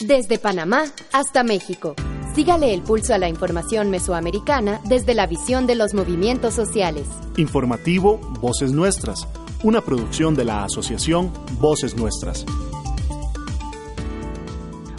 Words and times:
Desde 0.00 0.38
Panamá 0.38 0.84
hasta 1.12 1.42
México. 1.42 1.94
Sígale 2.34 2.72
el 2.72 2.82
pulso 2.82 3.14
a 3.14 3.18
la 3.18 3.28
información 3.28 3.90
mesoamericana 3.90 4.80
desde 4.84 5.14
la 5.14 5.26
visión 5.26 5.66
de 5.66 5.74
los 5.74 5.92
movimientos 5.92 6.54
sociales. 6.54 7.08
Informativo 7.36 8.18
Voces 8.40 8.70
Nuestras, 8.72 9.26
una 9.64 9.80
producción 9.80 10.36
de 10.36 10.44
la 10.44 10.62
Asociación 10.62 11.32
Voces 11.58 11.96
Nuestras. 11.96 12.46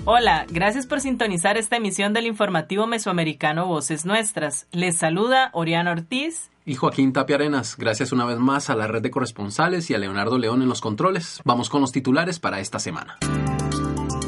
Hola, 0.04 0.46
gracias 0.50 0.86
por 0.86 1.00
sintonizar 1.00 1.56
esta 1.56 1.78
emisión 1.78 2.14
del 2.14 2.26
informativo 2.26 2.86
mesoamericano 2.88 3.68
Voces 3.68 4.06
Nuestras. 4.06 4.68
Les 4.72 4.98
saluda 4.98 5.50
Oriana 5.54 5.92
Ortiz 5.92 6.50
y 6.66 6.76
Joaquín 6.76 7.14
Tapia 7.14 7.38
Arenas. 7.38 7.78
Gracias 7.78 8.12
una 8.12 8.26
vez 8.26 8.38
más 8.38 8.70
a 8.70 8.76
la 8.76 8.88
red 8.88 9.02
de 9.02 9.12
corresponsales 9.12 9.90
y 9.90 9.94
a 9.94 9.98
Leonardo 9.98 10.38
León 10.38 10.62
en 10.62 10.68
los 10.68 10.82
controles. 10.82 11.42
Vamos 11.46 11.70
con 11.70 11.80
los 11.80 11.92
titulares 11.92 12.40
para 12.40 12.60
esta 12.60 12.80
semana. 12.80 13.18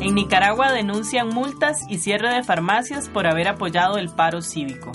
En 0.02 0.16
Nicaragua 0.16 0.72
denuncian 0.72 1.30
multas 1.30 1.82
y 1.88 2.00
cierre 2.00 2.34
de 2.34 2.44
farmacias 2.44 3.07
por 3.07 3.27
haber 3.27 3.48
apoyado 3.48 3.99
el 3.99 4.10
paro 4.10 4.41
cívico. 4.41 4.91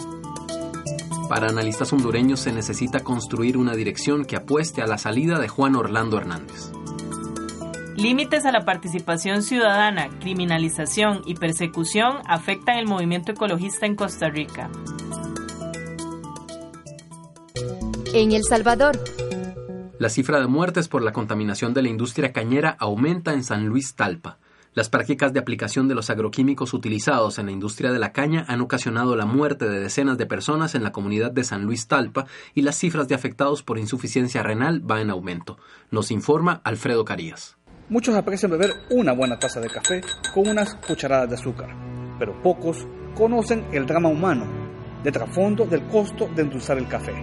Para 1.28 1.46
analistas 1.46 1.92
hondureños 1.92 2.40
se 2.40 2.52
necesita 2.52 3.04
construir 3.04 3.56
una 3.56 3.76
dirección 3.76 4.24
que 4.24 4.34
apueste 4.34 4.82
a 4.82 4.88
la 4.88 4.98
salida 4.98 5.38
de 5.38 5.46
Juan 5.46 5.76
Orlando 5.76 6.18
Hernández. 6.18 6.72
Límites 7.94 8.44
a 8.46 8.50
la 8.50 8.64
participación 8.64 9.44
ciudadana, 9.44 10.08
criminalización 10.18 11.22
y 11.24 11.36
persecución 11.36 12.18
afectan 12.26 12.76
el 12.78 12.86
movimiento 12.86 13.30
ecologista 13.30 13.86
en 13.86 13.94
Costa 13.94 14.28
Rica. 14.28 14.70
En 18.12 18.32
El 18.32 18.42
Salvador. 18.42 18.98
La 20.00 20.08
cifra 20.08 20.40
de 20.40 20.48
muertes 20.48 20.88
por 20.88 21.02
la 21.02 21.12
contaminación 21.12 21.74
de 21.74 21.82
la 21.82 21.88
industria 21.88 22.32
cañera 22.32 22.76
aumenta 22.80 23.34
en 23.34 23.44
San 23.44 23.66
Luis 23.66 23.94
Talpa. 23.94 24.38
Las 24.76 24.90
prácticas 24.90 25.32
de 25.32 25.40
aplicación 25.40 25.88
de 25.88 25.94
los 25.94 26.10
agroquímicos 26.10 26.74
utilizados 26.74 27.38
en 27.38 27.46
la 27.46 27.52
industria 27.52 27.92
de 27.92 27.98
la 27.98 28.12
caña 28.12 28.44
han 28.46 28.60
ocasionado 28.60 29.16
la 29.16 29.24
muerte 29.24 29.66
de 29.66 29.80
decenas 29.80 30.18
de 30.18 30.26
personas 30.26 30.74
en 30.74 30.82
la 30.82 30.92
comunidad 30.92 31.30
de 31.30 31.44
San 31.44 31.64
Luis 31.64 31.88
Talpa 31.88 32.26
y 32.52 32.60
las 32.60 32.76
cifras 32.76 33.08
de 33.08 33.14
afectados 33.14 33.62
por 33.62 33.78
insuficiencia 33.78 34.42
renal 34.42 34.82
va 34.88 35.00
en 35.00 35.08
aumento. 35.08 35.56
Nos 35.90 36.10
informa 36.10 36.60
Alfredo 36.62 37.06
Carías. 37.06 37.56
Muchos 37.88 38.14
aprecian 38.16 38.50
beber 38.50 38.74
una 38.90 39.12
buena 39.12 39.38
taza 39.38 39.60
de 39.60 39.70
café 39.70 40.02
con 40.34 40.46
unas 40.46 40.74
cucharadas 40.74 41.30
de 41.30 41.36
azúcar, 41.36 41.74
pero 42.18 42.42
pocos 42.42 42.86
conocen 43.14 43.64
el 43.72 43.86
drama 43.86 44.10
humano 44.10 44.44
de 45.02 45.10
trasfondo 45.10 45.64
del 45.64 45.86
costo 45.86 46.28
de 46.36 46.42
endulzar 46.42 46.76
el 46.76 46.86
café. 46.86 47.14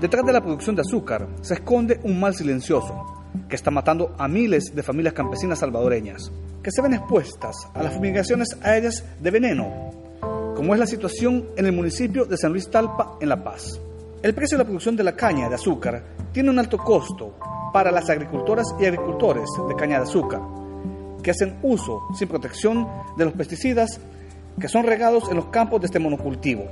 Detrás 0.00 0.24
de 0.24 0.32
la 0.32 0.40
producción 0.40 0.76
de 0.76 0.82
azúcar 0.82 1.28
se 1.40 1.54
esconde 1.54 1.98
un 2.04 2.20
mal 2.20 2.36
silencioso 2.36 3.23
que 3.48 3.56
está 3.56 3.70
matando 3.70 4.14
a 4.18 4.28
miles 4.28 4.74
de 4.74 4.82
familias 4.82 5.14
campesinas 5.14 5.58
salvadoreñas, 5.58 6.30
que 6.62 6.70
se 6.70 6.82
ven 6.82 6.94
expuestas 6.94 7.54
a 7.74 7.82
las 7.82 7.94
fumigaciones 7.94 8.56
aéreas 8.62 9.04
de 9.20 9.30
veneno, 9.30 9.72
como 10.54 10.72
es 10.72 10.80
la 10.80 10.86
situación 10.86 11.46
en 11.56 11.66
el 11.66 11.72
municipio 11.72 12.24
de 12.24 12.36
San 12.36 12.52
Luis 12.52 12.70
Talpa, 12.70 13.16
en 13.20 13.28
La 13.28 13.42
Paz. 13.42 13.80
El 14.22 14.34
precio 14.34 14.56
de 14.56 14.64
la 14.64 14.66
producción 14.66 14.96
de 14.96 15.04
la 15.04 15.16
caña 15.16 15.48
de 15.48 15.56
azúcar 15.56 16.02
tiene 16.32 16.50
un 16.50 16.58
alto 16.58 16.78
costo 16.78 17.36
para 17.72 17.90
las 17.90 18.08
agricultoras 18.08 18.74
y 18.80 18.86
agricultores 18.86 19.48
de 19.68 19.74
caña 19.74 19.98
de 19.98 20.04
azúcar, 20.04 20.40
que 21.22 21.30
hacen 21.30 21.58
uso 21.62 22.02
sin 22.16 22.28
protección 22.28 22.88
de 23.16 23.24
los 23.24 23.34
pesticidas 23.34 24.00
que 24.60 24.68
son 24.68 24.84
regados 24.84 25.28
en 25.28 25.36
los 25.36 25.46
campos 25.46 25.80
de 25.80 25.86
este 25.86 25.98
monocultivo, 25.98 26.64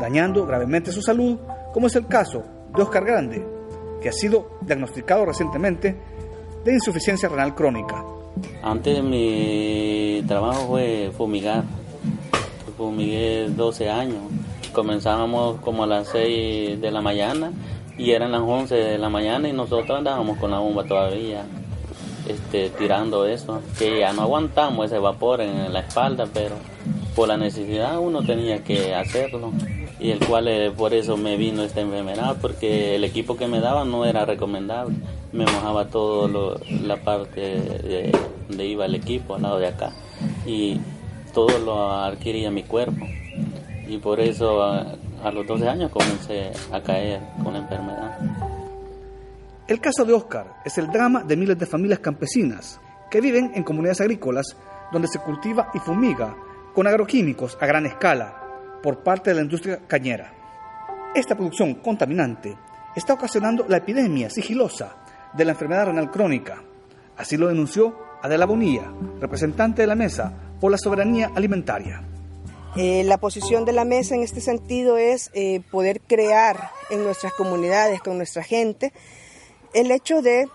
dañando 0.00 0.44
gravemente 0.44 0.92
su 0.92 1.00
salud, 1.00 1.38
como 1.72 1.86
es 1.86 1.96
el 1.96 2.06
caso 2.06 2.42
de 2.74 2.82
Oscar 2.82 3.04
Grande, 3.04 3.55
que 4.00 4.08
ha 4.08 4.12
sido 4.12 4.58
diagnosticado 4.62 5.24
recientemente 5.24 5.96
de 6.64 6.72
insuficiencia 6.72 7.28
renal 7.28 7.54
crónica. 7.54 8.04
Antes 8.62 8.96
de 8.96 9.02
mi 9.02 10.22
trabajo 10.26 10.66
fue 10.68 11.10
fumigar. 11.16 11.64
Fumigué 12.76 13.48
12 13.48 13.88
años. 13.88 14.18
Comenzábamos 14.72 15.60
como 15.60 15.84
a 15.84 15.86
las 15.86 16.08
6 16.08 16.80
de 16.80 16.90
la 16.90 17.00
mañana 17.00 17.52
y 17.96 18.10
eran 18.10 18.32
las 18.32 18.42
11 18.42 18.74
de 18.74 18.98
la 18.98 19.08
mañana 19.08 19.48
y 19.48 19.52
nosotros 19.52 19.96
andábamos 19.96 20.36
con 20.36 20.50
la 20.50 20.58
bomba 20.58 20.84
todavía, 20.84 21.46
este, 22.28 22.68
tirando 22.70 23.24
eso, 23.24 23.62
que 23.78 24.00
ya 24.00 24.12
no 24.12 24.22
aguantamos 24.22 24.86
ese 24.86 24.98
vapor 24.98 25.40
en 25.40 25.72
la 25.72 25.80
espalda, 25.80 26.26
pero 26.32 26.56
por 27.16 27.28
la 27.28 27.38
necesidad 27.38 27.98
uno 27.98 28.22
tenía 28.22 28.62
que 28.62 28.94
hacerlo. 28.94 29.52
Y 29.98 30.10
el 30.10 30.24
cual 30.24 30.46
eh, 30.48 30.70
por 30.70 30.92
eso 30.92 31.16
me 31.16 31.38
vino 31.38 31.62
esta 31.62 31.80
enfermedad 31.80 32.36
porque 32.40 32.94
el 32.94 33.04
equipo 33.04 33.36
que 33.36 33.48
me 33.48 33.60
daban 33.60 33.90
no 33.90 34.04
era 34.04 34.26
recomendable. 34.26 34.94
Me 35.32 35.46
mojaba 35.46 35.86
todo 35.86 36.60
la 36.82 36.96
parte 36.98 37.40
de, 37.40 38.12
donde 38.46 38.66
iba 38.66 38.84
el 38.84 38.94
equipo 38.94 39.34
al 39.34 39.42
lado 39.42 39.58
de 39.58 39.68
acá 39.68 39.92
y 40.44 40.78
todo 41.32 41.58
lo 41.58 41.90
adquiría 41.90 42.50
mi 42.50 42.62
cuerpo. 42.62 43.06
Y 43.88 43.96
por 43.96 44.20
eso 44.20 44.62
a, 44.62 44.94
a 45.24 45.30
los 45.32 45.46
12 45.46 45.68
años 45.68 45.90
comencé 45.90 46.52
a 46.70 46.82
caer 46.82 47.22
con 47.42 47.54
la 47.54 47.60
enfermedad. 47.60 48.18
El 49.66 49.80
caso 49.80 50.04
de 50.04 50.12
Oscar 50.12 50.56
es 50.66 50.76
el 50.76 50.88
drama 50.88 51.24
de 51.24 51.36
miles 51.36 51.58
de 51.58 51.66
familias 51.66 52.00
campesinas 52.00 52.78
que 53.10 53.22
viven 53.22 53.52
en 53.54 53.62
comunidades 53.62 54.02
agrícolas 54.02 54.54
donde 54.92 55.08
se 55.08 55.18
cultiva 55.18 55.70
y 55.74 55.78
fumiga 55.78 56.36
con 56.76 56.86
agroquímicos 56.86 57.56
a 57.58 57.64
gran 57.64 57.86
escala 57.86 58.78
por 58.82 59.02
parte 59.02 59.30
de 59.30 59.36
la 59.36 59.40
industria 59.40 59.80
cañera. 59.88 60.30
Esta 61.14 61.34
producción 61.34 61.76
contaminante 61.76 62.54
está 62.94 63.14
ocasionando 63.14 63.64
la 63.66 63.78
epidemia 63.78 64.28
sigilosa 64.28 64.94
de 65.32 65.46
la 65.46 65.52
enfermedad 65.52 65.86
renal 65.86 66.10
crónica. 66.10 66.62
Así 67.16 67.38
lo 67.38 67.48
denunció 67.48 67.96
Adela 68.22 68.44
Bonilla, 68.44 68.92
representante 69.18 69.80
de 69.80 69.88
la 69.88 69.94
Mesa 69.94 70.34
por 70.60 70.70
la 70.70 70.76
Soberanía 70.76 71.32
Alimentaria. 71.34 72.02
Eh, 72.76 73.04
la 73.04 73.16
posición 73.16 73.64
de 73.64 73.72
la 73.72 73.86
mesa 73.86 74.14
en 74.14 74.22
este 74.22 74.42
sentido 74.42 74.98
es 74.98 75.30
eh, 75.32 75.62
poder 75.70 76.02
crear 76.02 76.72
en 76.90 77.04
nuestras 77.04 77.32
comunidades, 77.32 78.02
con 78.02 78.18
nuestra 78.18 78.42
gente, 78.42 78.92
el 79.72 79.90
hecho 79.90 80.20
de 80.20 80.46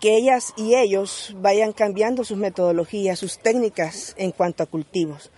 que 0.00 0.16
ellas 0.16 0.54
y 0.56 0.74
ellos 0.74 1.34
vayan 1.38 1.72
cambiando 1.72 2.24
sus 2.24 2.38
metodologías, 2.38 3.18
sus 3.18 3.38
técnicas 3.38 4.14
en 4.16 4.30
cuanto 4.32 4.62
a 4.62 4.66
cultivos 4.66 5.30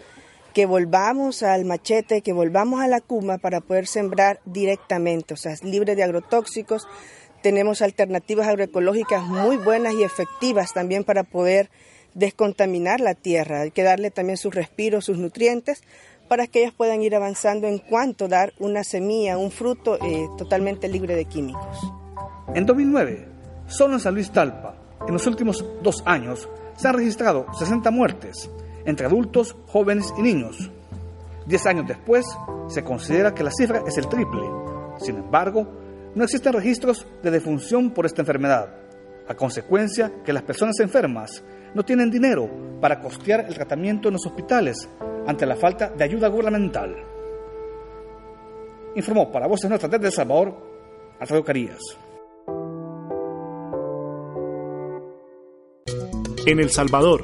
que 0.53 0.67
volvamos 0.67 1.43
al 1.43 1.65
machete, 1.65 2.21
que 2.21 2.33
volvamos 2.33 2.81
a 2.81 2.89
la 2.89 3.01
cuma 3.01 3.39
para 3.39 3.61
poder 3.61 3.87
sembrar 3.87 4.41
directamente, 4.45 5.35
o 5.35 5.37
sea, 5.37 5.55
libre 5.63 5.97
de 5.97 6.03
agrotóxicos. 6.03 6.87
Tenemos 7.43 7.83
alternativas 7.83 8.49
agroecológicas 8.49 9.25
muy 9.25 9.57
buenas 9.57 9.95
y 9.95 10.05
efectivas 10.05 10.73
también 10.75 11.05
para 11.05 11.25
poder 11.25 11.71
descontaminar 12.15 13.01
la 13.01 13.15
tierra. 13.15 13.63
Hay 13.63 13.71
que 13.71 13.83
darle 13.83 14.11
también 14.11 14.37
sus 14.37 14.55
respiros, 14.55 15.07
sus 15.07 15.19
nutrientes, 15.19 15.83
para 16.29 16.47
que 16.47 16.61
ellas 16.61 16.75
puedan 16.77 17.03
ir 17.03 17.15
avanzando 17.15 17.67
en 17.67 17.79
cuanto 17.79 18.27
a 18.27 18.29
dar 18.29 18.53
una 18.59 18.85
semilla, 18.85 19.39
un 19.39 19.51
fruto 19.51 19.99
eh, 20.05 20.29
totalmente 20.39 20.89
libre 20.89 21.17
de 21.17 21.25
químicos. 21.25 21.93
En 22.55 22.67
2009, 22.67 23.32
solo 23.73 23.95
en 23.95 24.01
San 24.01 24.15
Luis 24.15 24.31
Talpa, 24.31 24.75
en 25.07 25.15
los 25.15 25.27
últimos 25.27 25.65
dos 25.83 26.03
años, 26.07 26.49
se 26.77 26.89
han 26.89 26.95
registrado 26.95 27.47
60 27.59 27.91
muertes 27.91 28.51
entre 28.85 29.07
adultos, 29.07 29.57
jóvenes 29.69 30.13
y 30.19 30.23
niños. 30.23 30.71
Diez 31.47 31.67
años 31.67 31.87
después, 31.87 32.27
se 32.69 32.85
considera 32.85 33.35
que 33.35 33.43
la 33.43 33.51
cifra 33.51 33.83
es 33.87 33.99
el 33.99 34.09
triple. 34.09 34.43
Sin 34.99 35.17
embargo, 35.17 35.67
no 36.15 36.25
existen 36.25 36.53
registros 36.53 37.07
de 37.23 37.31
defunción 37.31 37.91
por 37.91 38.07
esta 38.07 38.23
enfermedad, 38.23 38.75
a 39.29 39.35
consecuencia 39.35 40.13
que 40.25 40.33
las 40.33 40.43
personas 40.43 40.79
enfermas 40.81 41.43
no 41.75 41.85
tienen 41.85 42.11
dinero 42.11 42.49
para 42.81 43.01
costear 43.01 43.47
el 43.47 43.55
tratamiento 43.55 44.09
en 44.09 44.15
los 44.15 44.27
hospitales 44.27 44.89
ante 45.27 45.47
la 45.47 45.57
falta 45.57 45.89
de 45.89 46.05
ayuda 46.05 46.29
gubernamental. 46.29 46.97
Informó 48.95 49.33
para 49.33 49.47
Voces 49.47 49.71
Nuestras 49.71 49.91
desde 49.91 50.07
El 50.07 50.13
Salvador, 50.13 50.55
Alfredo 51.19 51.45
Carías. 51.45 51.81
En 56.45 56.59
El 56.59 56.71
Salvador, 56.71 57.23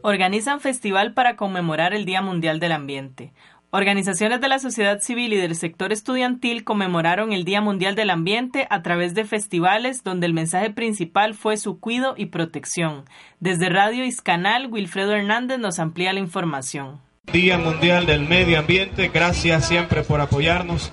Organizan 0.00 0.60
festival 0.60 1.12
para 1.12 1.36
conmemorar 1.36 1.92
el 1.92 2.06
Día 2.06 2.22
Mundial 2.22 2.58
del 2.58 2.72
Ambiente. 2.72 3.34
Organizaciones 3.70 4.40
de 4.40 4.48
la 4.48 4.58
sociedad 4.58 5.00
civil 5.00 5.34
y 5.34 5.36
del 5.36 5.54
sector 5.54 5.92
estudiantil 5.92 6.64
conmemoraron 6.64 7.32
el 7.32 7.44
Día 7.44 7.60
Mundial 7.60 7.94
del 7.94 8.08
Ambiente 8.08 8.66
a 8.70 8.82
través 8.82 9.14
de 9.14 9.26
festivales 9.26 10.04
donde 10.04 10.26
el 10.26 10.32
mensaje 10.32 10.70
principal 10.70 11.34
fue 11.34 11.58
su 11.58 11.80
cuidado 11.80 12.14
y 12.16 12.26
protección. 12.26 13.04
Desde 13.40 13.68
Radio 13.68 14.06
Iscanal, 14.06 14.68
Wilfredo 14.68 15.12
Hernández 15.12 15.58
nos 15.58 15.78
amplía 15.78 16.14
la 16.14 16.20
información. 16.20 17.02
Día 17.30 17.58
Mundial 17.58 18.06
del 18.06 18.26
Medio 18.26 18.58
Ambiente, 18.58 19.10
gracias 19.12 19.68
siempre 19.68 20.02
por 20.02 20.22
apoyarnos 20.22 20.92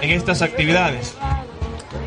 en 0.00 0.10
estas 0.10 0.40
actividades. 0.40 1.14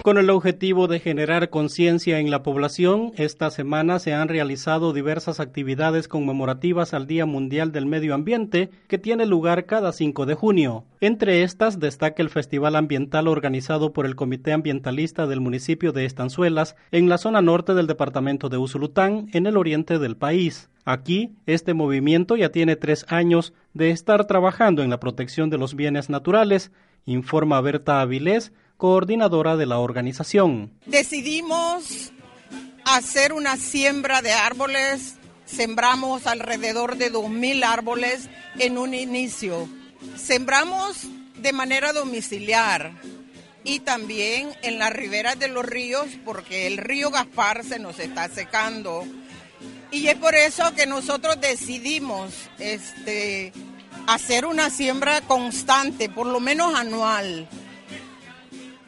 Con 0.03 0.17
el 0.17 0.31
objetivo 0.31 0.87
de 0.87 0.99
generar 0.99 1.51
conciencia 1.51 2.17
en 2.17 2.31
la 2.31 2.41
población, 2.41 3.11
esta 3.17 3.51
semana 3.51 3.99
se 3.99 4.13
han 4.13 4.29
realizado 4.29 4.93
diversas 4.93 5.39
actividades 5.39 6.07
conmemorativas 6.07 6.95
al 6.95 7.05
Día 7.05 7.27
Mundial 7.27 7.71
del 7.71 7.85
Medio 7.85 8.15
Ambiente, 8.15 8.71
que 8.87 8.97
tiene 8.97 9.27
lugar 9.27 9.67
cada 9.67 9.91
5 9.91 10.25
de 10.25 10.33
junio. 10.33 10.85
Entre 11.01 11.43
estas 11.43 11.79
destaca 11.79 12.23
el 12.23 12.31
Festival 12.31 12.77
Ambiental 12.77 13.27
organizado 13.27 13.93
por 13.93 14.07
el 14.07 14.15
Comité 14.15 14.53
Ambientalista 14.53 15.27
del 15.27 15.39
municipio 15.39 15.91
de 15.91 16.05
Estanzuelas, 16.05 16.75
en 16.91 17.07
la 17.07 17.19
zona 17.19 17.43
norte 17.43 17.75
del 17.75 17.85
departamento 17.85 18.49
de 18.49 18.57
Usulután, 18.57 19.27
en 19.33 19.45
el 19.45 19.55
oriente 19.55 19.99
del 19.99 20.17
país. 20.17 20.71
Aquí, 20.83 21.35
este 21.45 21.75
movimiento 21.75 22.35
ya 22.35 22.49
tiene 22.49 22.75
tres 22.75 23.05
años 23.07 23.53
de 23.75 23.91
estar 23.91 24.25
trabajando 24.25 24.81
en 24.81 24.89
la 24.89 24.99
protección 24.99 25.51
de 25.51 25.59
los 25.59 25.75
bienes 25.75 26.09
naturales, 26.09 26.71
informa 27.05 27.61
Berta 27.61 28.01
Avilés, 28.01 28.51
coordinadora 28.81 29.57
de 29.57 29.67
la 29.67 29.77
organización. 29.77 30.71
Decidimos 30.87 32.11
hacer 32.83 33.31
una 33.31 33.55
siembra 33.57 34.23
de 34.23 34.31
árboles, 34.31 35.17
sembramos 35.45 36.25
alrededor 36.25 36.97
de 36.97 37.13
2.000 37.13 37.63
árboles 37.63 38.27
en 38.57 38.79
un 38.79 38.95
inicio. 38.95 39.69
Sembramos 40.15 41.05
de 41.37 41.53
manera 41.53 41.93
domiciliar 41.93 42.93
y 43.63 43.81
también 43.81 44.49
en 44.63 44.79
las 44.79 44.91
riberas 44.91 45.37
de 45.37 45.47
los 45.47 45.63
ríos 45.63 46.07
porque 46.25 46.65
el 46.65 46.77
río 46.77 47.11
Gaspar 47.11 47.63
se 47.63 47.77
nos 47.77 47.99
está 47.99 48.29
secando. 48.29 49.05
Y 49.91 50.07
es 50.07 50.15
por 50.15 50.33
eso 50.33 50.73
que 50.73 50.87
nosotros 50.87 51.39
decidimos 51.39 52.33
este, 52.57 53.53
hacer 54.07 54.47
una 54.47 54.71
siembra 54.71 55.21
constante, 55.21 56.09
por 56.09 56.25
lo 56.25 56.39
menos 56.39 56.73
anual 56.73 57.47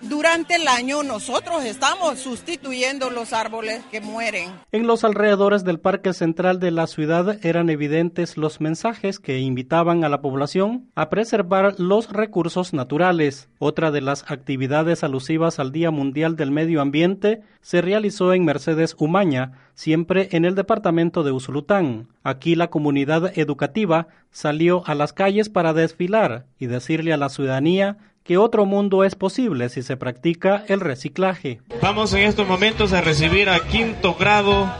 durante 0.10 0.56
el 0.56 0.68
año 0.68 1.04
nosotros 1.04 1.64
estamos 1.66 2.20
sustituyendo 2.20 3.10
los 3.10 3.34
árboles 3.34 3.82
que 3.92 4.02
mueren. 4.02 4.52
En 4.72 4.88
los 4.88 5.04
alrededores 5.04 5.64
del 5.64 5.80
Parque 5.80 6.14
Central 6.14 6.60
de 6.60 6.72
la 6.72 6.88
ciudad 6.88 7.44
eran 7.46 7.70
evidentes 7.70 8.38
los 8.38 8.62
mensajes 8.62 9.20
que 9.20 9.40
invitaban 9.40 10.04
a 10.04 10.10
la 10.10 10.22
población 10.22 10.90
a 10.96 11.10
preservar 11.10 11.80
los 11.80 12.12
recursos 12.12 12.74
naturales. 12.74 13.50
Otra 13.60 13.92
de 13.92 14.02
las 14.02 14.30
actividades 14.30 15.04
alusivas 15.04 15.60
al 15.60 15.72
Día 15.72 15.92
Mundial 15.92 16.36
del 16.36 16.52
Medio 16.52 16.82
Ambiente 16.82 17.42
se 17.62 17.82
realizó 17.82 18.34
en 18.34 18.46
Mercedes 18.46 18.96
Umaña, 19.00 19.54
siempre 19.74 20.30
en 20.32 20.46
el 20.46 20.56
departamento 20.56 21.24
de 21.24 21.32
Usulután. 21.32 22.10
Aquí 22.24 22.56
la 22.56 22.70
comunidad 22.70 23.38
educativa 23.38 24.08
salió 24.32 24.84
a 24.86 24.96
las 24.96 25.14
calles 25.14 25.50
para 25.50 25.74
desfilar 25.74 26.46
y 26.60 26.66
decirle 26.66 27.14
a 27.14 27.18
la 27.18 27.30
ciudadanía 27.30 27.98
que 28.24 28.38
otro 28.38 28.66
mundo 28.66 29.04
es 29.04 29.16
posible 29.16 29.70
si 29.70 29.84
se 29.84 29.98
practica 29.98 30.64
el 30.68 30.80
reciclaje. 30.80 31.62
Vamos 31.82 32.14
en 32.14 32.22
estos 32.22 32.48
momentos 32.48 32.94
a 32.94 33.02
recibir 33.02 33.50
a 33.50 33.60
quinto 33.68 34.16
grado, 34.16 34.72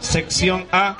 sección 0.00 0.66
A. 0.72 0.96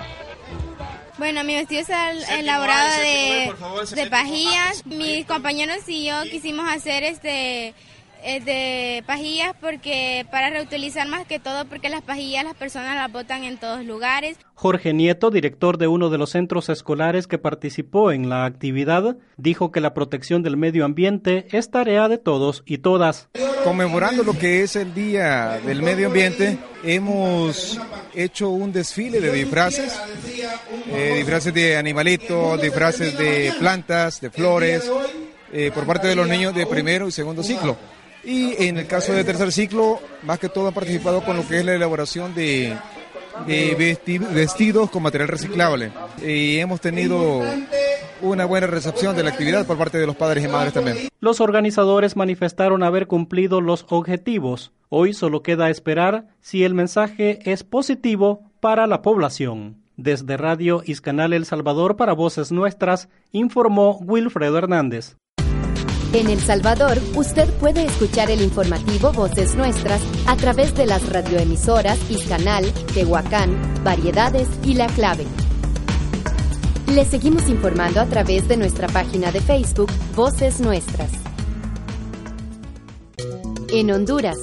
Bueno, 1.18 1.44
mi 1.44 1.54
vestido 1.54 1.82
está 1.82 2.12
elaborado 2.38 2.98
de, 3.00 3.52
de 3.94 4.06
pajillas. 4.08 4.86
Mis 4.86 5.26
compañeros 5.26 5.86
y 5.86 6.06
yo 6.06 6.22
quisimos 6.30 6.66
hacer 6.66 7.02
este 7.02 7.74
de 8.22 9.02
pajillas 9.06 9.54
porque 9.60 10.26
para 10.30 10.50
reutilizar 10.50 11.08
más 11.08 11.26
que 11.26 11.38
todo 11.38 11.64
porque 11.64 11.88
las 11.88 12.02
pajillas 12.02 12.44
las 12.44 12.54
personas 12.54 12.94
las 12.94 13.10
botan 13.10 13.44
en 13.44 13.58
todos 13.58 13.84
lugares. 13.84 14.36
Jorge 14.54 14.92
Nieto, 14.92 15.30
director 15.30 15.78
de 15.78 15.86
uno 15.86 16.10
de 16.10 16.18
los 16.18 16.30
centros 16.30 16.68
escolares 16.68 17.26
que 17.26 17.38
participó 17.38 18.12
en 18.12 18.28
la 18.28 18.44
actividad, 18.44 19.16
dijo 19.38 19.72
que 19.72 19.80
la 19.80 19.94
protección 19.94 20.42
del 20.42 20.56
medio 20.58 20.84
ambiente 20.84 21.46
es 21.50 21.70
tarea 21.70 22.08
de 22.08 22.18
todos 22.18 22.62
y 22.66 22.78
todas. 22.78 23.28
Conmemorando 23.64 24.22
lo 24.22 24.38
que 24.38 24.62
es 24.62 24.76
el 24.76 24.94
Día 24.94 25.60
del 25.64 25.82
Medio 25.82 26.08
Ambiente, 26.08 26.58
hemos 26.82 27.78
hecho 28.14 28.50
un 28.50 28.72
desfile 28.72 29.20
de 29.20 29.32
disfraces, 29.32 29.98
eh, 30.88 31.14
disfraces 31.16 31.52
de 31.52 31.76
animalitos, 31.76 32.60
disfraces 32.60 33.16
de 33.18 33.52
plantas, 33.58 34.20
de 34.20 34.30
flores, 34.30 34.90
eh, 35.52 35.70
por 35.74 35.86
parte 35.86 36.06
de 36.06 36.16
los 36.16 36.28
niños 36.28 36.54
de 36.54 36.66
primero 36.66 37.08
y 37.08 37.12
segundo 37.12 37.42
ciclo. 37.42 37.76
Y 38.24 38.64
en 38.64 38.76
el 38.76 38.86
caso 38.86 39.12
de 39.12 39.24
tercer 39.24 39.52
ciclo, 39.52 40.00
más 40.22 40.38
que 40.38 40.48
todo 40.48 40.68
han 40.68 40.74
participado 40.74 41.22
con 41.22 41.36
lo 41.36 41.46
que 41.46 41.58
es 41.58 41.64
la 41.64 41.74
elaboración 41.74 42.34
de, 42.34 42.76
vestidos 43.46 44.90
con 44.90 45.02
material 45.02 45.28
reciclable. 45.28 45.90
Y 46.22 46.58
hemos 46.58 46.80
tenido 46.80 47.42
una 48.22 48.44
buena 48.44 48.66
recepción 48.66 49.16
de 49.16 49.22
la 49.22 49.30
actividad 49.30 49.66
por 49.66 49.78
parte 49.78 49.98
de 49.98 50.06
los 50.06 50.16
padres 50.16 50.44
y 50.44 50.48
madres 50.48 50.74
también. 50.74 51.08
Los 51.20 51.40
organizadores 51.40 52.16
manifestaron 52.16 52.82
haber 52.82 53.06
cumplido 53.06 53.60
los 53.60 53.86
objetivos. 53.88 54.72
Hoy 54.90 55.14
solo 55.14 55.42
queda 55.42 55.70
esperar 55.70 56.26
si 56.40 56.64
el 56.64 56.74
mensaje 56.74 57.38
es 57.50 57.64
positivo 57.64 58.50
para 58.60 58.86
la 58.86 59.02
población. 59.02 59.76
Desde 59.96 60.36
Radio 60.36 60.82
Iscanal 60.84 61.32
El 61.32 61.44
Salvador 61.44 61.96
para 61.96 62.14
Voces 62.14 62.52
Nuestras, 62.52 63.08
informó 63.32 63.98
Wilfredo 63.98 64.58
Hernández. 64.58 65.16
En 66.12 66.28
El 66.28 66.40
Salvador, 66.40 66.98
usted 67.14 67.48
puede 67.60 67.84
escuchar 67.84 68.32
el 68.32 68.42
informativo 68.42 69.12
Voces 69.12 69.54
Nuestras 69.54 70.02
a 70.26 70.34
través 70.34 70.74
de 70.74 70.84
las 70.84 71.08
radioemisoras 71.08 71.98
Iscanal, 72.10 72.64
Tehuacán, 72.94 73.56
Variedades 73.84 74.48
y 74.64 74.74
La 74.74 74.88
Clave. 74.88 75.24
Le 76.88 77.04
seguimos 77.04 77.48
informando 77.48 78.00
a 78.00 78.06
través 78.06 78.48
de 78.48 78.56
nuestra 78.56 78.88
página 78.88 79.30
de 79.30 79.40
Facebook 79.40 79.88
Voces 80.16 80.60
Nuestras. 80.60 81.12
En 83.68 83.92
Honduras. 83.92 84.36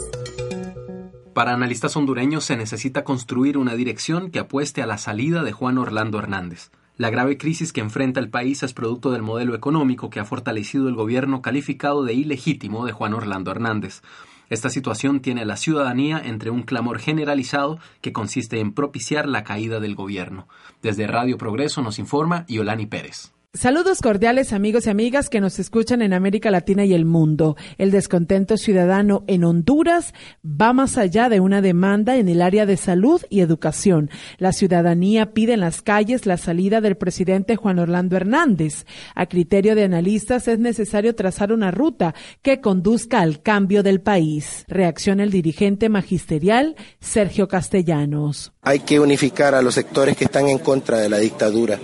Para 1.34 1.54
analistas 1.54 1.98
hondureños 1.98 2.46
se 2.46 2.56
necesita 2.56 3.04
construir 3.04 3.58
una 3.58 3.76
dirección 3.76 4.32
que 4.32 4.40
apueste 4.40 4.82
a 4.82 4.88
la 4.88 4.98
salida 4.98 5.44
de 5.44 5.52
Juan 5.52 5.78
Orlando 5.78 6.18
Hernández. 6.18 6.72
La 6.98 7.12
grave 7.12 7.38
crisis 7.38 7.74
que 7.74 7.82
enfrenta 7.82 8.20
el 8.20 8.32
país 8.32 8.64
es 8.64 8.74
producto 8.74 9.12
del 9.12 9.22
modelo 9.22 9.54
económico 9.54 10.10
que 10.10 10.20
ha 10.20 10.26
fortalecido 10.26 10.90
el 10.90 10.96
gobierno 10.96 11.44
calificado 11.44 12.04
de 12.04 12.16
ilegítimo 12.16 12.88
de 12.88 12.92
Juan 12.92 13.14
Orlando 13.14 13.52
Hernández. 13.52 14.02
Esta 14.50 14.72
situación 14.72 15.20
tiene 15.20 15.42
a 15.42 15.46
la 15.46 15.58
ciudadanía 15.58 16.20
entre 16.24 16.50
un 16.50 16.64
clamor 16.64 16.98
generalizado 16.98 17.78
que 18.02 18.14
consiste 18.14 18.60
en 18.60 18.74
propiciar 18.74 19.28
la 19.28 19.44
caída 19.44 19.80
del 19.80 19.94
gobierno. 19.94 20.48
Desde 20.82 21.06
Radio 21.06 21.38
Progreso 21.38 21.84
nos 21.84 22.00
informa 22.00 22.46
Yolani 22.48 22.88
Pérez. 22.88 23.37
Saludos 23.54 24.02
cordiales 24.02 24.54
amigos 24.54 24.86
y 24.86 24.92
amigas 24.92 25.30
que 25.30 25.42
nos 25.42 25.58
escuchan 25.58 26.04
en 26.04 26.14
América 26.14 26.52
Latina 26.52 26.86
y 26.86 26.94
el 26.94 27.06
mundo. 27.06 27.56
El 27.80 27.90
descontento 27.90 28.56
ciudadano 28.56 29.24
en 29.26 29.44
Honduras 29.44 30.14
va 30.46 30.74
más 30.74 30.98
allá 31.00 31.28
de 31.28 31.40
una 31.40 31.62
demanda 31.62 32.18
en 32.18 32.30
el 32.30 32.44
área 32.44 32.68
de 32.68 32.78
salud 32.78 33.20
y 33.32 33.40
educación. 33.40 34.12
La 34.38 34.52
ciudadanía 34.52 35.34
pide 35.34 35.54
en 35.54 35.62
las 35.62 35.82
calles 35.82 36.28
la 36.28 36.38
salida 36.38 36.82
del 36.82 36.98
presidente 36.98 37.56
Juan 37.56 37.80
Orlando 37.80 38.16
Hernández. 38.16 38.86
A 39.16 39.26
criterio 39.26 39.74
de 39.74 39.86
analistas 39.86 40.48
es 40.48 40.60
necesario 40.60 41.16
trazar 41.16 41.52
una 41.52 41.72
ruta 41.72 42.14
que 42.44 42.62
conduzca 42.62 43.22
al 43.22 43.42
cambio 43.42 43.82
del 43.82 44.02
país. 44.02 44.66
Reacciona 44.68 45.24
el 45.24 45.32
dirigente 45.32 45.90
magisterial 45.90 46.76
Sergio 47.00 47.48
Castellanos. 47.48 48.52
Hay 48.62 48.82
que 48.82 49.00
unificar 49.00 49.56
a 49.56 49.64
los 49.64 49.74
sectores 49.74 50.16
que 50.16 50.26
están 50.26 50.48
en 50.48 50.60
contra 50.60 51.00
de 51.00 51.10
la 51.10 51.18
dictadura 51.18 51.80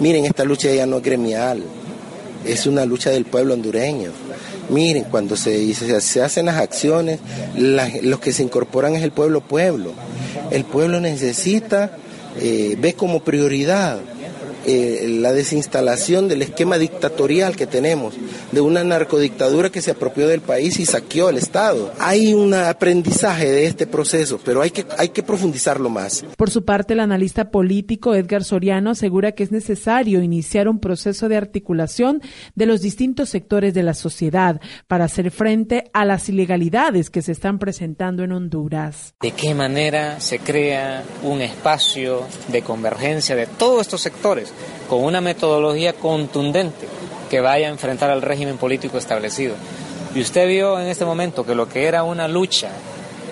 Miren, 0.00 0.24
esta 0.24 0.44
lucha 0.44 0.72
ya 0.72 0.86
no 0.86 0.98
es 0.98 1.02
gremial, 1.02 1.62
es 2.44 2.66
una 2.66 2.84
lucha 2.84 3.10
del 3.10 3.24
pueblo 3.24 3.54
hondureño. 3.54 4.10
Miren, 4.70 5.04
cuando 5.04 5.36
se, 5.36 5.72
hacen 6.22 6.46
las 6.46 6.56
acciones, 6.56 7.20
los 7.56 8.20
que 8.20 8.32
se 8.32 8.42
incorporan 8.42 8.94
es 8.94 9.02
el 9.02 9.12
pueblo 9.12 9.40
pueblo. 9.40 9.92
El 10.50 10.64
pueblo 10.64 11.00
necesita, 11.00 11.96
eh, 12.40 12.76
ve 12.78 12.92
como 12.94 13.20
prioridad 13.20 13.98
eh, 14.70 15.08
la 15.08 15.32
desinstalación 15.32 16.28
del 16.28 16.42
esquema 16.42 16.76
dictatorial 16.76 17.56
que 17.56 17.66
tenemos, 17.66 18.14
de 18.52 18.60
una 18.60 18.84
narcodictadura 18.84 19.70
que 19.70 19.80
se 19.80 19.92
apropió 19.92 20.28
del 20.28 20.42
país 20.42 20.78
y 20.78 20.84
saqueó 20.84 21.30
el 21.30 21.38
Estado. 21.38 21.90
Hay 21.98 22.34
un 22.34 22.52
aprendizaje 22.52 23.50
de 23.50 23.64
este 23.64 23.86
proceso, 23.86 24.38
pero 24.44 24.60
hay 24.60 24.70
que, 24.70 24.84
hay 24.98 25.08
que 25.08 25.22
profundizarlo 25.22 25.88
más. 25.88 26.22
Por 26.36 26.50
su 26.50 26.66
parte, 26.66 26.92
el 26.92 27.00
analista 27.00 27.50
político 27.50 28.14
Edgar 28.14 28.44
Soriano 28.44 28.90
asegura 28.90 29.32
que 29.32 29.42
es 29.42 29.52
necesario 29.52 30.22
iniciar 30.22 30.68
un 30.68 30.80
proceso 30.80 31.30
de 31.30 31.38
articulación 31.38 32.20
de 32.54 32.66
los 32.66 32.82
distintos 32.82 33.30
sectores 33.30 33.72
de 33.72 33.82
la 33.82 33.94
sociedad 33.94 34.60
para 34.86 35.06
hacer 35.06 35.30
frente 35.30 35.84
a 35.94 36.04
las 36.04 36.28
ilegalidades 36.28 37.08
que 37.08 37.22
se 37.22 37.32
están 37.32 37.58
presentando 37.58 38.22
en 38.22 38.32
Honduras. 38.32 39.14
¿De 39.22 39.30
qué 39.30 39.54
manera 39.54 40.20
se 40.20 40.40
crea 40.40 41.04
un 41.22 41.40
espacio 41.40 42.26
de 42.48 42.60
convergencia 42.60 43.34
de 43.34 43.46
todos 43.46 43.80
estos 43.80 44.02
sectores? 44.02 44.52
Con 44.88 45.04
una 45.04 45.20
metodología 45.20 45.92
contundente 45.92 46.88
que 47.28 47.40
vaya 47.40 47.68
a 47.68 47.70
enfrentar 47.70 48.10
al 48.10 48.22
régimen 48.22 48.56
político 48.56 48.98
establecido. 48.98 49.54
Y 50.14 50.20
usted 50.20 50.48
vio 50.48 50.80
en 50.80 50.88
este 50.88 51.04
momento 51.04 51.44
que 51.44 51.54
lo 51.54 51.68
que 51.68 51.86
era 51.86 52.02
una 52.02 52.28
lucha 52.28 52.70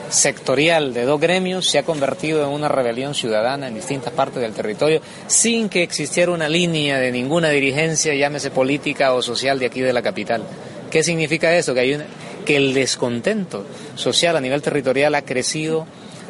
sectorial 0.09 0.95
de 0.95 1.05
dos 1.05 1.21
gremios 1.21 1.69
se 1.69 1.79
ha 1.79 1.83
convertido 1.83 2.45
en 2.45 2.51
una 2.51 2.69
rebelión 2.69 3.15
ciudadana 3.15 3.69
en 3.69 3.75
distintas 3.75 4.13
partes 4.13 4.41
del 4.41 4.53
territorio 4.53 5.01
sin 5.27 5.69
que 5.69 5.83
existiera 5.83 6.33
una 6.33 6.49
línea 6.49 6.99
de 6.99 7.11
ninguna 7.11 7.51
dirigencia, 7.51 8.15
llámese 8.15 8.51
política 8.51 9.15
o 9.15 9.23
social 9.23 9.59
de 9.59 9.67
aquí 9.67 9.81
de 9.81 9.93
la 9.93 10.03
capital. 10.03 10.43
¿Qué 10.91 11.03
significa 11.03 11.57
eso? 11.57 11.75
Que, 11.75 11.81
hay 11.81 11.99
que 12.45 12.57
el 12.57 12.75
descontento 12.75 13.67
social 13.97 14.37
a 14.37 14.41
nivel 14.41 14.63
territorial 14.63 15.15
ha 15.15 15.23
crecido 15.23 15.87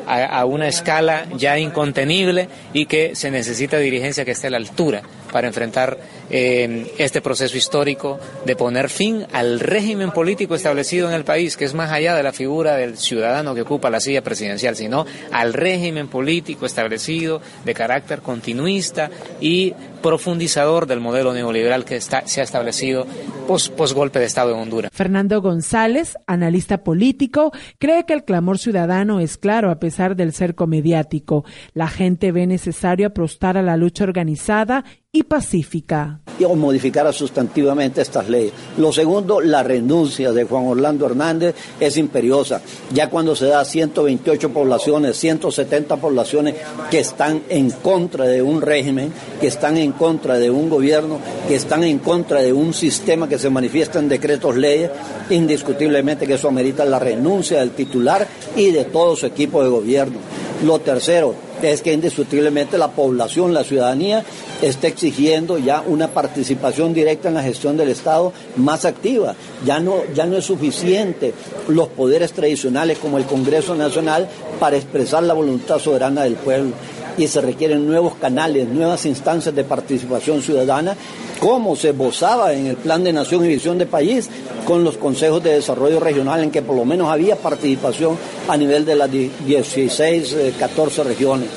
a, 0.06 0.44
una 0.44 0.68
escala 0.68 1.26
ya 1.36 1.58
incontenible 1.58 2.48
y 2.72 2.86
que 2.86 3.16
se 3.16 3.30
necesita 3.30 3.78
dirigencia 3.78 4.24
que 4.24 4.30
esté 4.32 4.46
a 4.46 4.50
la 4.50 4.56
altura 4.58 5.02
para 5.36 5.48
enfrentar 5.48 5.98
eh, 6.30 6.94
este 6.96 7.20
proceso 7.20 7.58
histórico 7.58 8.18
de 8.46 8.56
poner 8.56 8.88
fin 8.88 9.26
al 9.34 9.60
régimen 9.60 10.10
político 10.10 10.54
establecido 10.54 11.08
en 11.08 11.14
el 11.14 11.24
país, 11.24 11.58
que 11.58 11.66
es 11.66 11.74
más 11.74 11.92
allá 11.92 12.14
de 12.14 12.22
la 12.22 12.32
figura 12.32 12.74
del 12.76 12.96
ciudadano 12.96 13.54
que 13.54 13.60
ocupa 13.60 13.90
la 13.90 14.00
silla 14.00 14.22
presidencial, 14.22 14.76
sino 14.76 15.04
al 15.32 15.52
régimen 15.52 16.08
político 16.08 16.64
establecido 16.64 17.42
de 17.66 17.74
carácter 17.74 18.22
continuista 18.22 19.10
y 19.38 19.74
profundizador 20.06 20.86
del 20.86 21.00
modelo 21.00 21.34
neoliberal 21.34 21.84
que 21.84 22.00
se 22.00 22.40
ha 22.40 22.44
establecido 22.44 23.06
pos, 23.46 23.68
pos, 23.68 23.92
golpe 23.92 24.18
de 24.18 24.24
Estado 24.24 24.54
en 24.54 24.60
Honduras. 24.60 24.90
Fernando 24.94 25.42
González, 25.42 26.16
analista 26.26 26.84
político, 26.84 27.52
cree 27.78 28.06
que 28.06 28.12
el 28.12 28.24
clamor 28.24 28.58
ciudadano 28.58 29.20
es 29.20 29.36
claro 29.36 29.70
a 29.70 29.80
pesar 29.80 30.16
del 30.16 30.32
cerco 30.32 30.66
mediático. 30.66 31.44
La 31.74 31.88
gente 31.88 32.32
ve 32.32 32.46
necesario 32.46 33.08
apostar 33.08 33.58
a 33.58 33.62
la 33.62 33.76
lucha 33.76 34.04
organizada 34.04 34.84
y 35.12 35.22
pacífica. 35.22 36.20
Y 36.38 36.44
o 36.44 36.54
modificar 36.54 37.10
sustantivamente 37.14 38.02
estas 38.02 38.28
leyes. 38.28 38.52
Lo 38.76 38.92
segundo, 38.92 39.40
la 39.40 39.62
renuncia 39.62 40.32
de 40.32 40.44
Juan 40.44 40.66
Orlando 40.66 41.06
Hernández 41.06 41.54
es 41.80 41.96
imperiosa. 41.96 42.60
Ya 42.92 43.08
cuando 43.08 43.34
se 43.34 43.46
da 43.46 43.64
128 43.64 44.52
poblaciones, 44.52 45.16
170 45.16 45.96
poblaciones 45.96 46.56
que 46.90 47.00
están 47.00 47.42
en 47.48 47.70
contra 47.70 48.26
de 48.26 48.42
un 48.42 48.60
régimen, 48.60 49.10
que 49.40 49.46
están 49.46 49.78
en 49.78 49.92
contra 49.92 50.36
de 50.38 50.50
un 50.50 50.68
gobierno, 50.68 51.18
que 51.48 51.54
están 51.54 51.84
en 51.84 51.98
contra 52.00 52.42
de 52.42 52.52
un 52.52 52.74
sistema 52.74 53.26
que 53.26 53.38
se 53.38 53.48
manifiesta 53.48 53.98
en 53.98 54.10
decretos 54.10 54.56
leyes, 54.56 54.90
indiscutiblemente 55.30 56.26
que 56.26 56.34
eso 56.34 56.48
amerita 56.48 56.84
la 56.84 56.98
renuncia 56.98 57.60
del 57.60 57.70
titular 57.70 58.28
y 58.54 58.70
de 58.72 58.84
todo 58.84 59.16
su 59.16 59.24
equipo 59.24 59.62
de 59.62 59.70
gobierno. 59.70 60.18
Lo 60.64 60.78
tercero 60.78 61.34
es 61.62 61.82
que 61.82 61.92
indiscutiblemente 61.92 62.78
la 62.78 62.88
población, 62.88 63.52
la 63.52 63.64
ciudadanía, 63.64 64.24
está 64.62 64.88
exigiendo 64.88 65.58
ya 65.58 65.82
una 65.86 66.08
participación 66.08 66.94
directa 66.94 67.28
en 67.28 67.34
la 67.34 67.42
gestión 67.42 67.76
del 67.76 67.90
Estado 67.90 68.32
más 68.56 68.84
activa. 68.84 69.34
Ya 69.64 69.80
no, 69.80 69.96
ya 70.14 70.24
no 70.24 70.36
es 70.36 70.44
suficiente 70.44 71.34
los 71.68 71.88
poderes 71.88 72.32
tradicionales 72.32 72.98
como 72.98 73.18
el 73.18 73.26
Congreso 73.26 73.74
Nacional 73.74 74.28
para 74.58 74.76
expresar 74.76 75.22
la 75.22 75.34
voluntad 75.34 75.78
soberana 75.78 76.22
del 76.22 76.34
pueblo 76.34 76.72
y 77.18 77.26
se 77.26 77.40
requieren 77.40 77.86
nuevos 77.86 78.14
canales, 78.14 78.68
nuevas 78.68 79.06
instancias 79.06 79.54
de 79.54 79.64
participación 79.64 80.42
ciudadana, 80.42 80.96
como 81.40 81.76
se 81.76 81.90
esbozaba 81.90 82.52
en 82.52 82.66
el 82.66 82.76
Plan 82.76 83.04
de 83.04 83.12
Nación 83.12 83.44
y 83.44 83.48
Visión 83.48 83.78
de 83.78 83.86
País, 83.86 84.28
con 84.66 84.84
los 84.84 84.96
consejos 84.96 85.42
de 85.42 85.54
desarrollo 85.54 86.00
regional, 86.00 86.42
en 86.42 86.50
que 86.50 86.62
por 86.62 86.76
lo 86.76 86.84
menos 86.84 87.08
había 87.08 87.36
participación 87.36 88.16
a 88.48 88.56
nivel 88.56 88.84
de 88.84 88.96
las 88.96 89.10
16, 89.10 90.36
14 90.58 91.00
eh, 91.00 91.04
regiones. 91.04 91.48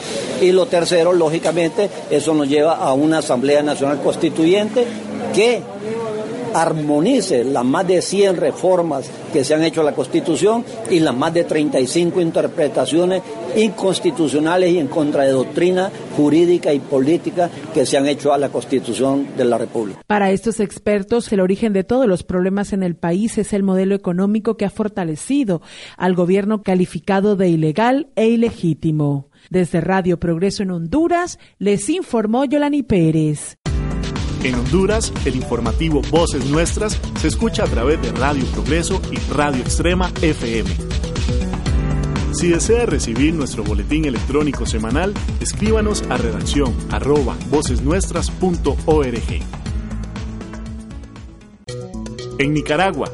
Y 0.41 0.51
lo 0.51 0.67
tercero, 0.67 1.11
lógicamente, 1.11 1.89
eso 2.09 2.33
nos 2.33 2.47
lleva 2.47 2.75
a 2.75 2.93
una 2.93 3.17
Asamblea 3.19 3.61
Nacional 3.63 4.01
Constituyente 4.01 4.85
que 5.33 5.61
armonice 6.53 7.43
las 7.43 7.65
más 7.65 7.87
de 7.87 8.01
100 8.01 8.37
reformas 8.37 9.05
que 9.31 9.43
se 9.43 9.53
han 9.53 9.63
hecho 9.63 9.81
a 9.81 9.83
la 9.83 9.93
Constitución 9.93 10.63
y 10.89 10.99
las 10.99 11.15
más 11.15 11.33
de 11.33 11.43
35 11.43 12.21
interpretaciones 12.21 13.21
inconstitucionales 13.55 14.71
y 14.71 14.79
en 14.79 14.87
contra 14.87 15.23
de 15.23 15.31
doctrina 15.31 15.91
jurídica 16.15 16.73
y 16.73 16.79
política 16.79 17.49
que 17.73 17.85
se 17.85 17.97
han 17.97 18.07
hecho 18.07 18.33
a 18.33 18.37
la 18.37 18.49
Constitución 18.49 19.27
de 19.37 19.45
la 19.45 19.57
República. 19.57 20.01
Para 20.07 20.31
estos 20.31 20.59
expertos, 20.59 21.31
el 21.31 21.39
origen 21.39 21.73
de 21.73 21.83
todos 21.83 22.07
los 22.07 22.23
problemas 22.23 22.73
en 22.73 22.83
el 22.83 22.95
país 22.95 23.37
es 23.37 23.53
el 23.53 23.63
modelo 23.63 23.95
económico 23.95 24.57
que 24.57 24.65
ha 24.65 24.69
fortalecido 24.69 25.61
al 25.97 26.15
gobierno 26.15 26.63
calificado 26.63 27.35
de 27.35 27.49
ilegal 27.49 28.09
e 28.15 28.27
ilegítimo. 28.27 29.29
Desde 29.49 29.81
Radio 29.81 30.19
Progreso 30.19 30.63
en 30.63 30.71
Honduras, 30.71 31.39
les 31.57 31.89
informó 31.89 32.45
Yolani 32.45 32.83
Pérez. 32.83 33.57
En 34.43 34.55
Honduras, 34.55 35.11
el 35.25 35.35
informativo 35.35 36.01
Voces 36.09 36.45
Nuestras 36.45 36.99
se 37.19 37.27
escucha 37.27 37.63
a 37.63 37.67
través 37.67 38.01
de 38.01 38.11
Radio 38.13 38.45
Progreso 38.53 39.01
y 39.11 39.17
Radio 39.33 39.61
Extrema 39.61 40.11
FM. 40.21 41.08
Si 42.31 42.47
desea 42.47 42.85
recibir 42.85 43.33
nuestro 43.33 43.63
boletín 43.63 44.05
electrónico 44.05 44.65
semanal, 44.65 45.13
escríbanos 45.41 46.03
a 46.09 46.17
redacción 46.17 46.75
arroba 46.91 47.35
vocesnuestras.org. 47.49 49.43
En 52.37 52.53
Nicaragua. 52.53 53.11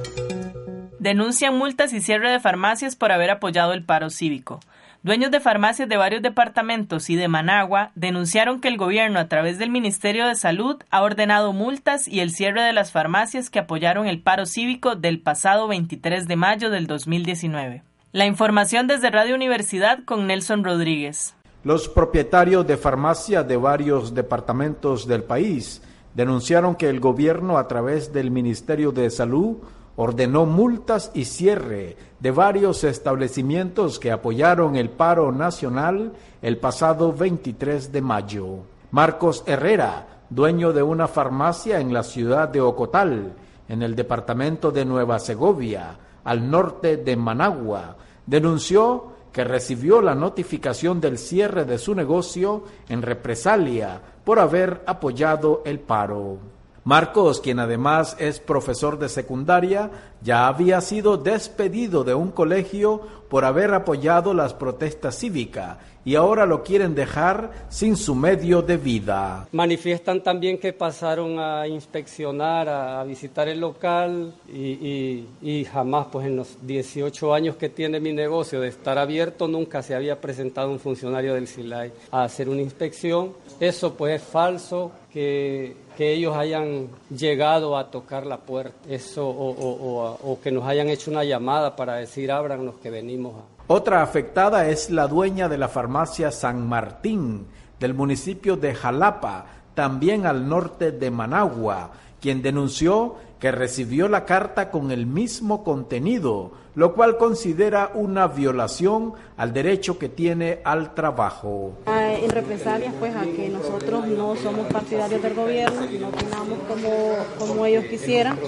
Denuncian 1.00 1.57
multas 1.57 1.93
y 1.93 2.01
cierre 2.01 2.29
de 2.29 2.39
farmacias 2.39 2.95
por 2.95 3.12
haber 3.12 3.31
apoyado 3.31 3.74
el 3.74 3.84
paro 3.84 4.10
cívico. 4.10 4.60
Dueños 5.01 5.31
de 5.31 5.39
farmacias 5.39 5.88
de 5.88 5.98
varios 5.98 6.22
departamentos 6.22 7.10
y 7.10 7.15
de 7.15 7.27
Managua 7.27 7.91
denunciaron 7.95 8.60
que 8.60 8.67
el 8.67 8.77
gobierno 8.77 9.19
a 9.19 9.27
través 9.27 9.57
del 9.57 9.69
Ministerio 9.69 10.27
de 10.27 10.36
Salud 10.36 10.77
ha 10.89 11.01
ordenado 11.01 11.53
multas 11.53 12.07
y 12.07 12.19
el 12.19 12.31
cierre 12.31 12.63
de 12.63 12.74
las 12.74 12.91
farmacias 12.91 13.50
que 13.50 13.60
apoyaron 13.60 14.07
el 14.07 14.22
paro 14.22 14.45
cívico 14.45 14.95
del 14.95 15.19
pasado 15.19 15.67
23 15.67 16.27
de 16.27 16.36
mayo 16.36 16.69
del 16.69 16.88
2019. 16.88 17.84
La 18.15 18.25
información 18.25 18.88
desde 18.88 19.10
Radio 19.10 19.36
Universidad 19.36 20.05
con 20.05 20.25
Nelson 20.25 20.63
Rodríguez. 20.63 21.36
Los 21.65 21.89
propietarios 21.89 22.65
de 22.65 22.77
farmacias 22.77 23.45
de 23.45 23.57
varios 23.57 24.13
departamentos 24.13 25.05
del 25.05 25.24
país 25.24 25.81
denunciaron 26.13 26.75
que 26.75 26.88
el 26.88 27.01
gobierno 27.01 27.57
a 27.57 27.67
través 27.67 28.13
del 28.13 28.31
Ministerio 28.31 28.93
de 28.93 29.10
Salud 29.10 29.57
ordenó 29.98 30.45
multas 30.45 31.12
y 31.13 31.25
cierre 31.25 31.98
de 32.22 32.31
varios 32.31 32.86
establecimientos 32.86 34.00
que 34.00 34.13
apoyaron 34.13 34.77
el 34.77 34.91
paro 34.91 35.34
nacional 35.34 36.13
el 36.41 36.57
pasado 36.57 37.12
23 37.12 37.91
de 37.91 38.01
mayo. 38.01 38.60
Marcos 38.91 39.43
Herrera, 39.45 40.22
dueño 40.29 40.72
de 40.72 40.84
una 40.84 41.10
farmacia 41.10 41.81
en 41.81 41.93
la 41.93 42.03
ciudad 42.03 42.48
de 42.48 42.62
Ocotal, 42.62 43.34
en 43.67 43.84
el 43.84 43.93
departamento 43.93 44.72
de 44.72 44.86
Nueva 44.86 45.19
Segovia, 45.19 45.98
al 46.24 46.50
norte 46.50 46.95
de 46.95 47.17
Managua, 47.17 47.98
denunció 48.25 49.15
que 49.32 49.44
recibió 49.44 50.01
la 50.01 50.15
notificación 50.15 51.01
del 51.01 51.17
cierre 51.17 51.65
de 51.65 51.77
su 51.77 51.94
negocio 51.94 52.63
en 52.88 53.01
represalia 53.01 54.01
por 54.24 54.39
haber 54.39 54.82
apoyado 54.88 55.62
el 55.65 55.79
paro. 55.79 56.38
Marcos, 56.86 57.41
quien 57.41 57.60
además 57.60 58.15
es 58.20 58.39
profesor 58.39 59.00
de 59.00 59.10
secundaria, 59.10 59.89
ya 60.22 60.48
había 60.48 60.82
sido 60.82 61.17
despedido 61.17 62.03
de 62.03 62.13
un 62.13 62.29
colegio 62.29 63.01
por 63.27 63.44
haber 63.44 63.74
apoyado 63.74 64.36
las 64.36 64.53
protestas 64.53 65.17
cívicas 65.17 65.77
y 66.06 66.14
ahora 66.16 66.46
lo 66.46 66.64
quieren 66.64 66.94
dejar 66.94 67.52
sin 67.70 67.98
su 67.98 68.14
medio 68.14 68.62
de 68.62 68.78
vida. 68.78 69.48
Manifiestan 69.52 70.22
también 70.22 70.60
que 70.60 70.72
pasaron 70.72 71.40
a 71.40 71.68
inspeccionar, 71.68 72.70
a, 72.70 73.04
visitar 73.04 73.48
el 73.48 73.60
local 73.60 74.34
y, 74.48 75.66
jamás, 75.72 76.08
pues 76.12 76.28
en 76.28 76.36
los 76.38 76.58
18 76.66 77.34
años 77.34 77.56
que 77.56 77.70
tiene 77.70 78.00
mi 78.00 78.14
negocio 78.14 78.62
de 78.62 78.68
estar 78.68 78.98
abierto, 79.00 79.48
nunca 79.48 79.82
se 79.82 79.96
había 79.96 80.22
presentado 80.22 80.70
un 80.70 80.80
funcionario 80.80 81.34
del 81.34 81.48
SILAI 81.48 81.92
a 82.12 82.24
hacer 82.24 82.50
una 82.50 82.62
inspección. 82.62 83.34
Eso 83.60 83.96
pues 83.96 84.22
es 84.22 84.28
falso, 84.28 84.92
que 85.12 85.76
ellos 85.98 86.36
hayan 86.36 86.90
llegado 87.10 87.78
a 87.78 87.90
tocar 87.90 88.26
la 88.26 88.38
puerta, 88.38 88.76
eso, 88.90 89.28
o, 89.28 90.40
que 90.44 90.52
nos 90.52 90.66
hayan 90.66 90.90
hecho 90.90 91.10
una 91.10 91.24
llamada 91.24 91.76
para 91.76 91.96
decir 91.96 92.32
abran 92.32 92.66
los 92.66 92.76
que 92.76 92.90
venimos. 92.90 93.34
Otra 93.67 94.03
afectada 94.03 94.67
es 94.67 94.91
la 94.91 95.07
dueña 95.07 95.50
de 95.50 95.57
la 95.57 95.67
farmacia 95.67 96.31
San 96.31 96.67
Martín 96.67 97.48
del 97.79 97.95
municipio 97.95 98.57
de 98.57 98.75
Jalapa, 98.75 99.45
también 99.74 100.27
al 100.27 100.48
norte 100.48 100.91
de 100.91 101.10
Managua, 101.10 101.89
quien 102.25 102.41
denunció 102.41 103.17
que 103.39 103.51
recibió 103.51 104.08
la 104.08 104.25
carta 104.25 104.72
con 104.72 104.89
el 104.89 105.05
mismo 105.05 105.63
contenido, 105.63 106.53
lo 106.74 106.96
cual 106.96 107.17
considera 107.17 107.91
una 107.94 108.25
violación 108.27 109.13
al 109.38 109.53
derecho 109.53 110.00
que 110.00 110.10
tiene 110.10 110.58
al 110.63 110.96
trabajo. 110.96 111.74
Ah, 111.86 112.13
en 112.13 112.32
represalias, 112.32 112.96
pues, 112.98 113.15
a 113.15 113.22
que 113.25 113.48
nosotros 113.50 114.08
no 114.08 114.36
somos 114.38 114.65
partidarios 114.74 115.22
del 115.22 115.36
gobierno, 115.36 115.82
no 116.00 116.08
opinamos 116.08 116.58
como, 116.67 116.89
como 117.38 117.65
ellos 117.67 117.86
quisieran 117.86 118.39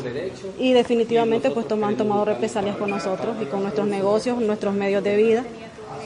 y 0.58 0.74
definitivamente, 0.74 1.52
pues, 1.52 1.68
han 1.72 1.98
tomado 1.98 2.26
represalias 2.26 2.78
con 2.78 2.90
nosotros 2.90 3.38
y 3.40 3.46
con 3.46 3.62
nuestros 3.62 3.86
negocios, 3.86 4.42
nuestros 4.42 4.74
medios 4.74 5.04
de 5.04 5.18
vida 5.18 5.44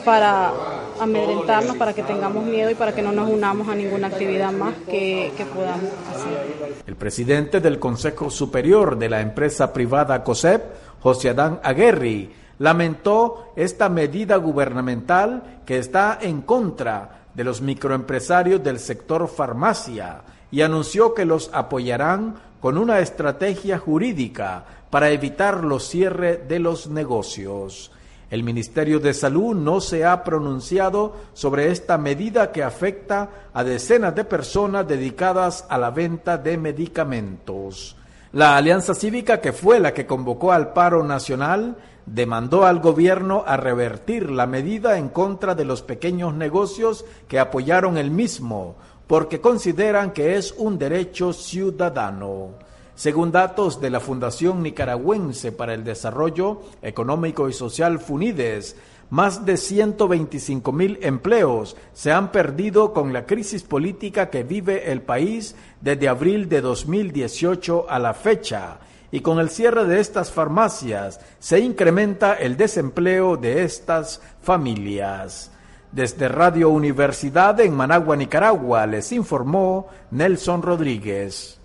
para 0.03 0.51
amedrentarnos, 1.00 1.75
para 1.77 1.93
que 1.93 2.03
tengamos 2.03 2.43
miedo 2.46 2.70
y 2.70 2.75
para 2.75 2.93
que 2.93 3.01
no 3.01 3.12
nos 3.12 3.29
unamos 3.29 3.67
a 3.67 3.75
ninguna 3.75 4.08
actividad 4.08 4.51
más 4.51 4.74
que, 4.88 5.31
que 5.36 5.46
podamos 5.46 5.91
hacer. 6.10 6.81
El 6.86 6.96
presidente 6.96 7.60
del 7.60 7.79
Consejo 7.79 8.29
Superior 8.29 8.98
de 8.98 9.10
la 9.10 9.22
empresa 9.22 9.74
privada 9.74 10.24
COSEP, 10.24 10.63
José 11.01 11.29
Adán 11.29 11.60
Aguerri, 11.63 12.31
lamentó 12.60 13.53
esta 13.55 13.89
medida 13.89 14.36
gubernamental 14.36 15.62
que 15.65 15.79
está 15.79 16.20
en 16.22 16.41
contra 16.41 17.22
de 17.34 17.43
los 17.43 17.62
microempresarios 17.62 18.63
del 18.63 18.79
sector 18.79 19.27
farmacia 19.27 20.22
y 20.51 20.62
anunció 20.62 21.13
que 21.13 21.25
los 21.25 21.50
apoyarán 21.53 22.36
con 22.60 22.77
una 22.77 23.00
estrategia 23.00 23.79
jurídica 23.79 24.63
para 24.89 25.10
evitar 25.10 25.63
los 25.63 25.88
cierres 25.88 26.48
de 26.48 26.60
los 26.60 26.88
negocios. 26.88 27.91
El 28.31 28.43
Ministerio 28.43 29.01
de 29.01 29.13
Salud 29.13 29.53
no 29.53 29.81
se 29.81 30.05
ha 30.05 30.23
pronunciado 30.23 31.17
sobre 31.33 31.69
esta 31.69 31.97
medida 31.97 32.53
que 32.53 32.63
afecta 32.63 33.29
a 33.53 33.61
decenas 33.65 34.15
de 34.15 34.23
personas 34.23 34.88
dedicadas 34.88 35.65
a 35.67 35.77
la 35.77 35.91
venta 35.91 36.38
de 36.38 36.57
medicamentos. 36.57 37.97
La 38.31 38.55
Alianza 38.55 38.93
Cívica, 38.93 39.41
que 39.41 39.51
fue 39.51 39.81
la 39.81 39.93
que 39.93 40.05
convocó 40.05 40.53
al 40.53 40.71
paro 40.71 41.03
nacional, 41.03 41.75
demandó 42.05 42.65
al 42.65 42.79
gobierno 42.79 43.43
a 43.45 43.57
revertir 43.57 44.31
la 44.31 44.47
medida 44.47 44.97
en 44.97 45.09
contra 45.09 45.53
de 45.53 45.65
los 45.65 45.81
pequeños 45.81 46.33
negocios 46.33 47.03
que 47.27 47.38
apoyaron 47.38 47.97
el 47.97 48.11
mismo, 48.11 48.77
porque 49.07 49.41
consideran 49.41 50.11
que 50.11 50.38
es 50.38 50.53
un 50.57 50.79
derecho 50.79 51.33
ciudadano. 51.33 52.51
Según 52.95 53.31
datos 53.31 53.81
de 53.81 53.89
la 53.89 54.00
Fundación 54.00 54.62
Nicaragüense 54.62 55.51
para 55.51 55.74
el 55.74 55.83
Desarrollo 55.83 56.62
Económico 56.81 57.50
y 57.50 57.53
Social 57.53 58.00
FUNIDES, 58.00 58.75
más 59.12 59.45
de 59.45 59.57
125 59.57 60.71
mil 60.71 60.98
empleos 61.01 61.75
se 61.93 62.12
han 62.13 62.31
perdido 62.31 62.93
con 62.93 63.12
la 63.12 63.25
crisis 63.25 63.63
política 63.63 64.29
que 64.29 64.43
vive 64.43 64.91
el 64.91 65.01
país 65.01 65.55
desde 65.81 66.07
abril 66.07 66.48
de 66.48 66.62
2018 66.62 67.88
a 67.89 68.00
la 68.00 68.13
fecha. 68.13 68.79
Y 69.12 69.19
con 69.19 69.39
el 69.39 69.50
cierre 69.50 69.86
de 69.86 70.00
estas 70.00 70.31
farmacias 70.31 71.19
se 71.39 71.60
incrementa 71.60 72.36
el 72.36 72.55
desempleo 72.55 73.36
de 73.36 73.63
estas 73.63 74.21
familias. 74.41 75.51
Desde 75.91 76.29
Radio 76.29 76.69
Universidad 76.69 77.60
en 77.60 77.74
Managua, 77.74 78.15
Nicaragua, 78.15 78.88
les 78.88 79.12
informó 79.12 79.89
Nelson 80.12 80.62
Rodríguez. 80.62 81.60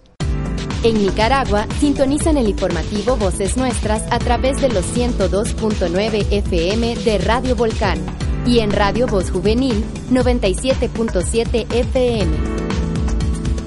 En 0.87 1.05
Nicaragua, 1.05 1.67
sintonizan 1.81 2.37
el 2.37 2.49
informativo 2.49 3.17
Voces 3.17 3.57
Nuestras 3.57 4.05
a 4.09 4.21
través 4.21 4.61
de 4.61 4.69
los 4.69 4.85
102.9 4.97 6.27
FM 6.31 6.95
de 6.95 7.19
Radio 7.19 7.57
Volcán 7.57 7.99
y 8.47 8.61
en 8.61 8.71
Radio 8.71 9.09
Voz 9.09 9.33
Juvenil 9.33 9.85
97.7 10.13 11.67
FM. 11.75 12.37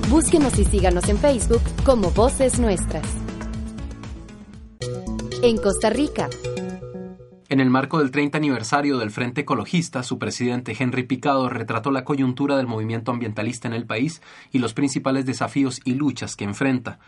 Búsquenos 0.08 0.58
y 0.60 0.64
síganos 0.64 1.10
en 1.10 1.18
Facebook 1.18 1.62
como 1.84 2.10
Voces 2.12 2.58
Nuestras. 2.58 3.06
En 5.44 5.58
Costa 5.58 5.90
Rica, 5.90 6.30
en 7.50 7.60
el 7.60 7.72
marco 7.72 7.98
del 7.98 8.12
30 8.12 8.38
aniversario 8.38 9.00
del 9.00 9.10
Frente 9.10 9.42
Ecologista, 9.42 10.04
su 10.04 10.20
presidente 10.20 10.76
Henry 10.78 11.02
Picado 11.02 11.50
retrató 11.50 11.90
la 11.90 12.04
coyuntura 12.04 12.56
del 12.58 12.68
movimiento 12.68 13.12
ambientalista 13.12 13.68
en 13.68 13.74
el 13.74 13.88
país 13.88 14.22
y 14.52 14.60
los 14.60 14.76
principales 14.76 15.26
desafíos 15.26 15.82
y 15.84 15.96
luchas 15.96 16.36
que 16.36 16.44
enfrenta. 16.44 17.00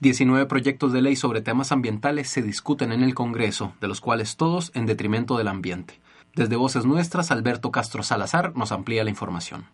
19 0.00 0.46
proyectos 0.46 0.92
de 0.92 1.00
ley 1.00 1.14
sobre 1.14 1.42
temas 1.42 1.70
ambientales 1.70 2.28
se 2.28 2.42
discuten 2.42 2.90
en 2.90 3.04
el 3.04 3.14
Congreso, 3.14 3.74
de 3.80 3.86
los 3.86 4.00
cuales 4.00 4.36
todos 4.36 4.72
en 4.74 4.86
detrimento 4.86 5.38
del 5.38 5.46
ambiente. 5.46 6.00
Desde 6.34 6.56
Voces 6.56 6.84
Nuestras, 6.84 7.30
Alberto 7.30 7.70
Castro 7.70 8.02
Salazar 8.02 8.56
nos 8.56 8.72
amplía 8.72 9.04
la 9.04 9.10
información. 9.10 9.66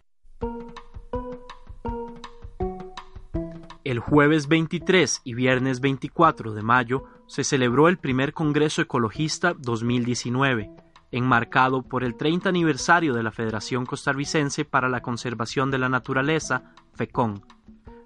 El 3.90 3.98
jueves 3.98 4.46
23 4.46 5.22
y 5.24 5.34
viernes 5.34 5.80
24 5.80 6.52
de 6.52 6.62
mayo 6.62 7.06
se 7.26 7.42
celebró 7.42 7.88
el 7.88 7.98
primer 7.98 8.32
Congreso 8.32 8.82
Ecologista 8.82 9.52
2019, 9.58 10.70
enmarcado 11.10 11.82
por 11.82 12.04
el 12.04 12.14
30 12.14 12.50
aniversario 12.50 13.14
de 13.14 13.24
la 13.24 13.32
Federación 13.32 13.86
Costarricense 13.86 14.64
para 14.64 14.88
la 14.88 15.02
Conservación 15.02 15.72
de 15.72 15.78
la 15.78 15.88
Naturaleza, 15.88 16.72
FECON. 16.94 17.42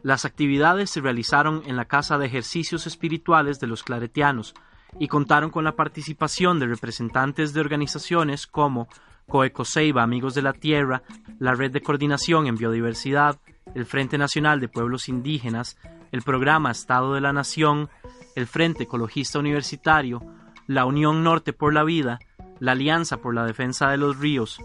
Las 0.03 0.25
actividades 0.25 0.89
se 0.89 1.03
realizaron 1.03 1.63
en 1.67 1.77
la 1.77 1.85
Casa 1.85 2.17
de 2.17 2.29
Ejercicios 2.29 2.87
Espirituales 2.87 3.61
de 3.61 3.67
los 3.67 3.83
Claretianos 3.83 4.55
y 4.99 5.09
contaron 5.09 5.51
con 5.51 5.65
la 5.65 5.77
participación 5.77 6.61
de 6.61 6.67
representantes 6.67 7.53
de 7.53 7.61
organizaciones 7.61 8.47
como 8.47 8.89
Coecoseiba 9.29 10.03
Amigos 10.03 10.35
de 10.35 10.41
la 10.41 10.55
Tierra, 10.55 11.03
la 11.39 11.55
Red 11.55 11.73
de 11.73 11.83
Coordinación 11.83 12.47
en 12.47 12.57
Biodiversidad, 12.57 13.39
el 13.75 13.87
Frente 13.87 14.19
Nacional 14.19 14.61
de 14.61 14.69
Pueblos 14.69 15.09
Indígenas, 15.09 15.77
el 16.13 16.23
Programa 16.23 16.71
Estado 16.71 17.15
de 17.15 17.21
la 17.21 17.33
Nación, 17.33 17.89
el 18.37 18.47
Frente 18.47 18.85
Ecologista 18.85 19.39
Universitario, 19.39 20.23
la 20.67 20.85
Unión 20.85 21.23
Norte 21.23 21.53
por 21.53 21.73
la 21.73 21.85
Vida, 21.85 22.19
la 22.61 22.73
Alianza 22.73 23.19
por 23.19 23.35
la 23.35 23.45
Defensa 23.45 23.91
de 23.91 23.97
los 23.97 24.19
Ríos, 24.19 24.61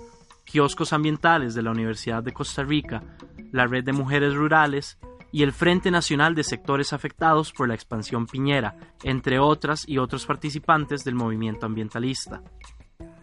Kioscos 0.45 0.93
Ambientales 0.93 1.53
de 1.53 1.61
la 1.61 1.71
Universidad 1.71 2.23
de 2.23 2.33
Costa 2.33 2.63
Rica, 2.63 3.03
la 3.51 3.67
Red 3.67 3.83
de 3.83 3.93
Mujeres 3.93 4.33
Rurales 4.33 4.97
y 5.31 5.43
el 5.43 5.53
Frente 5.53 5.91
Nacional 5.91 6.35
de 6.35 6.43
Sectores 6.43 6.93
Afectados 6.93 7.51
por 7.51 7.67
la 7.67 7.75
Expansión 7.75 8.25
Piñera, 8.25 8.75
entre 9.03 9.39
otras 9.39 9.87
y 9.87 9.97
otros 9.97 10.25
participantes 10.25 11.03
del 11.03 11.15
movimiento 11.15 11.65
ambientalista. 11.65 12.41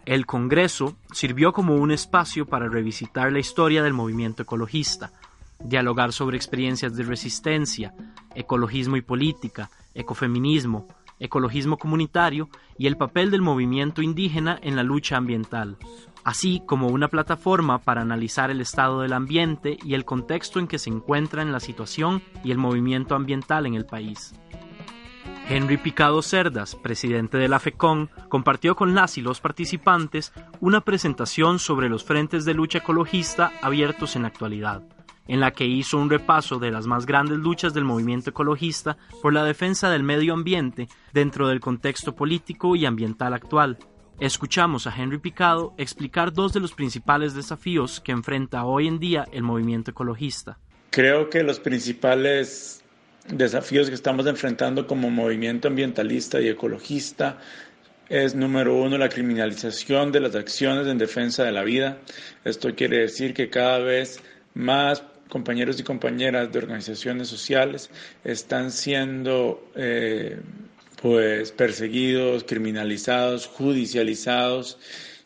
El 0.05 0.25
Congreso 0.25 0.97
sirvió 1.13 1.53
como 1.53 1.75
un 1.75 1.91
espacio 1.91 2.47
para 2.47 2.69
revisitar 2.69 3.33
la 3.33 3.41
historia 3.41 3.83
del 3.83 3.93
movimiento 3.93 4.45
ecologista, 4.45 5.11
dialogar 5.63 6.13
sobre 6.13 6.37
experiencias 6.37 6.97
de 6.97 7.05
resistencia, 7.05 7.95
ecologismo 8.35 8.97
y 8.97 9.03
política, 9.03 9.71
ecofeminismo, 9.95 10.87
ecologismo 11.19 11.79
comunitario 11.79 12.49
y 12.79 12.87
el 12.87 12.97
papel 12.97 13.31
del 13.31 13.43
movimiento 13.43 14.03
indígena 14.03 14.59
en 14.63 14.77
la 14.77 14.83
lucha 14.83 15.17
ambiental, 15.17 15.79
así 16.25 16.63
como 16.67 16.89
una 16.89 17.09
plataforma 17.09 17.79
para 17.79 18.03
analizar 18.03 18.51
el 18.51 18.61
estado 18.61 19.01
del 19.01 19.13
ambiente 19.13 19.79
y 19.83 19.95
el 19.95 20.05
contexto 20.05 20.59
en 20.59 20.67
que 20.67 20.79
se 20.79 20.91
encuentra 20.91 21.43
en 21.43 21.53
la 21.53 21.61
situación 21.61 22.23
y 22.45 22.51
el 22.51 22.59
movimiento 22.59 23.15
ambiental 23.15 23.67
en 23.67 23.75
el 23.75 23.87
país. 23.87 24.35
Henry 25.49 25.77
Picado 25.77 26.23
Cerdas, 26.23 26.75
presidente 26.75 27.39
de 27.39 27.47
la 27.47 27.61
FECON, 27.61 28.11
compartió 28.29 28.75
con 28.75 28.97
las 28.97 29.17
y 29.17 29.23
los 29.23 29.41
participantes 29.41 30.33
una 30.61 30.81
presentación 30.81 31.61
sobre 31.61 31.89
los 31.89 32.03
frentes 32.03 32.45
de 32.45 32.55
lucha 32.55 32.79
ecologista 32.79 33.53
abiertos 33.63 34.17
en 34.17 34.23
la 34.23 34.29
actualidad 34.29 34.83
en 35.29 35.41
la 35.41 35.51
que 35.51 35.67
hizo 35.67 35.99
un 35.99 36.11
repaso 36.11 36.59
de 36.59 36.71
las 36.71 36.87
más 36.87 37.07
grandes 37.07 37.39
luchas 37.39 37.75
del 37.75 37.85
movimiento 37.85 38.31
ecologista 38.31 38.97
por 39.23 39.33
la 39.33 39.45
defensa 39.45 39.91
del 39.91 40.03
medio 40.03 40.35
ambiente 40.35 40.89
dentro 41.13 41.49
del 41.49 41.61
contexto 41.61 42.15
político 42.15 42.77
y 42.77 42.87
ambiental 42.87 43.35
actual. 43.35 43.79
Escuchamos 44.19 44.87
a 44.87 44.95
Henry 44.97 45.19
Picado 45.19 45.75
explicar 45.77 46.33
dos 46.33 46.53
de 46.53 46.61
los 46.61 46.73
principales 46.73 47.35
desafíos 47.35 48.01
que 48.01 48.13
enfrenta 48.13 48.65
hoy 48.65 48.87
en 48.87 48.99
día 48.99 49.27
el 49.31 49.43
movimiento 49.43 49.91
ecologista. 49.91 50.59
Creo 50.91 51.29
que 51.29 51.43
los 51.43 51.61
principales 51.61 52.83
desafíos 53.29 53.89
que 53.89 53.95
estamos 53.95 54.27
enfrentando 54.27 54.87
como 54.87 55.11
movimiento 55.11 55.69
ambientalista 55.69 56.41
y 56.41 56.49
ecologista 56.49 57.39
es 58.09 58.35
número 58.35 58.75
uno 58.77 58.97
la 58.97 59.09
criminalización 59.09 60.13
de 60.13 60.21
las 60.21 60.35
acciones 60.35 60.87
en 60.87 60.97
defensa 60.97 61.45
de 61.45 61.53
la 61.53 61.63
vida. 61.63 61.99
Esto 62.45 62.75
quiere 62.75 62.99
decir 62.99 63.35
que 63.35 63.51
cada 63.51 63.81
vez 63.81 64.23
más 64.55 65.03
compañeros 65.29 65.79
y 65.81 65.83
compañeras 65.83 66.53
de 66.53 66.59
organizaciones 66.59 67.29
sociales 67.29 67.91
están 68.25 68.71
siendo 68.71 69.71
eh, 69.75 70.41
pues 71.01 71.53
perseguidos, 71.53 72.45
criminalizados, 72.45 73.47
judicializados, 73.47 74.79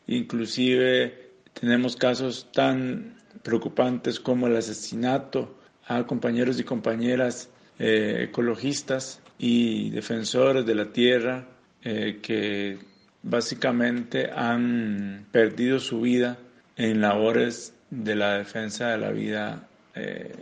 inclusive 0.06 1.30
tenemos 1.54 1.96
casos 1.96 2.48
tan 2.52 3.16
preocupantes 3.42 4.20
como 4.20 4.46
el 4.46 4.56
asesinato 4.56 5.56
a 5.86 6.06
compañeros 6.06 6.58
y 6.60 6.64
compañeras 6.64 7.48
eh, 7.78 8.26
ecologistas 8.28 9.20
y 9.38 9.90
defensores 9.90 10.66
de 10.66 10.74
la 10.74 10.92
tierra 10.92 11.48
eh, 11.82 12.18
que 12.22 12.78
básicamente 13.22 14.30
han 14.30 15.26
perdido 15.32 15.78
su 15.78 16.00
vida 16.02 16.38
en 16.76 17.00
labores 17.00 17.74
de 17.90 18.14
la 18.14 18.38
defensa 18.38 18.88
de 18.88 18.98
la 18.98 19.10
vida 19.10 19.69
eh, 20.00 20.32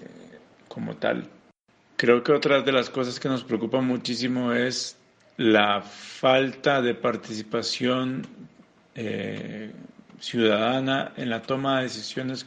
como 0.68 0.96
tal. 0.96 1.28
Creo 1.96 2.22
que 2.22 2.32
otra 2.32 2.62
de 2.62 2.72
las 2.72 2.90
cosas 2.90 3.18
que 3.18 3.28
nos 3.28 3.42
preocupa 3.42 3.80
muchísimo 3.80 4.52
es 4.52 4.96
la 5.36 5.82
falta 5.82 6.80
de 6.80 6.94
participación 6.94 8.26
eh, 8.94 9.72
ciudadana 10.20 11.12
en 11.16 11.30
la 11.30 11.42
toma 11.42 11.78
de 11.78 11.84
decisiones 11.84 12.46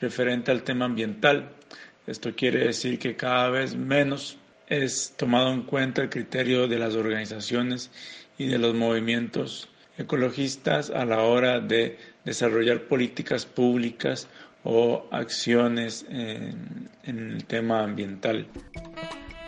referente 0.00 0.50
al 0.50 0.62
tema 0.62 0.86
ambiental. 0.86 1.50
Esto 2.06 2.34
quiere 2.34 2.64
decir 2.66 2.98
que 2.98 3.14
cada 3.14 3.50
vez 3.50 3.76
menos 3.76 4.36
es 4.66 5.14
tomado 5.16 5.52
en 5.52 5.62
cuenta 5.62 6.02
el 6.02 6.10
criterio 6.10 6.66
de 6.66 6.78
las 6.78 6.94
organizaciones 6.94 7.90
y 8.38 8.46
de 8.46 8.58
los 8.58 8.74
movimientos 8.74 9.68
ecologistas 9.98 10.90
a 10.90 11.04
la 11.04 11.22
hora 11.22 11.60
de 11.60 11.98
desarrollar 12.24 12.82
políticas 12.82 13.46
públicas 13.46 14.28
o 14.64 15.06
acciones 15.10 16.06
en, 16.08 16.88
el 17.04 17.44
tema 17.44 17.82
ambiental. 17.82 18.46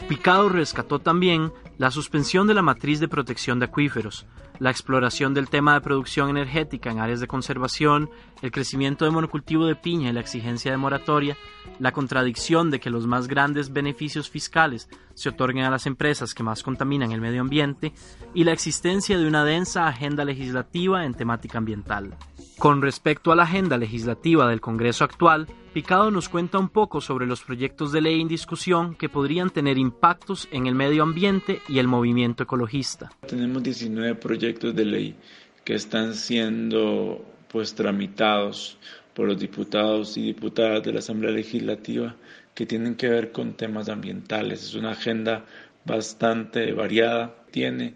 Picado 0.08 0.48
rescató 0.48 0.98
también 0.98 1.52
la 1.78 1.90
suspensión 1.90 2.46
de 2.46 2.54
la 2.54 2.62
matriz 2.62 3.00
de 3.00 3.08
protección 3.08 3.58
de 3.58 3.66
acuíferos, 3.66 4.26
la 4.58 4.70
exploración 4.70 5.34
del 5.34 5.48
tema 5.48 5.74
de 5.74 5.80
producción 5.80 6.30
energética 6.30 6.90
en 6.90 7.00
áreas 7.00 7.20
de 7.20 7.26
conservación, 7.26 8.10
el 8.42 8.52
crecimiento 8.52 9.04
de 9.04 9.10
monocultivo 9.10 9.66
de 9.66 9.76
piña 9.76 10.10
y 10.10 10.12
la 10.12 10.20
exigencia 10.20 10.70
de 10.70 10.76
moratoria, 10.76 11.36
la 11.78 11.92
contradicción 11.92 12.70
de 12.70 12.80
que 12.80 12.90
los 12.90 13.06
más 13.06 13.26
grandes 13.26 13.72
beneficios 13.72 14.30
fiscales 14.30 14.88
se 15.14 15.30
otorguen 15.30 15.64
a 15.64 15.70
las 15.70 15.86
empresas 15.86 16.34
que 16.34 16.42
más 16.42 16.62
contaminan 16.62 17.12
el 17.12 17.20
medio 17.20 17.40
ambiente 17.40 17.92
y 18.32 18.44
la 18.44 18.52
existencia 18.52 19.18
de 19.18 19.26
una 19.26 19.44
densa 19.44 19.86
agenda 19.86 20.24
legislativa 20.24 21.04
en 21.04 21.14
temática 21.14 21.58
ambiental. 21.58 22.16
Con 22.58 22.82
respecto 22.82 23.32
a 23.32 23.36
la 23.36 23.42
agenda 23.42 23.76
legislativa 23.76 24.48
del 24.48 24.60
Congreso 24.60 25.04
actual, 25.04 25.48
Picado 25.74 26.12
nos 26.12 26.28
cuenta 26.28 26.56
un 26.60 26.68
poco 26.68 27.00
sobre 27.00 27.26
los 27.26 27.42
proyectos 27.42 27.90
de 27.90 28.00
ley 28.00 28.20
en 28.20 28.28
discusión 28.28 28.94
que 28.94 29.08
podrían 29.08 29.50
tener 29.50 29.76
impactos 29.76 30.46
en 30.52 30.68
el 30.68 30.76
medio 30.76 31.02
ambiente 31.02 31.62
y 31.68 31.80
el 31.80 31.88
movimiento 31.88 32.44
ecologista. 32.44 33.10
Tenemos 33.26 33.60
19 33.60 34.14
proyectos 34.14 34.72
de 34.76 34.84
ley 34.84 35.16
que 35.64 35.74
están 35.74 36.14
siendo 36.14 37.24
pues 37.48 37.74
tramitados 37.74 38.78
por 39.14 39.26
los 39.26 39.36
diputados 39.36 40.16
y 40.16 40.22
diputadas 40.22 40.80
de 40.84 40.92
la 40.92 41.00
Asamblea 41.00 41.32
Legislativa 41.32 42.14
que 42.54 42.66
tienen 42.66 42.94
que 42.94 43.08
ver 43.08 43.32
con 43.32 43.54
temas 43.54 43.88
ambientales. 43.88 44.62
Es 44.62 44.74
una 44.76 44.92
agenda 44.92 45.44
bastante 45.84 46.72
variada, 46.72 47.34
tiene 47.50 47.94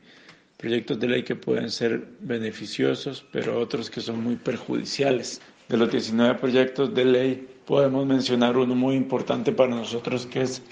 proyectos 0.56 0.98
de 0.98 1.06
ley 1.06 1.22
que 1.22 1.36
pueden 1.36 1.70
ser 1.70 2.08
beneficiosos, 2.18 3.24
pero 3.30 3.56
otros 3.56 3.88
que 3.88 4.00
son 4.00 4.20
muy 4.20 4.34
perjudiciales. 4.34 5.40
De 5.68 5.76
los 5.76 5.92
19 5.92 6.34
proyectos 6.40 6.92
de 6.92 7.04
ley 7.04 7.48
podemos 7.68 8.06
mencionar 8.06 8.56
uno 8.56 8.74
muy 8.74 8.96
importante 8.96 9.52
para 9.52 9.74
nosotros 9.74 10.24
que 10.24 10.40
es 10.40 10.62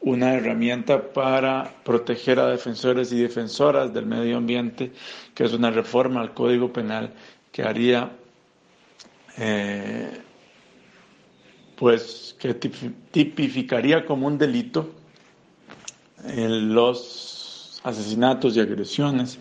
una 0.00 0.32
herramienta 0.32 1.12
para 1.12 1.70
proteger 1.84 2.40
a 2.40 2.46
defensores 2.46 3.12
y 3.12 3.20
defensoras 3.20 3.92
del 3.92 4.06
medio 4.06 4.38
ambiente, 4.38 4.90
que 5.34 5.44
es 5.44 5.52
una 5.52 5.70
reforma 5.70 6.22
al 6.22 6.32
Código 6.32 6.72
Penal 6.72 7.12
que 7.52 7.62
haría, 7.62 8.10
eh, 9.36 10.18
pues, 11.76 12.34
que 12.38 12.54
tipificaría 12.54 14.06
como 14.06 14.26
un 14.26 14.38
delito 14.38 14.94
en 16.24 16.72
los 16.72 17.82
asesinatos 17.84 18.56
y 18.56 18.60
agresiones 18.60 19.38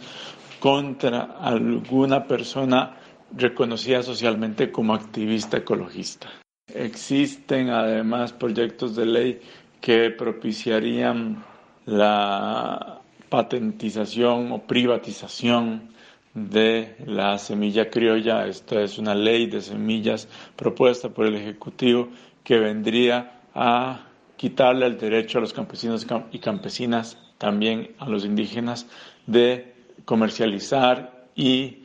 contra 0.59 1.37
alguna 1.39 2.27
persona 2.27 2.97
reconocida 3.33 4.03
socialmente 4.03 4.69
como 4.69 4.93
activista 4.93 5.57
ecologista. 5.57 6.44
Existen 6.75 7.69
además 7.69 8.33
proyectos 8.33 8.95
de 8.95 9.05
ley 9.05 9.41
que 9.79 10.09
propiciarían 10.09 11.43
la 11.85 12.99
patentización 13.29 14.51
o 14.51 14.63
privatización 14.63 15.89
de 16.33 16.97
la 17.05 17.37
semilla 17.37 17.89
criolla. 17.89 18.45
Esta 18.47 18.81
es 18.81 18.97
una 18.97 19.15
ley 19.15 19.45
de 19.45 19.61
semillas 19.61 20.27
propuesta 20.57 21.07
por 21.09 21.27
el 21.27 21.35
Ejecutivo 21.35 22.09
que 22.43 22.59
vendría 22.59 23.39
a 23.53 24.07
quitarle 24.35 24.87
el 24.87 24.97
derecho 24.97 25.37
a 25.37 25.41
los 25.41 25.53
campesinos 25.53 26.05
y 26.31 26.39
campesinas 26.39 27.17
también 27.37 27.95
a 27.99 28.09
los 28.09 28.25
indígenas 28.25 28.85
de 29.27 29.75
comercializar 30.03 31.27
y 31.35 31.84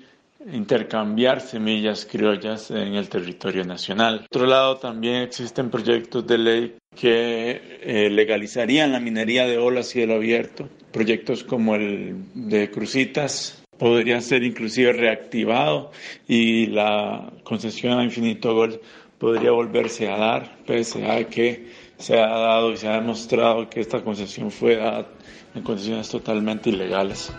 intercambiar 0.53 1.41
semillas 1.41 2.07
criollas 2.11 2.71
en 2.71 2.95
el 2.95 3.09
territorio 3.09 3.65
nacional. 3.65 4.27
Por 4.31 4.43
otro 4.43 4.47
lado, 4.47 4.77
también 4.79 5.17
existen 5.17 5.71
proyectos 5.71 6.27
de 6.27 6.39
ley 6.39 6.77
que 6.95 7.81
eh, 7.83 8.11
legalizarían 8.11 8.93
la 8.93 9.01
minería 9.01 9.47
de 9.47 9.59
olas 9.59 9.89
cielo 9.89 10.15
abierto. 10.15 10.69
Proyectos 10.93 11.45
como 11.45 11.75
el 11.75 12.17
de 12.35 12.71
Crucitas 12.71 13.63
podría 13.79 14.21
ser 14.21 14.43
inclusive 14.43 14.93
reactivado 14.93 15.91
y 16.27 16.67
la 16.67 17.33
concesión 17.45 17.99
a 17.99 18.05
Infinito 18.05 18.55
Gold 18.55 18.81
podría 19.19 19.53
volverse 19.53 20.09
a 20.09 20.17
dar, 20.17 20.57
pese 20.67 21.11
a 21.11 21.25
que 21.29 21.69
se 21.99 22.19
ha 22.19 22.27
dado 22.27 22.73
y 22.73 22.77
se 22.77 22.89
ha 22.89 22.95
demostrado 22.95 23.69
que 23.69 23.81
esta 23.81 24.03
concesión 24.03 24.51
fue 24.51 24.77
dada 24.77 25.07
en 25.55 25.63
condiciones 25.63 26.09
totalmente 26.09 26.71
ilegales. 26.71 27.31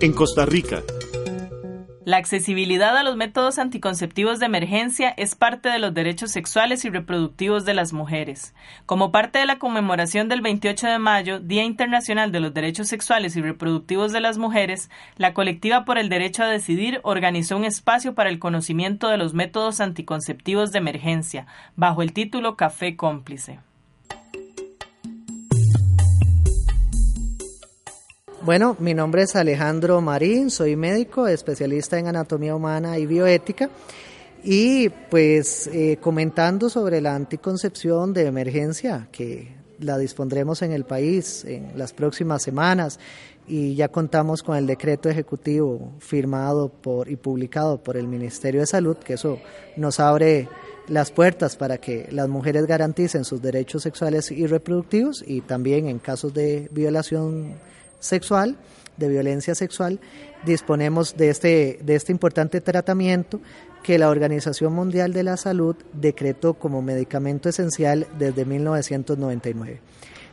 En 0.00 0.12
Costa 0.12 0.44
Rica, 0.44 0.82
la 2.04 2.18
accesibilidad 2.18 2.96
a 2.96 3.02
los 3.02 3.16
métodos 3.16 3.58
anticonceptivos 3.58 4.38
de 4.38 4.46
emergencia 4.46 5.14
es 5.16 5.34
parte 5.34 5.70
de 5.70 5.78
los 5.78 5.94
derechos 5.94 6.32
sexuales 6.32 6.84
y 6.84 6.90
reproductivos 6.90 7.64
de 7.64 7.72
las 7.72 7.92
mujeres. 7.94 8.54
Como 8.84 9.10
parte 9.10 9.38
de 9.38 9.46
la 9.46 9.58
conmemoración 9.58 10.28
del 10.28 10.42
28 10.42 10.86
de 10.86 10.98
mayo, 10.98 11.40
Día 11.40 11.64
Internacional 11.64 12.32
de 12.32 12.40
los 12.40 12.52
Derechos 12.52 12.88
Sexuales 12.88 13.36
y 13.36 13.42
Reproductivos 13.42 14.12
de 14.12 14.20
las 14.20 14.36
Mujeres, 14.36 14.90
la 15.16 15.32
colectiva 15.32 15.84
por 15.84 15.96
el 15.96 16.10
derecho 16.10 16.42
a 16.42 16.48
decidir 16.48 17.00
organizó 17.04 17.56
un 17.56 17.64
espacio 17.64 18.14
para 18.14 18.28
el 18.28 18.38
conocimiento 18.38 19.08
de 19.08 19.16
los 19.16 19.32
métodos 19.32 19.80
anticonceptivos 19.80 20.72
de 20.72 20.78
emergencia, 20.80 21.46
bajo 21.76 22.02
el 22.02 22.12
título 22.12 22.56
Café 22.56 22.96
Cómplice. 22.96 23.60
Bueno, 28.44 28.76
mi 28.78 28.92
nombre 28.92 29.22
es 29.22 29.36
Alejandro 29.36 30.02
Marín, 30.02 30.50
soy 30.50 30.76
médico, 30.76 31.26
especialista 31.26 31.98
en 31.98 32.08
anatomía 32.08 32.54
humana 32.54 32.98
y 32.98 33.06
bioética. 33.06 33.70
Y 34.42 34.90
pues 34.90 35.66
eh, 35.68 35.96
comentando 35.98 36.68
sobre 36.68 37.00
la 37.00 37.14
anticoncepción 37.14 38.12
de 38.12 38.26
emergencia, 38.26 39.08
que 39.10 39.56
la 39.78 39.96
dispondremos 39.96 40.60
en 40.60 40.72
el 40.72 40.84
país 40.84 41.46
en 41.46 41.72
las 41.78 41.94
próximas 41.94 42.42
semanas 42.42 43.00
y 43.48 43.76
ya 43.76 43.88
contamos 43.88 44.42
con 44.42 44.58
el 44.58 44.66
decreto 44.66 45.08
ejecutivo 45.08 45.94
firmado 45.98 46.68
por 46.68 47.08
y 47.08 47.16
publicado 47.16 47.82
por 47.82 47.96
el 47.96 48.06
Ministerio 48.06 48.60
de 48.60 48.66
Salud, 48.66 48.98
que 48.98 49.14
eso 49.14 49.38
nos 49.78 50.00
abre 50.00 50.50
las 50.88 51.10
puertas 51.10 51.56
para 51.56 51.78
que 51.78 52.08
las 52.10 52.28
mujeres 52.28 52.66
garanticen 52.66 53.24
sus 53.24 53.40
derechos 53.40 53.84
sexuales 53.84 54.30
y 54.30 54.46
reproductivos 54.46 55.24
y 55.26 55.40
también 55.40 55.88
en 55.88 55.98
casos 55.98 56.34
de 56.34 56.68
violación 56.72 57.54
sexual, 58.04 58.56
de 58.96 59.08
violencia 59.08 59.54
sexual, 59.54 59.98
disponemos 60.44 61.16
de 61.16 61.30
este, 61.30 61.78
de 61.82 61.96
este 61.96 62.12
importante 62.12 62.60
tratamiento 62.60 63.40
que 63.82 63.98
la 63.98 64.08
Organización 64.08 64.72
Mundial 64.72 65.12
de 65.12 65.22
la 65.22 65.36
Salud 65.36 65.76
decretó 65.92 66.54
como 66.54 66.80
medicamento 66.80 67.48
esencial 67.48 68.06
desde 68.18 68.44
1999. 68.44 69.80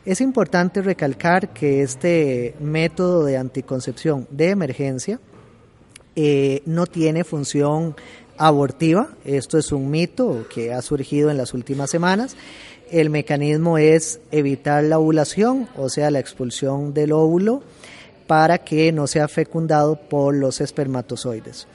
Es 0.04 0.20
importante 0.20 0.82
recalcar 0.82 1.52
que 1.52 1.82
este 1.82 2.54
método 2.60 3.24
de 3.24 3.36
anticoncepción 3.36 4.26
de 4.30 4.50
emergencia 4.50 5.20
eh, 6.16 6.62
no 6.66 6.86
tiene 6.86 7.24
función 7.24 7.94
abortiva, 8.38 9.10
esto 9.24 9.58
es 9.58 9.70
un 9.70 9.90
mito 9.90 10.46
que 10.52 10.72
ha 10.72 10.82
surgido 10.82 11.30
en 11.30 11.36
las 11.36 11.54
últimas 11.54 11.90
semanas, 11.90 12.36
el 12.92 13.08
mecanismo 13.08 13.78
es 13.78 14.20
evitar 14.30 14.84
la 14.84 14.98
ovulación, 14.98 15.66
o 15.76 15.88
sea, 15.88 16.10
la 16.10 16.20
expulsión 16.20 16.92
del 16.92 17.12
óvulo, 17.12 17.62
para 18.26 18.58
que 18.58 18.92
no 18.92 19.06
sea 19.06 19.28
fecundado 19.28 19.96
por 19.96 20.34
los 20.34 20.60
espermatozoides. 20.60 21.66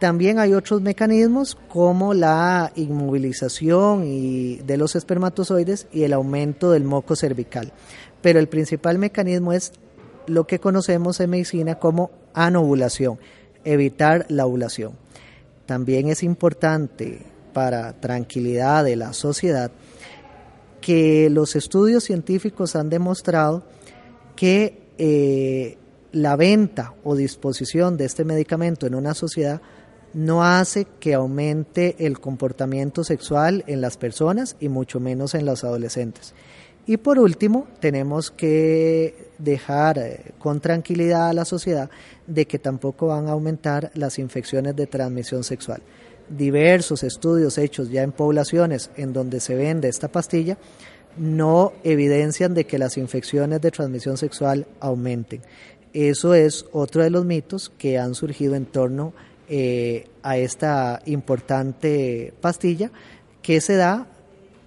También 0.00 0.38
hay 0.38 0.54
otros 0.54 0.80
mecanismos 0.80 1.56
como 1.68 2.12
la 2.12 2.72
inmovilización 2.74 4.02
de 4.66 4.76
los 4.76 4.96
espermatozoides 4.96 5.86
y 5.92 6.02
el 6.02 6.12
aumento 6.12 6.72
del 6.72 6.84
moco 6.84 7.16
cervical. 7.16 7.72
Pero 8.20 8.38
el 8.38 8.48
principal 8.48 8.98
mecanismo 8.98 9.52
es 9.52 9.72
lo 10.26 10.46
que 10.46 10.58
conocemos 10.58 11.20
en 11.20 11.30
medicina 11.30 11.76
como 11.76 12.10
anovulación, 12.34 13.18
evitar 13.64 14.26
la 14.28 14.46
ovulación. 14.46 14.92
También 15.66 16.08
es 16.08 16.22
importante 16.22 17.20
para 17.52 17.92
tranquilidad 17.94 18.84
de 18.84 18.96
la 18.96 19.12
sociedad 19.12 19.70
que 20.88 21.28
los 21.28 21.54
estudios 21.54 22.04
científicos 22.04 22.74
han 22.74 22.88
demostrado 22.88 23.62
que 24.34 24.88
eh, 24.96 25.76
la 26.12 26.34
venta 26.34 26.94
o 27.04 27.14
disposición 27.14 27.98
de 27.98 28.06
este 28.06 28.24
medicamento 28.24 28.86
en 28.86 28.94
una 28.94 29.12
sociedad 29.12 29.60
no 30.14 30.42
hace 30.42 30.86
que 30.98 31.12
aumente 31.12 32.06
el 32.06 32.20
comportamiento 32.20 33.04
sexual 33.04 33.64
en 33.66 33.82
las 33.82 33.98
personas 33.98 34.56
y 34.60 34.70
mucho 34.70 34.98
menos 34.98 35.34
en 35.34 35.44
los 35.44 35.62
adolescentes. 35.62 36.32
Y 36.86 36.96
por 36.96 37.18
último, 37.18 37.68
tenemos 37.80 38.30
que 38.30 39.28
dejar 39.36 39.98
eh, 39.98 40.32
con 40.38 40.58
tranquilidad 40.60 41.28
a 41.28 41.34
la 41.34 41.44
sociedad 41.44 41.90
de 42.26 42.46
que 42.46 42.58
tampoco 42.58 43.08
van 43.08 43.28
a 43.28 43.32
aumentar 43.32 43.90
las 43.92 44.18
infecciones 44.18 44.74
de 44.74 44.86
transmisión 44.86 45.44
sexual 45.44 45.82
diversos 46.30 47.02
estudios 47.02 47.58
hechos 47.58 47.90
ya 47.90 48.02
en 48.02 48.12
poblaciones 48.12 48.90
en 48.96 49.12
donde 49.12 49.40
se 49.40 49.54
vende 49.54 49.88
esta 49.88 50.08
pastilla 50.08 50.58
no 51.16 51.72
evidencian 51.82 52.54
de 52.54 52.64
que 52.64 52.78
las 52.78 52.96
infecciones 52.96 53.60
de 53.60 53.70
transmisión 53.70 54.16
sexual 54.16 54.66
aumenten. 54.80 55.42
Eso 55.92 56.34
es 56.34 56.66
otro 56.72 57.02
de 57.02 57.10
los 57.10 57.24
mitos 57.24 57.72
que 57.76 57.98
han 57.98 58.14
surgido 58.14 58.54
en 58.54 58.66
torno 58.66 59.12
eh, 59.48 60.06
a 60.22 60.36
esta 60.36 61.00
importante 61.06 62.32
pastilla 62.40 62.90
que 63.42 63.60
se 63.60 63.76
da 63.76 64.06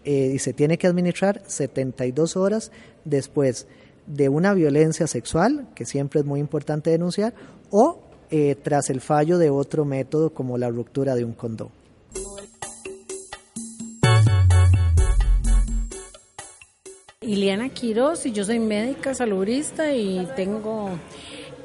eh, 0.03 0.31
y 0.33 0.39
se 0.39 0.53
tiene 0.53 0.77
que 0.77 0.87
administrar 0.87 1.43
72 1.45 2.35
horas 2.35 2.71
después 3.05 3.67
de 4.07 4.29
una 4.29 4.53
violencia 4.53 5.07
sexual, 5.07 5.67
que 5.75 5.85
siempre 5.85 6.21
es 6.21 6.25
muy 6.25 6.39
importante 6.39 6.89
denunciar, 6.89 7.33
o 7.69 8.01
eh, 8.31 8.55
tras 8.55 8.89
el 8.89 9.01
fallo 9.01 9.37
de 9.37 9.49
otro 9.49 9.85
método 9.85 10.31
como 10.31 10.57
la 10.57 10.69
ruptura 10.69 11.15
de 11.15 11.25
un 11.25 11.33
condón. 11.33 11.69
Iliana 17.21 17.69
Quiroz 17.69 18.25
y 18.25 18.31
yo 18.31 18.43
soy 18.43 18.59
médica 18.59 19.13
salubrista 19.13 19.93
y 19.93 20.27
tengo 20.35 20.89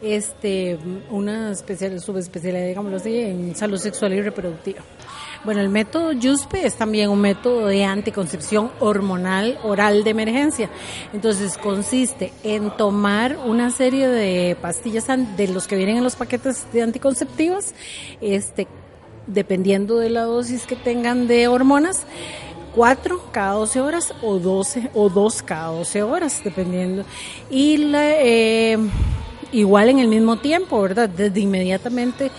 este 0.02 0.78
una 1.10 1.50
especial 1.50 1.98
subespecialidad 2.00 2.66
digámoslo 2.66 2.98
así 2.98 3.18
en 3.18 3.56
salud 3.56 3.78
sexual 3.78 4.12
y 4.12 4.20
reproductiva. 4.20 4.80
Bueno, 5.46 5.60
el 5.60 5.68
método 5.68 6.10
YUSPE 6.10 6.66
es 6.66 6.74
también 6.74 7.08
un 7.08 7.20
método 7.20 7.68
de 7.68 7.84
anticoncepción 7.84 8.72
hormonal 8.80 9.60
oral 9.62 10.02
de 10.02 10.10
emergencia. 10.10 10.68
Entonces 11.12 11.56
consiste 11.56 12.32
en 12.42 12.76
tomar 12.76 13.38
una 13.46 13.70
serie 13.70 14.08
de 14.08 14.56
pastillas 14.60 15.06
de 15.36 15.46
los 15.46 15.68
que 15.68 15.76
vienen 15.76 15.98
en 15.98 16.02
los 16.02 16.16
paquetes 16.16 16.66
de 16.72 16.82
anticonceptivos, 16.82 17.74
este, 18.20 18.66
dependiendo 19.28 19.98
de 19.98 20.10
la 20.10 20.22
dosis 20.22 20.66
que 20.66 20.74
tengan 20.74 21.28
de 21.28 21.46
hormonas, 21.46 22.02
cuatro 22.74 23.22
cada 23.30 23.52
12 23.52 23.80
horas 23.80 24.14
o 24.22 24.40
12 24.40 24.90
o 24.94 25.08
dos 25.10 25.44
cada 25.44 25.68
12 25.68 26.02
horas, 26.02 26.40
dependiendo. 26.42 27.04
Y 27.50 27.76
la, 27.76 28.20
eh, 28.20 28.78
igual 29.52 29.90
en 29.90 30.00
el 30.00 30.08
mismo 30.08 30.38
tiempo, 30.38 30.82
¿verdad? 30.82 31.08
Desde 31.08 31.38
inmediatamente 31.38 32.32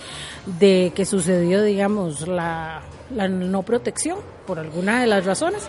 de 0.60 0.92
que 0.94 1.06
sucedió, 1.06 1.62
digamos, 1.62 2.28
la 2.28 2.82
la 3.14 3.28
no 3.28 3.62
protección 3.62 4.18
por 4.46 4.58
alguna 4.58 5.00
de 5.00 5.06
las 5.06 5.24
razones 5.24 5.66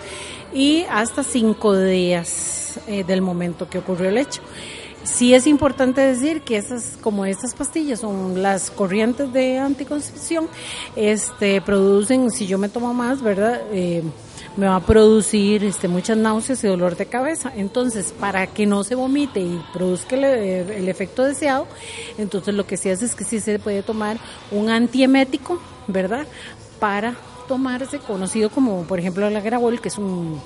y 0.53 0.85
hasta 0.89 1.23
cinco 1.23 1.77
días 1.77 2.79
eh, 2.87 3.03
del 3.03 3.21
momento 3.21 3.69
que 3.69 3.79
ocurrió 3.79 4.09
el 4.09 4.17
hecho. 4.17 4.41
Sí 5.03 5.33
es 5.33 5.47
importante 5.47 6.01
decir 6.01 6.41
que 6.41 6.57
esas, 6.57 6.97
como 7.01 7.25
estas 7.25 7.55
pastillas 7.55 8.01
son 8.01 8.43
las 8.43 8.69
corrientes 8.69 9.31
de 9.31 9.57
anticoncepción, 9.57 10.47
este, 10.95 11.61
producen, 11.61 12.29
si 12.31 12.47
yo 12.47 12.57
me 12.57 12.67
tomo 12.67 12.93
más, 12.93 13.21
¿verdad? 13.21 13.61
Eh, 13.71 14.03
me 14.57 14.67
va 14.67 14.75
a 14.75 14.79
producir 14.81 15.63
este, 15.63 15.87
muchas 15.87 16.17
náuseas 16.17 16.63
y 16.63 16.67
dolor 16.67 16.97
de 16.97 17.05
cabeza. 17.05 17.51
Entonces, 17.55 18.13
para 18.19 18.47
que 18.47 18.65
no 18.65 18.83
se 18.83 18.95
vomite 18.95 19.39
y 19.39 19.61
produzca 19.71 20.17
el, 20.17 20.25
el 20.25 20.89
efecto 20.89 21.23
deseado, 21.23 21.65
entonces 22.17 22.53
lo 22.53 22.67
que 22.67 22.75
se 22.75 22.91
hace 22.91 23.05
es 23.05 23.15
que 23.15 23.23
sí 23.23 23.39
se 23.39 23.57
puede 23.57 23.83
tomar 23.83 24.17
un 24.51 24.69
antiemético, 24.69 25.61
¿verdad? 25.87 26.27
Para 26.79 27.15
tomarse, 27.47 27.99
conocido 27.99 28.49
como 28.49 28.83
por 28.83 28.99
ejemplo 28.99 29.27
el 29.27 29.35
agrabol, 29.35 29.81
que 29.81 29.89
es 29.89 29.97
un, 29.97 30.39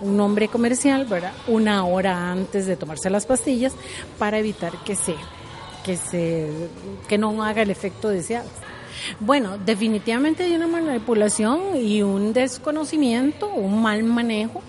un 0.00 0.16
nombre 0.16 0.48
comercial, 0.48 1.06
¿verdad? 1.06 1.32
Una 1.46 1.84
hora 1.86 2.30
antes 2.30 2.66
de 2.66 2.76
tomarse 2.76 3.08
las 3.08 3.26
pastillas 3.26 3.72
para 4.18 4.38
evitar 4.38 4.72
que 4.84 4.96
se 4.96 5.14
que 5.84 5.96
se 5.96 6.48
que 7.08 7.18
no 7.18 7.42
haga 7.42 7.62
el 7.62 7.70
efecto 7.70 8.08
deseado. 8.08 8.48
Bueno, 9.20 9.58
definitivamente 9.58 10.44
hay 10.44 10.54
una 10.54 10.66
manipulación 10.66 11.76
y 11.76 12.02
un 12.02 12.32
desconocimiento, 12.32 13.48
un 13.48 13.82
mal 13.82 14.04
manejo 14.04 14.62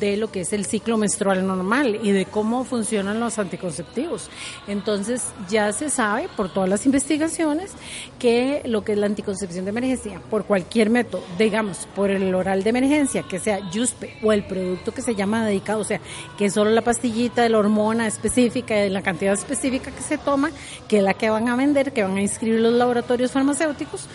de 0.00 0.16
lo 0.16 0.32
que 0.32 0.40
es 0.40 0.52
el 0.52 0.66
ciclo 0.66 0.96
menstrual 0.96 1.46
normal 1.46 2.00
y 2.02 2.10
de 2.12 2.24
cómo 2.24 2.64
funcionan 2.64 3.20
los 3.20 3.38
anticonceptivos. 3.38 4.30
Entonces 4.66 5.22
ya 5.48 5.72
se 5.72 5.90
sabe 5.90 6.28
por 6.36 6.52
todas 6.52 6.68
las 6.68 6.86
investigaciones 6.86 7.72
que 8.18 8.62
lo 8.64 8.82
que 8.82 8.92
es 8.92 8.98
la 8.98 9.06
anticoncepción 9.06 9.64
de 9.64 9.70
emergencia, 9.70 10.20
por 10.30 10.44
cualquier 10.44 10.90
método, 10.90 11.22
digamos, 11.38 11.86
por 11.94 12.10
el 12.10 12.34
oral 12.34 12.64
de 12.64 12.70
emergencia, 12.70 13.22
que 13.22 13.38
sea 13.38 13.60
JUSPE 13.72 14.18
o 14.22 14.32
el 14.32 14.44
producto 14.44 14.92
que 14.92 15.02
se 15.02 15.14
llama 15.14 15.46
dedicado, 15.46 15.80
o 15.80 15.84
sea, 15.84 16.00
que 16.38 16.46
es 16.46 16.54
solo 16.54 16.70
la 16.70 16.82
pastillita 16.82 17.42
de 17.42 17.50
la 17.50 17.58
hormona 17.58 18.06
específica 18.06 18.74
de 18.74 18.90
la 18.90 19.02
cantidad 19.02 19.34
específica 19.34 19.90
que 19.90 20.02
se 20.02 20.18
toma, 20.18 20.50
que 20.88 20.98
es 20.98 21.02
la 21.02 21.14
que 21.14 21.30
van 21.30 21.48
a 21.48 21.56
vender, 21.56 21.92
que 21.92 22.02
van 22.02 22.16
a 22.16 22.22
inscribir 22.22 22.60
los 22.60 22.72
laboratorios 22.72 23.32
farmacéuticos, 23.32 24.06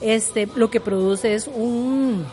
este, 0.00 0.48
lo 0.54 0.70
que 0.70 0.80
produce 0.80 1.34
es 1.34 1.46
un 1.46 2.26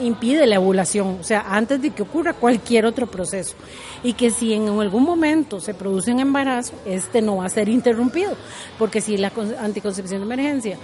impide 0.00 0.46
la 0.46 0.60
ovulación, 0.60 1.18
o 1.20 1.24
sea, 1.24 1.44
antes 1.48 1.80
de 1.82 1.90
que 1.90 2.02
ocurra 2.02 2.32
cualquier 2.32 2.86
otro 2.86 3.06
proceso. 3.06 3.54
Y 4.02 4.12
que 4.12 4.30
si 4.30 4.54
en 4.54 4.68
algún 4.68 5.02
momento 5.02 5.60
se 5.60 5.74
produce 5.74 6.12
un 6.12 6.20
embarazo, 6.20 6.74
este 6.86 7.20
no 7.20 7.36
va 7.36 7.46
a 7.46 7.50
ser 7.50 7.68
interrumpido, 7.68 8.36
porque 8.78 9.00
si 9.00 9.16
la 9.16 9.32
anticoncepción 9.60 10.20
de 10.20 10.26
emergencia 10.26 10.78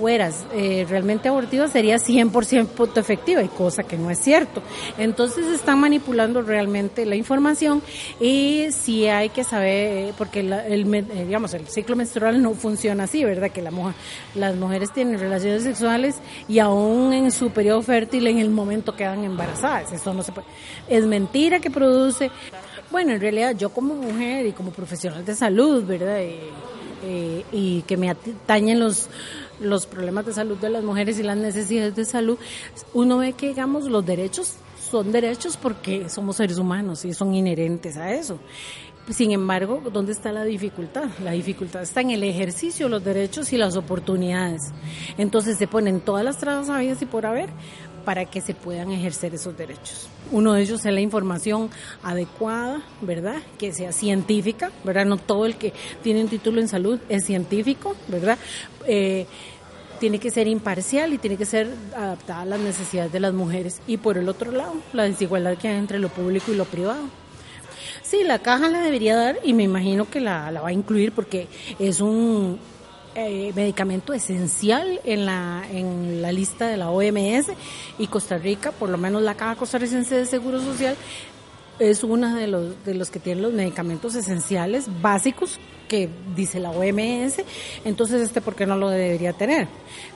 fueras 0.00 0.46
eh, 0.54 0.86
realmente 0.88 1.28
abortiva 1.28 1.68
sería 1.68 1.96
100% 1.96 2.96
efectiva 2.96 3.42
y 3.42 3.48
cosa 3.48 3.82
que 3.82 3.98
no 3.98 4.10
es 4.10 4.18
cierto. 4.18 4.62
Entonces 4.96 5.46
están 5.48 5.78
manipulando 5.78 6.40
realmente 6.40 7.04
la 7.04 7.16
información 7.16 7.82
y 8.18 8.68
sí 8.70 9.06
hay 9.08 9.28
que 9.28 9.44
saber, 9.44 10.14
porque 10.16 10.40
el, 10.40 10.94
eh, 10.94 11.24
digamos, 11.26 11.52
el 11.52 11.68
ciclo 11.68 11.96
menstrual 11.96 12.40
no 12.42 12.54
funciona 12.54 13.04
así, 13.04 13.22
¿verdad? 13.24 13.50
Que 13.50 13.60
la 13.60 13.70
mujer, 13.70 13.94
las 14.34 14.56
mujeres 14.56 14.90
tienen 14.90 15.20
relaciones 15.20 15.64
sexuales 15.64 16.16
y 16.48 16.60
aún 16.60 17.12
en 17.12 17.30
su 17.30 17.50
periodo 17.50 17.82
fértil 17.82 18.26
en 18.26 18.38
el 18.38 18.48
momento 18.48 18.96
quedan 18.96 19.22
embarazadas. 19.22 19.92
Eso 19.92 20.14
no 20.14 20.22
se 20.22 20.32
puede. 20.32 20.46
Es 20.88 21.04
mentira 21.04 21.60
que 21.60 21.70
produce. 21.70 22.30
Bueno, 22.90 23.12
en 23.12 23.20
realidad 23.20 23.54
yo 23.54 23.68
como 23.68 23.94
mujer 23.94 24.46
y 24.46 24.52
como 24.52 24.70
profesional 24.70 25.26
de 25.26 25.34
salud, 25.34 25.84
¿verdad? 25.84 26.20
Eh, 27.02 27.44
y 27.50 27.82
que 27.82 27.96
me 27.96 28.10
atañen 28.10 28.78
los 28.78 29.08
los 29.60 29.86
problemas 29.86 30.26
de 30.26 30.32
salud 30.32 30.56
de 30.56 30.70
las 30.70 30.82
mujeres 30.82 31.18
y 31.18 31.22
las 31.22 31.36
necesidades 31.36 31.94
de 31.94 32.04
salud, 32.04 32.38
uno 32.94 33.18
ve 33.18 33.34
que, 33.34 33.48
digamos, 33.48 33.84
los 33.84 34.04
derechos 34.04 34.54
son 34.90 35.12
derechos 35.12 35.56
porque 35.56 36.08
somos 36.08 36.36
seres 36.36 36.58
humanos 36.58 37.04
y 37.04 37.12
son 37.12 37.34
inherentes 37.34 37.96
a 37.96 38.12
eso. 38.12 38.38
Sin 39.08 39.32
embargo, 39.32 39.82
¿dónde 39.92 40.12
está 40.12 40.30
la 40.30 40.44
dificultad? 40.44 41.04
La 41.24 41.32
dificultad 41.32 41.82
está 41.82 42.00
en 42.00 42.10
el 42.10 42.22
ejercicio 42.22 42.86
de 42.86 42.90
los 42.90 43.04
derechos 43.04 43.52
y 43.52 43.56
las 43.56 43.76
oportunidades. 43.76 44.72
Entonces 45.18 45.58
se 45.58 45.66
ponen 45.66 46.00
todas 46.00 46.24
las 46.24 46.38
trabas 46.38 46.68
habidas 46.68 47.02
y 47.02 47.06
por 47.06 47.26
haber 47.26 47.50
para 48.04 48.24
que 48.24 48.40
se 48.40 48.54
puedan 48.54 48.90
ejercer 48.90 49.34
esos 49.34 49.56
derechos. 49.56 50.08
Uno 50.32 50.52
de 50.52 50.62
ellos 50.62 50.84
es 50.84 50.92
la 50.92 51.00
información 51.00 51.70
adecuada, 52.02 52.82
¿verdad? 53.00 53.36
Que 53.58 53.72
sea 53.72 53.92
científica, 53.92 54.70
¿verdad? 54.84 55.06
No 55.06 55.16
todo 55.16 55.46
el 55.46 55.56
que 55.56 55.72
tiene 56.02 56.22
un 56.22 56.28
título 56.28 56.60
en 56.60 56.68
salud 56.68 56.98
es 57.08 57.24
científico, 57.24 57.96
¿verdad? 58.08 58.38
Eh, 58.86 59.26
tiene 59.98 60.18
que 60.18 60.30
ser 60.30 60.48
imparcial 60.48 61.12
y 61.12 61.18
tiene 61.18 61.36
que 61.36 61.44
ser 61.44 61.68
adaptada 61.94 62.42
a 62.42 62.46
las 62.46 62.60
necesidades 62.60 63.12
de 63.12 63.20
las 63.20 63.34
mujeres. 63.34 63.82
Y 63.86 63.98
por 63.98 64.16
el 64.16 64.28
otro 64.28 64.50
lado, 64.50 64.74
la 64.92 65.04
desigualdad 65.04 65.58
que 65.58 65.68
hay 65.68 65.76
entre 65.76 65.98
lo 65.98 66.08
público 66.08 66.52
y 66.52 66.56
lo 66.56 66.64
privado. 66.64 67.02
Sí, 68.02 68.24
la 68.24 68.38
caja 68.40 68.68
la 68.68 68.80
debería 68.80 69.14
dar 69.14 69.38
y 69.44 69.52
me 69.52 69.62
imagino 69.62 70.08
que 70.08 70.20
la, 70.20 70.50
la 70.50 70.62
va 70.62 70.68
a 70.70 70.72
incluir 70.72 71.12
porque 71.12 71.48
es 71.78 72.00
un 72.00 72.58
eh, 73.14 73.52
medicamento 73.54 74.12
esencial 74.12 75.00
en 75.04 75.26
la, 75.26 75.64
en 75.70 76.22
la 76.22 76.32
lista 76.32 76.68
de 76.68 76.76
la 76.76 76.90
OMS 76.90 77.52
y 77.98 78.06
Costa 78.06 78.38
Rica, 78.38 78.72
por 78.72 78.88
lo 78.88 78.98
menos 78.98 79.22
la 79.22 79.34
Caja 79.34 79.56
Costarricense 79.56 80.14
de 80.14 80.26
Seguro 80.26 80.60
Social, 80.60 80.96
es 81.78 82.04
uno 82.04 82.34
de 82.34 82.46
los, 82.46 82.84
de 82.84 82.94
los 82.94 83.10
que 83.10 83.18
tienen 83.18 83.42
los 83.42 83.52
medicamentos 83.52 84.14
esenciales 84.14 84.88
básicos 85.00 85.58
que 85.90 86.08
dice 86.36 86.60
la 86.60 86.70
OMS, 86.70 87.42
entonces 87.84 88.22
este 88.22 88.40
por 88.40 88.54
qué 88.54 88.64
no 88.64 88.76
lo 88.76 88.88
debería 88.90 89.32
tener. 89.32 89.66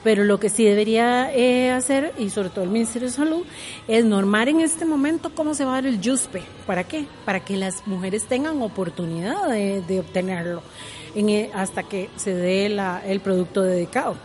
Pero 0.04 0.22
lo 0.22 0.38
que 0.38 0.48
sí 0.48 0.64
debería 0.64 1.34
eh, 1.34 1.72
hacer, 1.72 2.12
y 2.16 2.30
sobre 2.30 2.50
todo 2.50 2.62
el 2.62 2.70
Ministerio 2.70 3.08
de 3.08 3.14
Salud, 3.14 3.44
es 3.88 4.04
normar 4.04 4.48
en 4.48 4.60
este 4.60 4.84
momento 4.84 5.34
cómo 5.34 5.52
se 5.52 5.64
va 5.64 5.72
a 5.72 5.74
dar 5.82 5.86
el 5.86 6.00
JUSPE. 6.00 6.44
¿Para 6.64 6.84
qué? 6.84 7.06
Para 7.24 7.40
que 7.40 7.56
las 7.56 7.84
mujeres 7.88 8.24
tengan 8.26 8.62
oportunidad 8.62 9.48
de, 9.48 9.82
de 9.82 9.98
obtenerlo. 9.98 10.62
E, 11.16 11.50
hasta 11.52 11.82
que 11.82 12.08
se 12.16 12.34
dé 12.34 12.66
el 12.66 13.20
producto 13.20 13.62
dedicado 13.62 14.16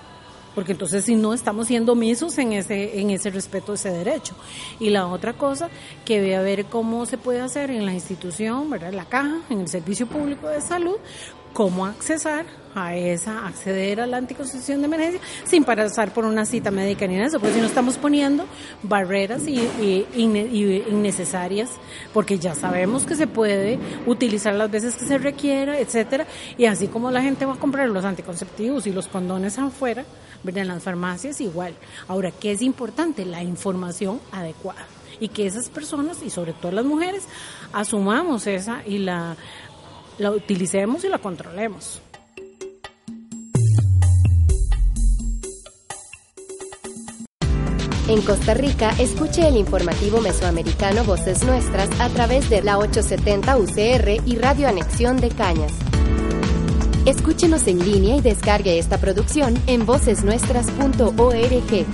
porque 0.56 0.74
entonces 0.74 1.06
si 1.06 1.16
no 1.16 1.34
estamos 1.34 1.68
siendo 1.68 1.94
omisos 1.94 2.38
en 2.38 2.54
ese 2.54 3.00
en 3.00 3.12
ese 3.12 3.30
respeto 3.30 3.72
a 3.72 3.76
ese 3.76 3.92
derecho 3.92 4.36
y 4.80 4.90
la 4.90 5.08
otra 5.08 5.34
cosa 5.34 5.70
que 6.04 6.20
ve 6.20 6.36
a 6.36 6.42
ver 6.42 6.66
cómo 6.66 7.06
se 7.06 7.18
puede 7.18 7.42
hacer 7.42 7.72
en 7.72 7.86
la 7.86 7.94
institución 7.94 8.70
verdad 8.70 8.92
la 8.94 9.06
caja 9.06 9.40
en 9.50 9.62
el 9.62 9.68
servicio 9.68 10.08
público 10.08 10.48
de 10.50 10.62
salud 10.62 10.98
cómo 11.54 11.86
accesar 11.86 12.46
a 12.76 12.96
esa, 12.96 13.48
acceder 13.48 14.00
a 14.00 14.08
la 14.08 14.18
anticoncepción 14.18 14.80
de 14.80 14.86
emergencia 14.86 15.20
sin 15.44 15.64
pasar 15.64 16.14
por 16.14 16.26
una 16.26 16.46
cita 16.46 16.72
médica 16.72 17.08
ni 17.08 17.16
nada 17.16 17.28
eso, 17.28 17.40
porque 17.40 17.56
si 17.56 17.62
no 17.62 17.68
estamos 17.68 17.98
poniendo 17.98 18.46
barreras 18.84 19.48
y, 19.48 20.06
innecesarias, 20.16 21.72
porque 22.14 22.38
ya 22.38 22.56
sabemos 22.56 23.06
que 23.06 23.16
se 23.16 23.28
puede 23.28 23.80
utilizar 24.06 24.54
las 24.54 24.70
veces 24.70 24.96
que 24.96 25.06
se 25.06 25.18
requiera, 25.18 25.80
etcétera, 25.80 26.28
y 26.58 26.66
así 26.66 26.88
como 26.88 27.12
la 27.12 27.22
gente 27.22 27.46
va 27.46 27.54
a 27.54 27.60
comprar 27.60 27.90
los 27.90 28.06
anticonceptivos 28.06 28.88
y 28.88 28.92
los 28.92 29.08
condones 29.08 29.58
afuera, 29.58 30.06
en 30.46 30.68
las 30.68 30.84
farmacias 30.84 31.42
igual. 31.42 31.74
Ahora, 32.08 32.32
¿qué 32.32 32.52
es 32.52 32.62
importante? 32.62 33.26
La 33.26 33.44
información 33.44 34.20
adecuada 34.32 34.88
y 35.20 35.28
que 35.28 35.46
esas 35.46 35.70
personas, 35.70 36.24
y 36.24 36.30
sobre 36.30 36.54
todo 36.54 36.72
las 36.72 36.86
mujeres, 36.86 37.28
asumamos 37.74 38.48
esa 38.48 38.82
y 38.86 39.00
la, 39.00 39.36
la 40.20 40.32
utilicemos 40.32 41.04
y 41.04 41.10
la 41.10 41.18
controlemos. 41.18 42.02
En 48.08 48.22
Costa 48.24 48.56
Rica, 48.56 48.90
escuche 49.00 49.48
el 49.48 49.56
informativo 49.56 50.20
mesoamericano 50.20 51.04
Voces 51.04 51.44
Nuestras 51.44 51.90
a 52.00 52.10
través 52.10 52.50
de 52.50 52.64
la 52.64 52.80
870 52.80 53.58
UCR 53.58 54.22
y 54.26 54.36
Radio 54.36 54.68
Anexión 54.68 55.18
de 55.18 55.30
Cañas. 55.30 55.72
Escúchenos 57.06 57.68
en 57.68 57.80
línea 57.80 58.16
y 58.16 58.22
descargue 58.22 58.80
esta 58.80 58.98
producción 58.98 59.62
en 59.68 59.86
vocesnuestras.org. 59.86 61.86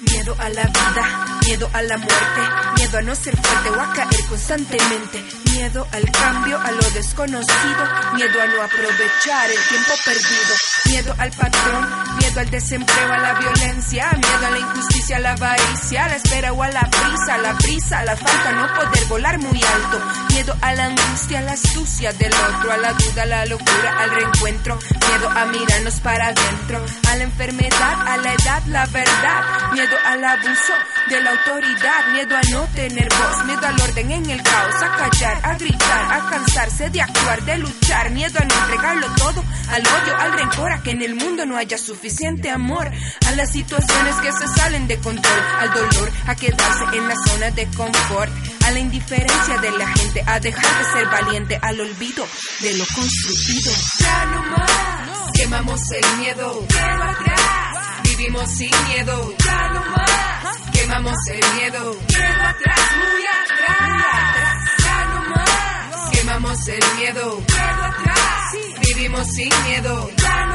Miedo 0.00 0.34
a 0.38 0.48
la 0.48 0.62
vida, 0.62 1.27
miedo 1.48 1.70
a 1.72 1.80
la 1.80 1.96
muerte, 1.96 2.40
miedo 2.76 2.98
a 2.98 3.00
no 3.00 3.14
ser 3.14 3.34
fuerte 3.34 3.70
o 3.70 3.80
a 3.80 3.90
caer 3.94 4.22
constantemente, 4.28 5.24
miedo 5.54 5.88
al 5.92 6.04
cambio, 6.10 6.60
a 6.60 6.70
lo 6.72 6.90
desconocido, 6.90 7.84
miedo 8.16 8.42
a 8.42 8.46
no 8.48 8.62
aprovechar 8.62 9.50
el 9.50 9.58
tiempo 9.66 9.94
perdido, 10.04 10.54
miedo 10.84 11.14
al 11.16 11.30
patrón, 11.30 11.88
miedo 12.18 12.27
al 12.38 12.50
desempleo, 12.50 13.12
a 13.12 13.18
la 13.18 13.34
violencia, 13.34 14.10
miedo 14.12 14.46
a 14.46 14.50
la 14.50 14.58
injusticia, 14.58 15.16
a 15.16 15.20
la 15.20 15.32
avaricia, 15.32 16.04
a 16.04 16.08
la 16.08 16.16
espera 16.16 16.52
o 16.52 16.62
a 16.62 16.68
la 16.68 16.88
prisa, 16.88 17.34
a 17.34 17.38
la 17.38 17.54
prisa, 17.58 17.98
a 17.98 18.04
la 18.04 18.16
falta, 18.16 18.52
no 18.52 18.74
poder 18.74 19.04
volar 19.06 19.38
muy 19.38 19.60
alto, 19.60 20.00
miedo 20.30 20.54
a 20.60 20.72
la 20.74 20.84
angustia, 20.86 21.40
a 21.40 21.42
la 21.42 21.52
astucia 21.52 22.12
del 22.12 22.32
otro, 22.32 22.72
a 22.72 22.76
la 22.76 22.92
duda, 22.92 23.22
a 23.22 23.26
la 23.26 23.46
locura, 23.46 23.98
al 23.98 24.10
reencuentro, 24.10 24.78
miedo 24.78 25.30
a 25.30 25.46
mirarnos 25.46 26.00
para 26.00 26.26
adentro, 26.28 26.84
a 27.08 27.16
la 27.16 27.24
enfermedad, 27.24 28.08
a 28.08 28.16
la 28.18 28.32
edad, 28.32 28.62
la 28.66 28.86
verdad, 28.86 29.72
miedo 29.72 29.96
al 30.06 30.24
abuso 30.24 30.72
de 31.08 31.20
la 31.20 31.30
autoridad, 31.30 32.12
miedo 32.12 32.36
a 32.36 32.42
no 32.52 32.64
tener 32.74 33.08
voz, 33.08 33.44
miedo 33.46 33.66
al 33.66 33.80
orden 33.80 34.10
en 34.12 34.30
el 34.30 34.42
caos, 34.42 34.74
a 34.82 34.96
callar, 34.96 35.40
a 35.42 35.54
gritar, 35.54 36.12
a 36.12 36.30
cansarse 36.30 36.90
de 36.90 37.02
actuar, 37.02 37.42
de 37.42 37.58
luchar, 37.58 38.10
miedo 38.10 38.38
a 38.40 38.44
no 38.44 38.54
entregarlo 38.54 39.06
todo, 39.16 39.44
al 39.70 39.82
odio, 39.82 40.16
al 40.16 40.32
rencor, 40.32 40.72
a 40.72 40.82
que 40.82 40.92
en 40.92 41.02
el 41.02 41.14
mundo 41.16 41.44
no 41.44 41.56
haya 41.56 41.76
suficiente 41.78 42.27
amor, 42.50 42.90
a 43.26 43.32
las 43.32 43.52
situaciones 43.52 44.14
que 44.16 44.32
se 44.32 44.46
salen 44.54 44.86
de 44.86 44.98
control, 44.98 45.40
al 45.60 45.72
dolor, 45.72 46.12
a 46.26 46.34
quedarse 46.34 46.84
en 46.92 47.08
la 47.08 47.14
zona 47.26 47.50
de 47.50 47.66
confort, 47.68 48.30
a 48.64 48.70
la 48.70 48.78
indiferencia 48.78 49.58
de 49.58 49.70
la 49.72 49.86
gente, 49.88 50.22
a 50.26 50.38
dejar 50.38 50.78
de 50.78 50.92
ser 50.92 51.06
valiente, 51.06 51.58
al 51.60 51.80
olvido 51.80 52.26
de 52.60 52.74
lo 52.74 52.84
construido. 52.94 53.72
Ya 53.98 54.26
no 54.26 54.42
más, 54.42 55.32
quemamos 55.34 55.80
el 55.90 56.18
miedo, 56.18 56.66
miedo 56.68 57.02
atrás, 57.02 58.02
vivimos 58.04 58.50
sin 58.50 58.70
miedo, 58.88 59.34
ya 59.44 59.68
no 59.72 59.80
más, 59.80 60.56
quemamos 60.72 61.16
el 61.30 61.54
miedo, 61.54 61.96
miedo 62.08 62.42
atrás, 62.46 62.80
muy 62.98 63.24
atrás, 63.42 64.58
ya 64.84 65.04
no 65.14 65.20
más, 65.30 66.10
quemamos 66.12 66.68
el 66.68 66.84
miedo, 66.98 67.40
miedo 67.40 67.84
atrás, 67.84 68.52
vivimos 68.82 69.26
sin 69.34 69.52
miedo, 69.64 70.10
ya 70.16 70.46
no 70.46 70.47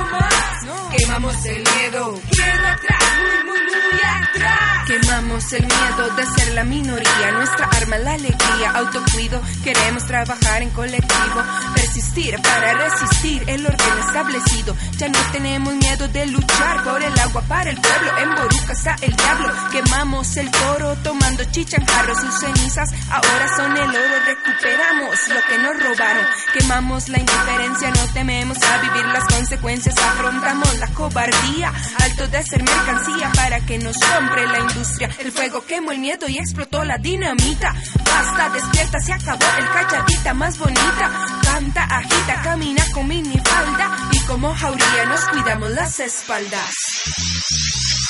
quemamos 0.97 1.45
el 1.45 1.63
miedo, 1.75 2.11
miedo 2.11 2.67
atrás, 2.67 3.03
muy, 3.17 3.51
muy, 3.51 3.59
muy 3.61 4.01
atrás. 4.01 4.87
Quemamos 4.87 5.53
el 5.53 5.65
miedo 5.65 6.15
de 6.15 6.25
ser 6.25 6.53
la 6.53 6.63
minoría, 6.63 7.31
nuestra 7.31 7.65
arma 7.67 7.97
la 7.97 8.13
alegría, 8.13 8.71
autocuido, 8.75 9.41
queremos 9.63 10.05
trabajar 10.05 10.61
en 10.61 10.69
colectivo, 10.71 11.41
persistir 11.73 12.39
para 12.41 12.73
resistir 12.73 13.43
el 13.47 13.65
orden 13.65 13.99
establecido, 14.05 14.75
ya 14.97 15.07
no 15.07 15.19
tenemos 15.31 15.73
miedo 15.75 16.07
de 16.09 16.25
luchar 16.27 16.83
por 16.83 17.01
el 17.01 17.17
agua 17.19 17.41
para 17.43 17.69
el 17.69 17.79
pueblo, 17.79 18.17
en 18.17 18.35
Boruca 18.35 18.73
está 18.73 18.95
el 19.01 19.15
diablo, 19.15 19.53
quemamos 19.71 20.37
el 20.37 20.51
toro 20.51 20.95
tomando 20.97 21.43
chicha 21.45 21.77
jarros, 21.85 22.19
sus 22.19 22.39
cenizas. 22.39 22.89
Ahora 23.09 23.47
son 23.55 23.71
el 23.77 23.89
oro, 23.89 24.19
recuperamos 24.25 25.27
lo 25.29 25.41
que 25.47 25.57
nos 25.59 25.83
robaron, 25.83 26.25
quemamos 26.53 27.09
la 27.09 27.19
indiferencia, 27.19 27.89
no 27.91 28.13
tememos 28.13 28.57
a 28.61 28.77
vivir 28.81 29.05
las 29.05 29.25
consecuencias, 29.25 29.95
afrontamos 30.03 30.79
la 30.79 30.87
cobardía, 30.87 31.73
alto 31.99 32.27
de 32.27 32.43
ser 32.43 32.63
mercancía 32.63 33.31
para 33.35 33.59
que 33.61 33.77
nos 33.79 33.97
compre 33.97 34.47
la 34.47 34.59
industria, 34.59 35.09
el 35.19 35.31
fuego 35.31 35.65
quemó 35.65 35.91
el 35.91 35.99
miedo 35.99 36.27
y 36.27 36.37
explotó 36.37 36.83
la 36.83 36.97
dinamita, 36.97 37.73
basta, 38.05 38.49
despierta, 38.49 38.99
se 38.99 39.13
acabó 39.13 39.45
el 39.57 39.69
calladita 39.69 40.33
más 40.33 40.57
bonita, 40.57 41.11
canta, 41.43 41.83
agita, 41.83 42.41
camina 42.43 42.83
con 42.93 43.07
minifalda 43.07 44.09
y 44.11 44.19
como 44.21 44.53
jauría 44.53 45.05
nos 45.05 45.25
cuidamos 45.27 45.71
las 45.71 45.99
espaldas. 45.99 46.69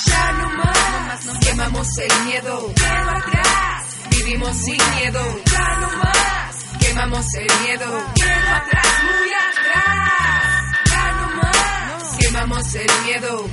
Ya 0.05 0.31
no 0.33 0.49
más, 0.57 1.25
nos 1.25 1.37
quemamos 1.39 1.87
el 1.97 2.25
miedo, 2.25 2.73
miedo 2.79 3.09
atrás, 3.09 3.85
vivimos 4.09 4.57
sin 4.57 4.77
miedo, 4.95 5.21
ya 5.45 5.79
no 5.79 5.87
más, 5.97 6.55
quemamos 6.79 7.25
el 7.35 7.47
miedo, 7.63 7.87
miedo 8.15 8.49
atrás, 8.55 8.87
muy 9.03 9.29
atrás, 9.33 9.62
quemamos 12.33 12.75
el 12.75 12.87
miedo, 13.05 13.45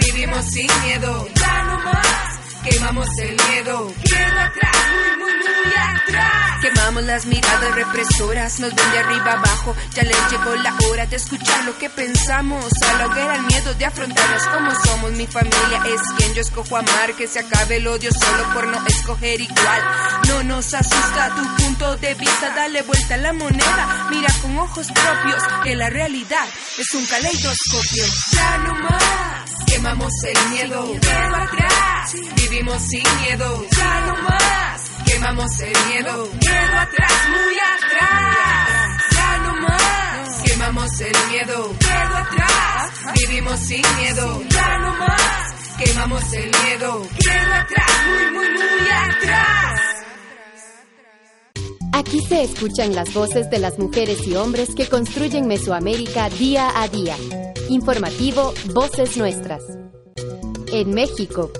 vivimos 0.00 0.44
sin 0.46 0.66
miedo, 0.82 1.28
ya 1.34 1.64
no 1.64 1.78
más. 1.84 2.33
Quemamos 2.64 3.06
el 3.18 3.36
miedo, 3.48 3.92
miedo 4.10 4.40
atrás, 4.40 4.76
muy, 5.18 5.24
muy, 5.24 5.34
muy 5.34 5.74
atrás. 5.74 6.44
Quemamos 6.62 7.04
las 7.04 7.26
miradas 7.26 7.74
represoras, 7.74 8.58
nos 8.58 8.74
ven 8.74 8.90
de 8.90 8.98
arriba 9.00 9.32
abajo. 9.32 9.76
Ya 9.92 10.02
les 10.02 10.30
llegó 10.30 10.54
la 10.56 10.74
hora 10.88 11.04
de 11.04 11.16
escuchar 11.16 11.64
lo 11.64 11.76
que 11.76 11.90
pensamos. 11.90 12.72
A 12.88 12.94
la 12.94 13.06
hoguera 13.06 13.36
el 13.36 13.42
miedo 13.42 13.74
de 13.74 13.84
afrontarnos 13.84 14.42
como 14.44 14.74
somos. 14.82 15.12
Mi 15.12 15.26
familia 15.26 15.82
es 15.94 16.00
quien 16.16 16.32
yo 16.32 16.40
escojo 16.40 16.78
amar. 16.78 17.12
Que 17.14 17.28
se 17.28 17.40
acabe 17.40 17.76
el 17.76 17.86
odio 17.86 18.10
solo 18.12 18.54
por 18.54 18.66
no 18.66 18.86
escoger 18.86 19.42
igual. 19.42 19.82
No 20.28 20.42
nos 20.44 20.72
asusta 20.72 21.34
tu 21.36 21.62
punto 21.62 21.96
de 21.96 22.14
vista, 22.14 22.54
dale 22.56 22.80
vuelta 22.80 23.14
a 23.14 23.18
la 23.18 23.34
moneda. 23.34 24.08
Mira 24.08 24.32
con 24.40 24.56
ojos 24.58 24.86
propios 24.90 25.42
que 25.64 25.76
la 25.76 25.90
realidad 25.90 26.46
es 26.78 26.94
un 26.94 27.04
caleidoscopio. 27.04 28.04
Ya 28.32 28.58
no 28.58 28.74
más. 28.74 29.53
Quemamos 29.66 30.12
el 30.24 30.50
miedo, 30.50 30.86
miedo 30.86 31.36
atrás, 31.36 32.12
vivimos 32.36 32.82
sin 32.82 33.02
miedo, 33.22 33.66
ya 33.70 34.00
no 34.06 34.22
más. 34.22 34.90
Quemamos 35.06 35.60
el 35.60 35.72
miedo, 35.88 36.28
miedo 36.40 36.78
atrás, 36.78 37.28
muy 37.28 37.56
atrás, 37.74 39.02
ya 39.14 39.38
no 39.38 39.54
más. 39.62 40.42
Quemamos 40.44 41.00
el 41.00 41.16
miedo, 41.30 41.68
miedo 41.68 42.16
atrás, 42.16 42.92
vivimos 43.20 43.60
sin 43.60 43.82
miedo, 43.98 44.42
ya 44.48 44.78
no 44.78 44.96
más. 44.96 45.54
Quemamos 45.78 46.32
el 46.32 46.50
miedo, 46.64 47.00
miedo 47.00 47.54
atrás, 47.54 47.90
muy, 48.06 48.30
muy, 48.32 48.48
muy 48.48 48.88
atrás. 48.90 49.80
Aquí 51.92 52.20
se 52.28 52.42
escuchan 52.42 52.94
las 52.94 53.14
voces 53.14 53.48
de 53.50 53.58
las 53.58 53.78
mujeres 53.78 54.26
y 54.26 54.34
hombres 54.34 54.74
que 54.74 54.88
construyen 54.88 55.46
Mesoamérica 55.46 56.28
día 56.28 56.70
a 56.80 56.88
día. 56.88 57.16
Informativo 57.68 58.52
Voces 58.74 59.16
Nuestras. 59.16 59.62
En 60.70 60.92
México. 60.92 61.50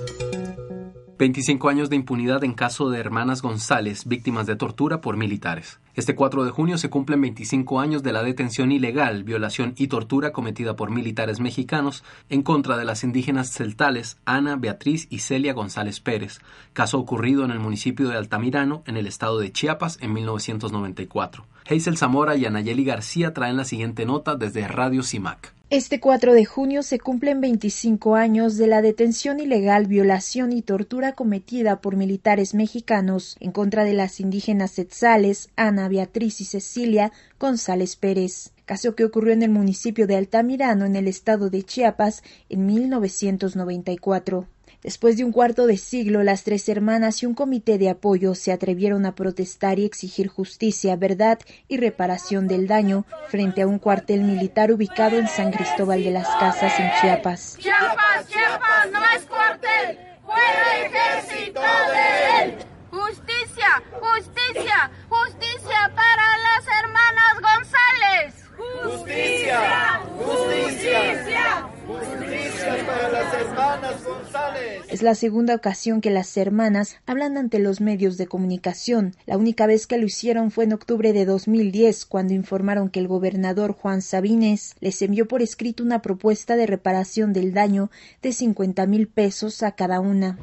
25 1.16 1.68
años 1.70 1.88
de 1.88 1.96
impunidad 1.96 2.44
en 2.44 2.52
caso 2.52 2.90
de 2.90 2.98
hermanas 2.98 3.40
González, 3.40 4.04
víctimas 4.04 4.46
de 4.46 4.56
tortura 4.56 5.00
por 5.00 5.16
militares. 5.16 5.80
Este 5.94 6.14
4 6.14 6.44
de 6.44 6.50
junio 6.50 6.76
se 6.76 6.90
cumplen 6.90 7.22
25 7.22 7.80
años 7.80 8.02
de 8.02 8.12
la 8.12 8.22
detención 8.22 8.70
ilegal, 8.70 9.24
violación 9.24 9.72
y 9.78 9.86
tortura 9.86 10.32
cometida 10.32 10.76
por 10.76 10.90
militares 10.90 11.40
mexicanos 11.40 12.04
en 12.28 12.42
contra 12.42 12.76
de 12.76 12.84
las 12.84 13.02
indígenas 13.02 13.50
celtales 13.50 14.18
Ana, 14.26 14.56
Beatriz 14.56 15.06
y 15.08 15.20
Celia 15.20 15.54
González 15.54 16.00
Pérez, 16.00 16.40
caso 16.74 16.98
ocurrido 16.98 17.46
en 17.46 17.50
el 17.50 17.60
municipio 17.60 18.08
de 18.08 18.18
Altamirano, 18.18 18.82
en 18.86 18.98
el 18.98 19.06
estado 19.06 19.38
de 19.38 19.52
Chiapas, 19.52 19.98
en 20.02 20.12
1994. 20.12 21.46
Hazel 21.66 21.96
Zamora 21.96 22.36
y 22.36 22.44
Anayeli 22.44 22.84
García 22.84 23.32
traen 23.32 23.56
la 23.56 23.64
siguiente 23.64 24.04
nota 24.04 24.36
desde 24.36 24.68
Radio 24.68 25.02
CIMAC. 25.02 25.53
Este 25.70 25.98
4 25.98 26.34
de 26.34 26.44
junio 26.44 26.82
se 26.82 27.00
cumplen 27.00 27.40
25 27.40 28.16
años 28.16 28.58
de 28.58 28.66
la 28.66 28.82
detención 28.82 29.40
ilegal, 29.40 29.86
violación 29.86 30.52
y 30.52 30.60
tortura 30.60 31.14
cometida 31.14 31.80
por 31.80 31.96
militares 31.96 32.52
mexicanos 32.52 33.38
en 33.40 33.50
contra 33.50 33.82
de 33.82 33.94
las 33.94 34.20
indígenas 34.20 34.78
Etzales, 34.78 35.48
Ana, 35.56 35.88
Beatriz 35.88 36.42
y 36.42 36.44
Cecilia 36.44 37.12
González 37.40 37.96
Pérez, 37.96 38.52
caso 38.66 38.94
que 38.94 39.06
ocurrió 39.06 39.32
en 39.32 39.42
el 39.42 39.50
municipio 39.50 40.06
de 40.06 40.16
Altamirano, 40.16 40.84
en 40.84 40.96
el 40.96 41.08
estado 41.08 41.48
de 41.48 41.62
Chiapas, 41.62 42.22
en 42.50 42.66
1994. 42.66 44.46
Después 44.84 45.16
de 45.16 45.24
un 45.24 45.32
cuarto 45.32 45.66
de 45.66 45.78
siglo, 45.78 46.22
las 46.22 46.44
tres 46.44 46.68
hermanas 46.68 47.22
y 47.22 47.26
un 47.26 47.32
comité 47.32 47.78
de 47.78 47.88
apoyo 47.88 48.34
se 48.34 48.52
atrevieron 48.52 49.06
a 49.06 49.14
protestar 49.14 49.78
y 49.78 49.86
exigir 49.86 50.28
justicia, 50.28 50.94
verdad 50.94 51.38
y 51.68 51.78
reparación 51.78 52.48
del 52.48 52.66
daño 52.66 53.06
frente 53.28 53.62
a 53.62 53.66
un 53.66 53.78
cuartel 53.78 54.24
militar 54.24 54.70
ubicado 54.70 55.16
en 55.16 55.26
San 55.26 55.52
Cristóbal 55.52 56.04
de 56.04 56.10
las 56.10 56.28
Casas, 56.36 56.78
en 56.78 56.90
Chiapas. 57.00 57.56
Chiapas, 57.58 58.28
Chiapas, 58.28 58.90
no 58.92 59.00
es 59.16 59.24
cuartel, 59.24 59.98
fuera 60.22 60.84
ejército 60.84 61.62
de 61.62 62.44
él. 62.44 62.54
Justicia, 62.90 63.82
justicia, 63.98 64.90
justicia 65.08 65.92
para 65.96 66.36
las 66.36 66.66
hermanas 66.82 67.40
González. 67.40 68.43
Justicia, 68.84 70.00
justicia, 70.18 71.68
justicia 71.86 72.86
para 72.86 73.08
las 73.10 73.34
hermanas 73.34 74.04
González. 74.04 74.82
Es 74.88 75.02
la 75.02 75.14
segunda 75.14 75.54
ocasión 75.54 76.00
que 76.00 76.10
las 76.10 76.36
hermanas 76.36 76.98
hablan 77.06 77.36
ante 77.36 77.58
los 77.58 77.80
medios 77.80 78.16
de 78.16 78.26
comunicación. 78.26 79.14
La 79.26 79.36
única 79.36 79.66
vez 79.66 79.86
que 79.86 79.98
lo 79.98 80.06
hicieron 80.06 80.50
fue 80.50 80.64
en 80.64 80.72
octubre 80.72 81.12
de 81.12 81.24
2010, 81.24 82.06
cuando 82.06 82.34
informaron 82.34 82.90
que 82.90 83.00
el 83.00 83.08
gobernador 83.08 83.72
Juan 83.72 84.02
Sabines 84.02 84.76
les 84.80 85.00
envió 85.02 85.26
por 85.26 85.42
escrito 85.42 85.82
una 85.82 86.02
propuesta 86.02 86.56
de 86.56 86.66
reparación 86.66 87.32
del 87.32 87.54
daño 87.54 87.90
de 88.22 88.32
50 88.32 88.86
mil 88.86 89.08
pesos 89.08 89.62
a 89.62 89.72
cada 89.72 90.00
una. 90.00 90.38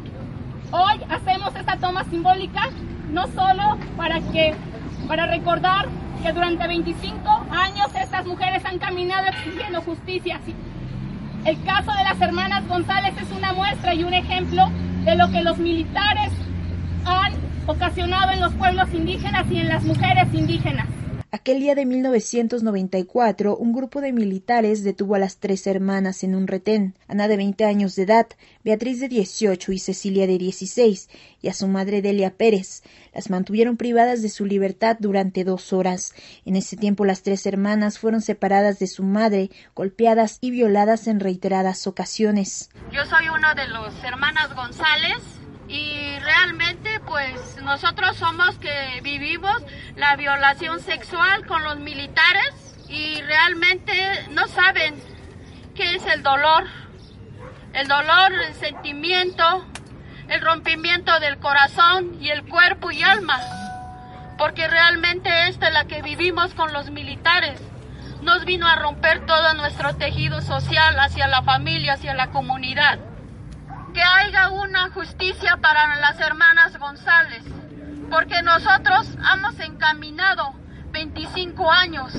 Hoy 0.71 1.01
hacemos 1.09 1.55
esta 1.55 1.77
toma 1.77 2.09
simbólica 2.09 2.69
no 3.11 3.27
solo 3.27 3.77
para 3.97 4.19
que 4.31 4.53
para 5.07 5.27
recordar 5.27 5.87
que 6.21 6.31
durante 6.31 6.67
25 6.67 7.45
años 7.51 7.87
estas 7.99 8.25
mujeres 8.25 8.63
han 8.65 8.77
caminado 8.77 9.27
exigiendo 9.27 9.81
justicia. 9.81 10.39
El 11.45 11.63
caso 11.63 11.91
de 11.91 12.03
las 12.03 12.21
hermanas 12.21 12.67
González 12.67 13.13
es 13.19 13.31
una 13.31 13.53
muestra 13.53 13.93
y 13.95 14.03
un 14.03 14.13
ejemplo 14.13 14.69
de 15.03 15.15
lo 15.15 15.31
que 15.31 15.41
los 15.41 15.57
militares 15.57 16.31
han 17.05 17.33
ocasionado 17.65 18.31
en 18.31 18.41
los 18.41 18.53
pueblos 18.53 18.93
indígenas 18.93 19.45
y 19.49 19.57
en 19.57 19.69
las 19.69 19.83
mujeres 19.83 20.27
indígenas. 20.33 20.87
Aquel 21.41 21.59
día 21.59 21.73
de 21.73 21.87
1994, 21.87 23.57
un 23.57 23.73
grupo 23.73 23.99
de 23.99 24.13
militares 24.13 24.83
detuvo 24.83 25.15
a 25.15 25.17
las 25.17 25.37
tres 25.37 25.65
hermanas 25.65 26.23
en 26.23 26.35
un 26.35 26.45
retén, 26.45 26.93
Ana 27.07 27.27
de 27.27 27.35
20 27.35 27.65
años 27.65 27.95
de 27.95 28.03
edad, 28.03 28.27
Beatriz 28.63 28.99
de 28.99 29.07
18 29.07 29.71
y 29.71 29.79
Cecilia 29.79 30.27
de 30.27 30.37
16, 30.37 31.09
y 31.41 31.47
a 31.47 31.53
su 31.53 31.67
madre 31.67 32.03
Delia 32.03 32.37
Pérez. 32.37 32.83
Las 33.11 33.31
mantuvieron 33.31 33.75
privadas 33.75 34.21
de 34.21 34.29
su 34.29 34.45
libertad 34.45 34.97
durante 34.99 35.43
dos 35.43 35.73
horas. 35.73 36.13
En 36.45 36.55
ese 36.55 36.77
tiempo 36.77 37.05
las 37.05 37.23
tres 37.23 37.43
hermanas 37.47 37.97
fueron 37.97 38.21
separadas 38.21 38.77
de 38.77 38.85
su 38.85 39.01
madre, 39.01 39.49
golpeadas 39.73 40.37
y 40.41 40.51
violadas 40.51 41.07
en 41.07 41.19
reiteradas 41.19 41.87
ocasiones. 41.87 42.69
Yo 42.91 43.03
soy 43.05 43.29
una 43.29 43.55
de 43.55 43.67
las 43.67 44.03
hermanas 44.03 44.53
González, 44.53 45.17
y 45.71 46.19
realmente 46.19 46.99
pues 47.07 47.57
nosotros 47.63 48.17
somos 48.17 48.57
que 48.57 48.99
vivimos 49.03 49.55
la 49.95 50.17
violación 50.17 50.81
sexual 50.81 51.47
con 51.47 51.63
los 51.63 51.79
militares 51.79 52.75
y 52.89 53.21
realmente 53.21 53.93
no 54.31 54.47
saben 54.49 55.01
qué 55.73 55.95
es 55.95 56.05
el 56.07 56.23
dolor, 56.23 56.65
el 57.71 57.87
dolor, 57.87 58.33
el 58.33 58.53
sentimiento, 58.55 59.65
el 60.27 60.41
rompimiento 60.41 61.17
del 61.21 61.37
corazón 61.37 62.17
y 62.21 62.31
el 62.31 62.43
cuerpo 62.43 62.91
y 62.91 63.03
alma, 63.03 63.39
porque 64.37 64.67
realmente 64.67 65.47
esta 65.47 65.67
es 65.69 65.73
la 65.73 65.85
que 65.85 66.01
vivimos 66.01 66.53
con 66.53 66.73
los 66.73 66.91
militares. 66.91 67.61
Nos 68.21 68.43
vino 68.43 68.67
a 68.67 68.75
romper 68.75 69.25
todo 69.25 69.53
nuestro 69.53 69.95
tejido 69.95 70.41
social 70.41 70.99
hacia 70.99 71.29
la 71.29 71.43
familia, 71.43 71.93
hacia 71.93 72.13
la 72.13 72.29
comunidad 72.29 72.99
que 73.93 74.01
haya 74.01 74.49
una 74.49 74.89
justicia 74.91 75.57
para 75.57 75.95
las 75.97 76.19
hermanas 76.19 76.77
González, 76.77 77.43
porque 78.09 78.41
nosotros 78.43 79.07
hemos 79.33 79.59
encaminado 79.59 80.53
25 80.91 81.71
años. 81.71 82.13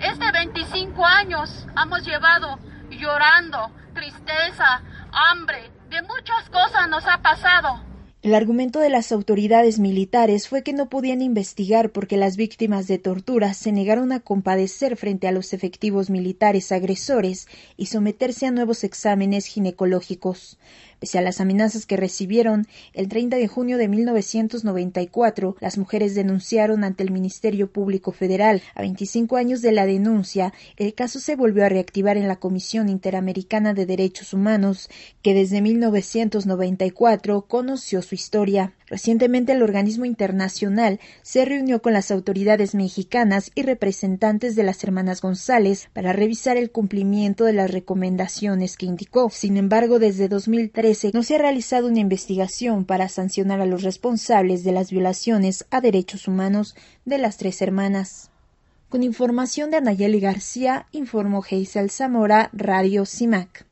Este 0.00 0.30
25 0.32 1.04
años 1.04 1.66
hemos 1.82 2.04
llevado 2.04 2.58
llorando, 2.90 3.70
tristeza, 3.94 4.82
hambre, 5.12 5.70
de 5.90 6.02
muchas 6.02 6.48
cosas 6.50 6.88
nos 6.88 7.06
ha 7.06 7.20
pasado. 7.20 7.88
El 8.20 8.34
argumento 8.34 8.80
de 8.80 8.90
las 8.90 9.12
autoridades 9.12 9.78
militares 9.78 10.48
fue 10.48 10.64
que 10.64 10.72
no 10.72 10.88
podían 10.88 11.22
investigar 11.22 11.90
porque 11.90 12.16
las 12.16 12.36
víctimas 12.36 12.88
de 12.88 12.98
tortura 12.98 13.54
se 13.54 13.70
negaron 13.70 14.10
a 14.10 14.18
compadecer 14.18 14.96
frente 14.96 15.28
a 15.28 15.32
los 15.32 15.52
efectivos 15.52 16.10
militares 16.10 16.72
agresores 16.72 17.46
y 17.76 17.86
someterse 17.86 18.46
a 18.46 18.50
nuevos 18.50 18.82
exámenes 18.82 19.46
ginecológicos. 19.46 20.58
Pese 20.98 21.18
a 21.18 21.22
las 21.22 21.40
amenazas 21.40 21.86
que 21.86 21.96
recibieron, 21.96 22.66
el 22.92 23.08
30 23.08 23.36
de 23.36 23.48
junio 23.48 23.78
de 23.78 23.88
1994, 23.88 25.56
las 25.60 25.78
mujeres 25.78 26.14
denunciaron 26.14 26.84
ante 26.84 27.04
el 27.04 27.10
Ministerio 27.10 27.70
Público 27.70 28.12
Federal. 28.12 28.62
A 28.74 28.82
25 28.82 29.36
años 29.36 29.62
de 29.62 29.72
la 29.72 29.86
denuncia, 29.86 30.52
el 30.76 30.94
caso 30.94 31.20
se 31.20 31.36
volvió 31.36 31.64
a 31.64 31.68
reactivar 31.68 32.16
en 32.16 32.28
la 32.28 32.36
Comisión 32.36 32.88
Interamericana 32.88 33.74
de 33.74 33.86
Derechos 33.86 34.32
Humanos, 34.32 34.88
que 35.22 35.34
desde 35.34 35.62
1994 35.62 37.42
conoció 37.42 38.02
su 38.02 38.14
historia. 38.14 38.74
Recientemente 38.86 39.52
el 39.52 39.62
organismo 39.62 40.06
internacional 40.06 40.98
se 41.22 41.44
reunió 41.44 41.82
con 41.82 41.92
las 41.92 42.10
autoridades 42.10 42.74
mexicanas 42.74 43.50
y 43.54 43.62
representantes 43.62 44.56
de 44.56 44.62
las 44.62 44.82
hermanas 44.82 45.20
González 45.20 45.88
para 45.92 46.14
revisar 46.14 46.56
el 46.56 46.70
cumplimiento 46.70 47.44
de 47.44 47.52
las 47.52 47.70
recomendaciones 47.70 48.76
que 48.78 48.86
indicó. 48.86 49.28
Sin 49.30 49.58
embargo, 49.58 49.98
desde 49.98 50.28
2013 50.88 51.10
no 51.14 51.22
se 51.22 51.34
ha 51.34 51.38
realizado 51.38 51.86
una 51.86 52.00
investigación 52.00 52.84
para 52.84 53.08
sancionar 53.08 53.60
a 53.60 53.66
los 53.66 53.82
responsables 53.82 54.64
de 54.64 54.72
las 54.72 54.90
violaciones 54.90 55.66
a 55.70 55.80
derechos 55.80 56.28
humanos 56.28 56.74
de 57.04 57.18
las 57.18 57.36
tres 57.36 57.60
hermanas. 57.62 58.30
Con 58.88 59.02
información 59.02 59.70
de 59.70 59.76
Anayeli 59.76 60.20
García, 60.20 60.86
informó 60.92 61.42
Geisel 61.42 61.90
Zamora, 61.90 62.48
Radio 62.52 63.04
CIMAC. 63.04 63.66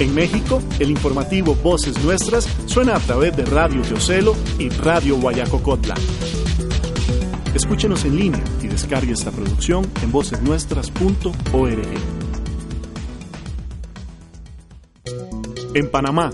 En 0.00 0.14
México, 0.14 0.60
el 0.78 0.90
informativo 0.90 1.54
Voces 1.54 2.02
Nuestras 2.02 2.46
suena 2.66 2.96
a 2.96 3.00
través 3.00 3.36
de 3.36 3.44
Radio 3.44 3.82
Teocelo 3.82 4.34
y 4.58 4.68
Radio 4.68 5.18
Guayacocotla. 5.18 5.94
Escúchenos 7.54 8.04
en 8.04 8.16
línea 8.16 8.44
y 8.62 8.66
descargue 8.66 9.12
esta 9.12 9.30
producción 9.30 9.86
en 10.02 10.12
vocesnuestras.org. 10.12 12.25
En 15.76 15.90
Panamá. 15.90 16.30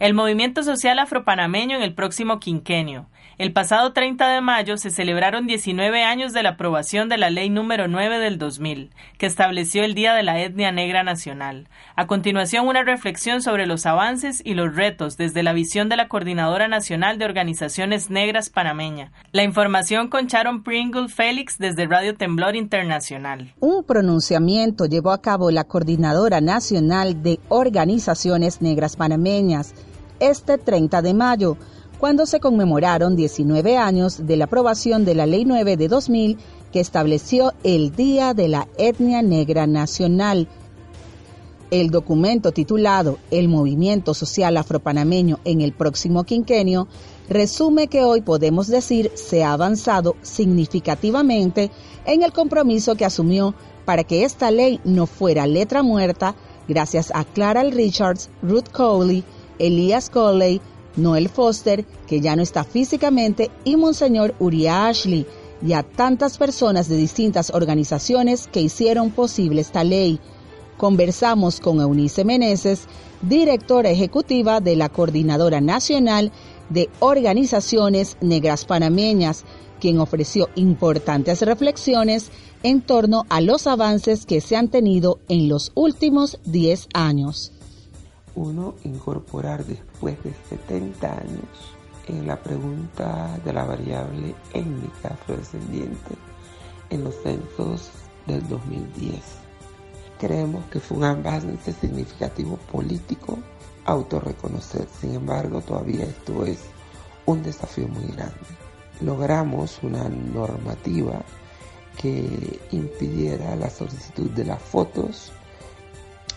El 0.00 0.14
movimiento 0.14 0.62
social 0.62 0.98
afropanameño 1.00 1.76
en 1.76 1.82
el 1.82 1.92
próximo 1.92 2.40
quinquenio. 2.40 3.10
El 3.38 3.52
pasado 3.52 3.92
30 3.92 4.28
de 4.30 4.40
mayo 4.40 4.78
se 4.78 4.88
celebraron 4.88 5.46
19 5.46 6.02
años 6.02 6.32
de 6.32 6.42
la 6.42 6.50
aprobación 6.50 7.10
de 7.10 7.18
la 7.18 7.28
Ley 7.28 7.50
número 7.50 7.86
9 7.86 8.18
del 8.18 8.38
2000, 8.38 8.90
que 9.18 9.26
estableció 9.26 9.84
el 9.84 9.94
Día 9.94 10.14
de 10.14 10.22
la 10.22 10.40
Etnia 10.40 10.72
Negra 10.72 11.02
Nacional. 11.02 11.68
A 11.96 12.06
continuación, 12.06 12.66
una 12.66 12.82
reflexión 12.82 13.42
sobre 13.42 13.66
los 13.66 13.84
avances 13.84 14.40
y 14.42 14.54
los 14.54 14.74
retos 14.74 15.18
desde 15.18 15.42
la 15.42 15.52
visión 15.52 15.90
de 15.90 15.98
la 15.98 16.08
Coordinadora 16.08 16.66
Nacional 16.66 17.18
de 17.18 17.26
Organizaciones 17.26 18.08
Negras 18.08 18.48
Panameña. 18.48 19.12
La 19.32 19.42
información 19.42 20.08
con 20.08 20.28
Sharon 20.28 20.62
Pringle 20.62 21.10
Félix 21.10 21.58
desde 21.58 21.84
Radio 21.84 22.16
Temblor 22.16 22.56
Internacional. 22.56 23.52
Un 23.60 23.84
pronunciamiento 23.84 24.86
llevó 24.86 25.10
a 25.10 25.20
cabo 25.20 25.50
la 25.50 25.64
Coordinadora 25.64 26.40
Nacional 26.40 27.22
de 27.22 27.38
Organizaciones 27.50 28.62
Negras 28.62 28.96
Panameñas 28.96 29.74
este 30.20 30.56
30 30.56 31.02
de 31.02 31.12
mayo 31.12 31.58
cuando 31.98 32.26
se 32.26 32.40
conmemoraron 32.40 33.16
19 33.16 33.76
años 33.76 34.26
de 34.26 34.36
la 34.36 34.44
aprobación 34.44 35.04
de 35.04 35.14
la 35.14 35.26
Ley 35.26 35.44
9 35.44 35.76
de 35.76 35.88
2000 35.88 36.38
que 36.72 36.80
estableció 36.80 37.54
el 37.64 37.94
Día 37.94 38.34
de 38.34 38.48
la 38.48 38.68
Etnia 38.76 39.22
Negra 39.22 39.66
Nacional. 39.66 40.48
El 41.70 41.90
documento 41.90 42.52
titulado 42.52 43.18
El 43.30 43.48
Movimiento 43.48 44.14
Social 44.14 44.56
Afropanameño 44.56 45.40
en 45.44 45.62
el 45.62 45.72
próximo 45.72 46.24
quinquenio 46.24 46.86
resume 47.28 47.88
que 47.88 48.04
hoy 48.04 48.20
podemos 48.20 48.68
decir 48.68 49.10
se 49.14 49.42
ha 49.42 49.52
avanzado 49.52 50.16
significativamente 50.22 51.70
en 52.04 52.22
el 52.22 52.32
compromiso 52.32 52.94
que 52.94 53.04
asumió 53.04 53.54
para 53.84 54.04
que 54.04 54.24
esta 54.24 54.50
ley 54.50 54.80
no 54.84 55.06
fuera 55.06 55.46
letra 55.46 55.82
muerta 55.82 56.36
gracias 56.68 57.10
a 57.14 57.24
Clara 57.24 57.62
Richards, 57.64 58.28
Ruth 58.42 58.68
Cowley, 58.70 59.24
Elias 59.58 60.10
Coley, 60.10 60.60
Noel 60.96 61.28
Foster, 61.28 61.84
que 62.06 62.20
ya 62.20 62.36
no 62.36 62.42
está 62.42 62.64
físicamente, 62.64 63.50
y 63.64 63.76
Monseñor 63.76 64.34
Uriah 64.38 64.88
Ashley, 64.88 65.26
y 65.62 65.72
a 65.72 65.82
tantas 65.82 66.38
personas 66.38 66.88
de 66.88 66.96
distintas 66.96 67.50
organizaciones 67.50 68.48
que 68.50 68.60
hicieron 68.60 69.10
posible 69.10 69.60
esta 69.60 69.84
ley. 69.84 70.20
Conversamos 70.76 71.60
con 71.60 71.80
Eunice 71.80 72.24
Meneses, 72.24 72.84
directora 73.22 73.90
ejecutiva 73.90 74.60
de 74.60 74.76
la 74.76 74.90
Coordinadora 74.90 75.60
Nacional 75.60 76.32
de 76.68 76.90
Organizaciones 77.00 78.18
Negras 78.20 78.64
Panameñas, 78.66 79.44
quien 79.80 79.98
ofreció 80.00 80.48
importantes 80.54 81.42
reflexiones 81.42 82.30
en 82.62 82.82
torno 82.82 83.24
a 83.28 83.40
los 83.40 83.66
avances 83.66 84.26
que 84.26 84.40
se 84.40 84.56
han 84.56 84.68
tenido 84.68 85.18
en 85.28 85.48
los 85.48 85.72
últimos 85.74 86.38
10 86.44 86.88
años 86.92 87.52
uno 88.36 88.74
incorporar 88.84 89.64
después 89.64 90.22
de 90.22 90.32
70 90.48 91.10
años 91.10 91.76
en 92.06 92.26
la 92.26 92.40
pregunta 92.40 93.36
de 93.44 93.52
la 93.52 93.64
variable 93.64 94.34
étnica 94.54 95.08
afrodescendiente 95.08 96.14
en 96.90 97.02
los 97.02 97.14
censos 97.22 97.90
del 98.26 98.46
2010. 98.48 99.20
Creemos 100.20 100.64
que 100.66 100.78
fue 100.80 100.98
un 100.98 101.04
avance 101.04 101.72
significativo 101.72 102.56
político 102.70 103.38
autorreconocer, 103.84 104.86
sin 105.00 105.14
embargo 105.14 105.60
todavía 105.60 106.04
esto 106.04 106.44
es 106.44 106.60
un 107.24 107.42
desafío 107.42 107.88
muy 107.88 108.06
grande. 108.12 108.36
Logramos 109.00 109.78
una 109.82 110.08
normativa 110.08 111.22
que 111.98 112.60
impidiera 112.70 113.56
la 113.56 113.70
solicitud 113.70 114.30
de 114.30 114.44
las 114.44 114.62
fotos, 114.62 115.32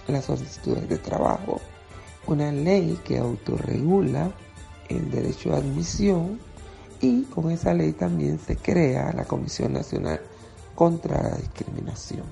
las 0.07 0.25
solicitudes 0.25 0.87
de 0.89 0.97
trabajo, 0.97 1.61
una 2.29 2.51
ley 2.51 2.99
que 3.03 3.17
autorregula 3.17 4.31
el 4.87 5.09
derecho 5.09 5.53
a 5.53 5.57
admisión 5.57 6.39
y 7.01 7.23
con 7.23 7.49
esa 7.49 7.73
ley 7.73 7.93
también 7.93 8.39
se 8.39 8.55
crea 8.55 9.11
la 9.13 9.25
Comisión 9.25 9.73
Nacional 9.73 10.21
contra 10.75 11.23
la 11.23 11.35
Discriminación. 11.37 12.23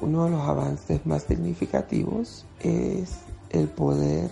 Uno 0.00 0.24
de 0.24 0.32
los 0.32 0.40
avances 0.42 1.06
más 1.06 1.22
significativos 1.22 2.44
es 2.60 3.20
el 3.50 3.68
poder 3.68 4.28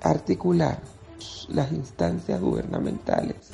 articular 0.00 0.80
las 1.48 1.72
instancias 1.72 2.40
gubernamentales 2.40 3.50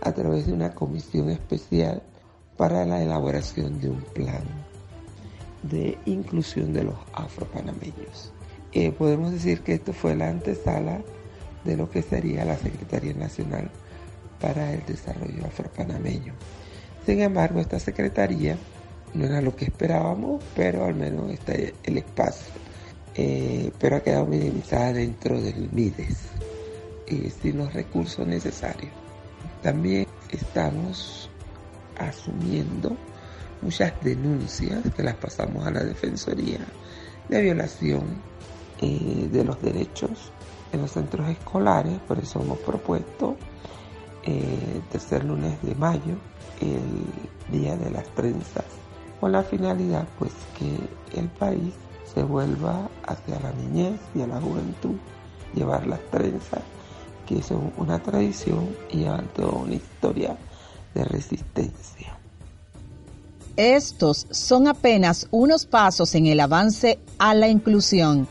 a 0.00 0.12
través 0.12 0.46
de 0.46 0.54
una 0.54 0.74
comisión 0.74 1.30
especial 1.30 2.02
para 2.56 2.84
la 2.84 3.02
elaboración 3.02 3.80
de 3.80 3.90
un 3.90 4.00
plan 4.00 4.44
de 5.62 5.98
inclusión 6.06 6.72
de 6.72 6.84
los 6.84 6.96
afropanameños. 7.12 8.32
Eh, 8.72 8.92
podemos 8.92 9.32
decir 9.32 9.62
que 9.62 9.74
esto 9.74 9.92
fue 9.92 10.14
la 10.14 10.28
antesala 10.28 11.00
de 11.64 11.76
lo 11.76 11.90
que 11.90 12.02
sería 12.02 12.44
la 12.44 12.56
Secretaría 12.56 13.14
Nacional 13.14 13.70
para 14.40 14.72
el 14.72 14.84
Desarrollo 14.86 15.46
Afropanameño. 15.46 16.34
Sin 17.04 17.20
embargo, 17.20 17.60
esta 17.60 17.78
Secretaría 17.78 18.56
no 19.14 19.24
era 19.26 19.40
lo 19.40 19.56
que 19.56 19.64
esperábamos, 19.64 20.42
pero 20.54 20.84
al 20.84 20.94
menos 20.94 21.30
está 21.30 21.54
el 21.54 21.98
espacio. 21.98 22.52
Eh, 23.16 23.72
pero 23.78 23.96
ha 23.96 24.00
quedado 24.00 24.26
minimizada 24.26 24.92
dentro 24.92 25.40
del 25.40 25.68
MIDES 25.72 26.28
y 27.08 27.28
sin 27.30 27.58
los 27.58 27.74
recursos 27.74 28.26
necesarios. 28.26 28.92
También 29.62 30.06
estamos 30.30 31.28
asumiendo 31.98 32.96
muchas 33.62 33.92
denuncias 34.02 34.80
que 34.96 35.02
las 35.02 35.16
pasamos 35.16 35.66
a 35.66 35.72
la 35.72 35.82
Defensoría 35.82 36.60
de 37.28 37.42
violación 37.42 38.29
eh, 38.80 39.28
de 39.30 39.44
los 39.44 39.60
derechos 39.60 40.32
en 40.72 40.82
los 40.82 40.92
centros 40.92 41.28
escolares, 41.28 41.98
por 42.06 42.18
eso 42.18 42.40
hemos 42.40 42.58
propuesto 42.58 43.36
eh, 44.24 44.80
tercer 44.90 45.24
lunes 45.24 45.60
de 45.62 45.74
mayo, 45.74 46.14
el 46.60 47.58
día 47.58 47.76
de 47.76 47.90
las 47.90 48.06
trenzas, 48.14 48.64
con 49.20 49.32
la 49.32 49.42
finalidad 49.42 50.06
pues 50.18 50.32
que 50.58 51.18
el 51.18 51.28
país 51.28 51.72
se 52.12 52.22
vuelva 52.22 52.88
hacia 53.06 53.40
la 53.40 53.52
niñez 53.52 53.98
y 54.14 54.22
a 54.22 54.26
la 54.26 54.40
juventud, 54.40 54.96
llevar 55.54 55.86
las 55.86 56.00
trenzas, 56.10 56.62
que 57.26 57.42
son 57.42 57.72
una 57.76 58.02
tradición 58.02 58.76
y 58.90 58.98
llevan 58.98 59.28
toda 59.28 59.52
una 59.52 59.74
historia 59.74 60.36
de 60.94 61.04
resistencia. 61.04 62.18
Estos 63.56 64.26
son 64.30 64.68
apenas 64.68 65.28
unos 65.30 65.66
pasos 65.66 66.14
en 66.14 66.26
el 66.26 66.40
avance 66.40 66.98
a 67.18 67.34
la 67.34 67.48
inclusión, 67.48 68.26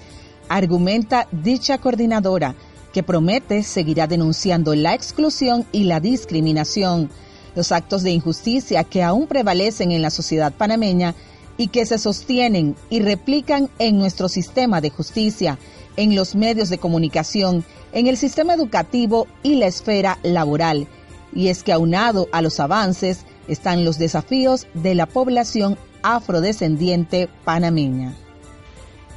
argumenta 0.50 1.28
dicha 1.32 1.78
coordinadora, 1.78 2.56
que 2.92 3.04
promete 3.04 3.64
seguirá 3.64 4.08
denunciando 4.08 4.76
la 4.76 4.94
exclusión 4.94 5.66
y 5.72 5.84
la 5.84 6.00
discriminación, 6.00 7.10
los 7.56 7.72
actos 7.72 8.04
de 8.04 8.12
injusticia 8.12 8.84
que 8.84 9.04
aún 9.04 9.28
prevalecen 9.28 9.92
en 9.92 10.02
la 10.02 10.10
sociedad 10.10 10.52
panameña 10.52 11.16
y 11.58 11.68
que 11.68 11.86
se 11.86 11.98
sostienen 11.98 12.76
y 12.90 13.02
replican 13.02 13.70
en 13.80 13.98
nuestro 13.98 14.30
sistema 14.30 14.82
de 14.82 14.90
justicia, 14.90 15.60
en 15.98 16.16
los 16.16 16.36
medios 16.36 16.70
de 16.70 16.78
comunicación, 16.78 17.64
en 17.92 18.08
el 18.08 18.18
sistema 18.18 18.54
educativo 18.54 19.28
y 19.44 19.56
la 19.56 19.68
esfera 19.68 20.20
laboral. 20.24 20.88
Y 21.34 21.50
es 21.50 21.64
que 21.64 21.74
aunado 21.74 22.28
a 22.32 22.42
los 22.42 22.60
avances, 22.60 23.26
están 23.48 23.84
los 23.84 23.98
desafíos 23.98 24.68
de 24.74 24.96
la 24.96 25.06
población 25.06 25.78
afrodescendiente 26.02 27.30
panameña. 27.44 28.16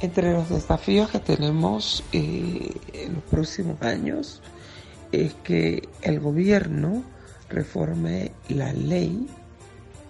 Entre 0.03 0.33
los 0.33 0.49
desafíos 0.49 1.09
que 1.11 1.19
tenemos 1.19 2.03
eh, 2.11 2.75
en 2.91 3.13
los 3.13 3.23
próximos 3.23 3.81
años 3.81 4.41
es 5.13 5.33
que 5.45 5.87
el 6.01 6.19
gobierno 6.19 7.05
reforme 7.47 8.33
la 8.49 8.73
ley 8.73 9.29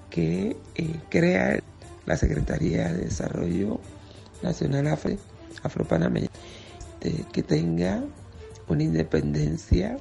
que 0.10 0.58
eh, 0.74 1.00
crea 1.10 1.60
la 2.08 2.18
Secretaría 2.18 2.92
de 2.92 3.04
Desarrollo 3.06 3.80
Nacional 4.42 4.88
Afro, 4.88 5.16
Afropanameña, 5.62 6.30
que 7.32 7.44
tenga 7.44 8.04
una 8.68 8.82
independencia 8.82 10.00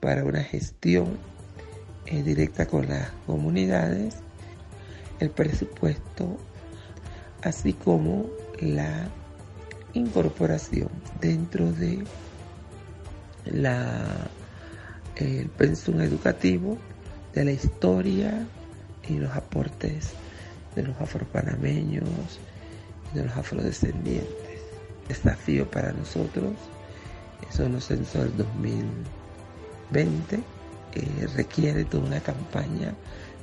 para 0.00 0.24
una 0.24 0.42
gestión 0.42 1.18
eh, 2.06 2.22
directa 2.22 2.64
con 2.64 2.88
las 2.88 3.10
comunidades, 3.26 4.14
el 5.20 5.28
presupuesto, 5.28 6.38
así 7.42 7.74
como 7.74 8.40
la 8.62 9.08
incorporación 9.92 10.88
dentro 11.20 11.70
de 11.72 12.04
la 13.44 14.30
el 15.16 15.48
pensum 15.50 16.00
educativo 16.00 16.78
de 17.34 17.44
la 17.44 17.52
historia 17.52 18.46
y 19.08 19.18
los 19.18 19.34
aportes 19.36 20.12
de 20.74 20.84
los 20.84 20.98
afropanameños 21.00 22.08
y 23.12 23.18
de 23.18 23.26
los 23.26 23.36
afrodescendientes. 23.36 24.32
Desafío 25.08 25.70
para 25.70 25.92
nosotros 25.92 26.54
son 27.50 27.72
los 27.72 27.84
censos 27.84 28.24
del 28.24 28.36
2020 28.38 30.40
requiere 31.34 31.84
toda 31.84 32.04
una 32.04 32.20
campaña 32.20 32.94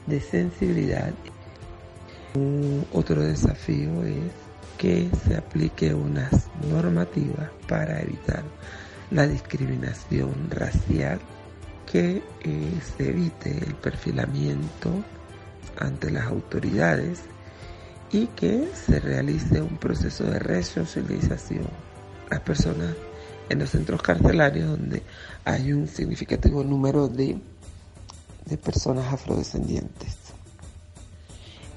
de 0.07 0.20
sensibilidad. 0.20 1.13
otro 2.93 3.22
desafío 3.22 4.03
es 4.03 4.49
que 4.80 5.11
se 5.25 5.36
aplique 5.36 5.93
unas 5.93 6.47
normativas 6.71 7.49
para 7.67 8.01
evitar 8.01 8.43
la 9.11 9.27
discriminación 9.27 10.49
racial, 10.49 11.19
que 11.86 12.23
eh, 12.41 12.80
se 12.97 13.09
evite 13.09 13.57
el 13.57 13.75
perfilamiento 13.75 15.03
ante 15.77 16.09
las 16.09 16.27
autoridades 16.27 17.23
y 18.11 18.27
que 18.27 18.69
se 18.73 19.01
realice 19.01 19.61
un 19.61 19.77
proceso 19.77 20.23
de 20.23 20.39
resocialización. 20.39 21.67
Las 22.32 22.39
personas 22.39 22.95
en 23.49 23.59
los 23.59 23.71
centros 23.71 24.01
carcelarios 24.01 24.69
donde 24.69 25.03
hay 25.43 25.73
un 25.73 25.89
significativo 25.89 26.63
número 26.63 27.09
de, 27.09 27.38
de 28.45 28.57
personas 28.57 29.11
afrodescendientes. 29.11 30.18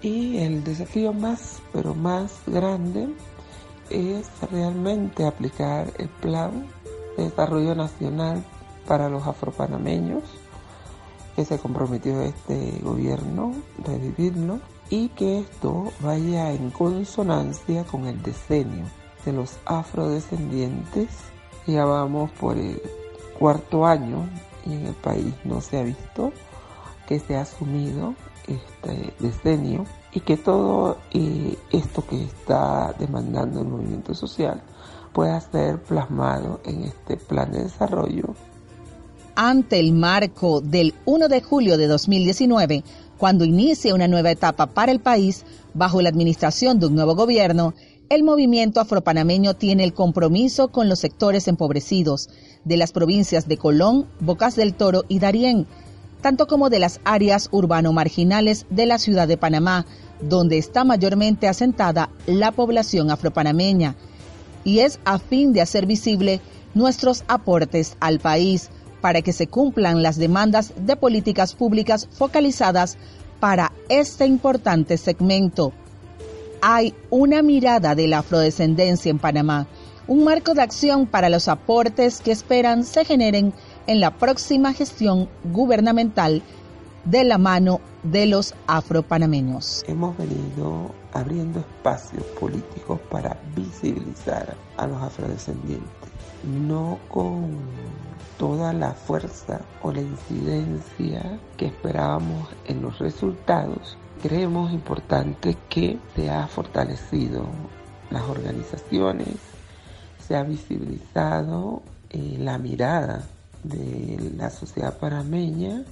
Y 0.03 0.39
el 0.39 0.65
desafío 0.65 1.13
más, 1.13 1.63
pero 1.73 1.95
más 1.95 2.41
grande, 2.47 3.09
es 3.89 4.29
realmente 4.51 5.25
aplicar 5.25 5.93
el 5.99 6.09
plan 6.09 6.67
de 7.17 7.25
desarrollo 7.25 7.75
nacional 7.75 8.43
para 8.87 9.09
los 9.09 9.27
afropanameños 9.27 10.25
que 11.37 11.45
se 11.45 11.59
comprometió 11.59 12.21
este 12.23 12.79
gobierno 12.83 13.53
revivirlo 13.85 14.61
y 14.91 15.09
que 15.11 15.41
esto 15.41 15.93
vaya 16.01 16.53
en 16.53 16.71
consonancia 16.71 17.85
con 17.85 18.07
el 18.07 18.23
diseño 18.23 18.85
de 19.25 19.33
los 19.33 19.59
afrodescendientes. 19.65 21.09
Ya 21.67 21.85
vamos 21.85 22.31
por 22.33 22.59
el 22.59 22.83
cuarto 23.39 23.87
año 23.87 24.29
y 24.67 24.75
en 24.75 24.87
el 24.87 24.95
país 24.95 25.33
no 25.45 25.61
se 25.61 25.79
ha 25.79 25.83
visto 25.85 26.33
que 27.07 27.19
se 27.19 27.37
ha 27.37 27.43
asumido 27.43 28.15
este 28.47 29.15
decenio 29.21 29.85
y 30.13 30.21
que 30.21 30.37
todo 30.37 30.99
eh, 31.13 31.57
esto 31.71 32.05
que 32.07 32.25
está 32.25 32.95
demandando 32.99 33.61
el 33.61 33.69
movimiento 33.69 34.15
social 34.15 34.63
pueda 35.13 35.41
ser 35.41 35.83
plasmado 35.83 36.61
en 36.65 36.85
este 36.85 37.17
plan 37.17 37.53
de 37.53 37.65
desarrollo. 37.65 38.35
Ante 39.35 39.81
el 39.81 39.93
marco 39.93 40.61
del 40.61 40.95
1 41.07 41.29
de 41.29 41.41
julio 41.41 41.79
de 41.79 41.87
2019, 41.87 42.85
cuando 43.17 43.45
inicia 43.45 43.95
una 43.95 44.09
nueva 44.09 44.31
etapa 44.31 44.67
para 44.67 44.93
el 44.93 45.01
país 45.01 45.45
bajo 45.75 46.03
la 46.03 46.09
administración 46.09 46.81
de 46.81 46.87
un 46.87 46.95
nuevo 46.95 47.15
gobierno, 47.15 47.73
el 48.11 48.25
movimiento 48.25 48.79
afropanameño 48.79 49.55
tiene 49.55 49.85
el 49.85 49.95
compromiso 49.95 50.69
con 50.69 50.91
los 50.91 50.99
sectores 50.99 51.49
empobrecidos 51.49 52.29
de 52.65 52.77
las 52.77 52.93
provincias 52.93 53.49
de 53.49 53.57
Colón, 53.57 54.07
Bocas 54.21 54.55
del 54.55 54.75
Toro 54.75 55.05
y 55.09 55.19
Darién, 55.19 55.67
tanto 56.23 56.47
como 56.47 56.71
de 56.71 56.79
las 56.79 57.01
áreas 57.05 57.49
urbano-marginales 57.51 58.65
de 58.71 58.87
la 58.87 58.99
ciudad 58.99 59.29
de 59.29 59.37
Panamá, 59.37 59.85
donde 60.21 60.57
está 60.57 60.85
mayormente 60.85 61.49
asentada 61.49 62.09
la 62.27 62.53
población 62.53 63.11
afropanameña, 63.11 63.97
y 64.65 64.79
es 64.79 65.01
a 65.05 65.19
fin 65.19 65.53
de 65.53 65.61
hacer 65.61 65.85
visible 65.85 66.41
nuestros 66.75 67.25
aportes 67.29 67.97
al 68.01 68.21
país 68.21 68.71
para 69.01 69.21
que 69.21 69.33
se 69.33 69.49
cumplan 69.49 70.03
las 70.03 70.17
demandas 70.17 70.73
de 70.77 70.97
políticas 70.97 71.55
públicas 71.55 72.09
focalizadas 72.13 72.97
para 73.41 73.73
este 73.89 74.25
importante 74.25 74.97
segmento. 74.97 75.73
Hay 76.63 76.95
una 77.11 77.43
mirada 77.43 77.97
de 77.97 78.07
la 78.07 78.21
afrodescendencia 78.21 79.11
en 79.11 79.19
Panamá, 79.19 79.67
un 80.07 80.25
marco 80.25 80.55
de 80.55 80.63
acción 80.63 81.07
para 81.07 81.29
los 81.29 81.49
aportes 81.49 82.21
que 82.21 82.31
esperan 82.31 82.85
se 82.85 83.05
generen 83.05 83.53
en 83.87 84.01
la 84.01 84.11
próxima 84.13 84.73
gestión 84.73 85.29
gubernamental 85.45 86.43
de 87.05 87.25
la 87.25 87.39
mano 87.39 87.81
de 88.03 88.27
los 88.27 88.55
afropanameños. 88.67 89.85
Hemos 89.87 90.17
venido 90.17 90.95
abriendo 91.13 91.61
espacios 91.61 92.25
políticos 92.39 93.01
para 93.11 93.37
visibilizar 93.57 94.55
a 94.77 94.87
los 94.87 95.03
afrodescendientes, 95.03 95.89
no 96.45 96.99
con 97.09 97.57
toda 98.39 98.73
la 98.73 98.93
fuerza 98.93 99.61
o 99.83 99.93
la 99.93 100.01
incidencia 100.01 101.39
que 101.57 101.67
esperábamos 101.67 102.49
en 102.67 102.83
los 102.83 102.99
resultados. 102.99 103.97
Creemos 104.23 104.73
importante 104.73 105.57
que 105.69 105.99
se 106.15 106.31
ha 106.31 106.47
fortalecido 106.47 107.45
las 108.11 108.23
organizaciones, 108.23 109.29
se 110.27 110.37
ha 110.37 110.45
visibilizado 110.45 111.83
eh, 112.11 112.37
la 112.39 112.59
mirada 112.59 113.23
de 113.63 114.33
la 114.37 114.51
sociedad 114.51 114.99
panameña 114.99 115.85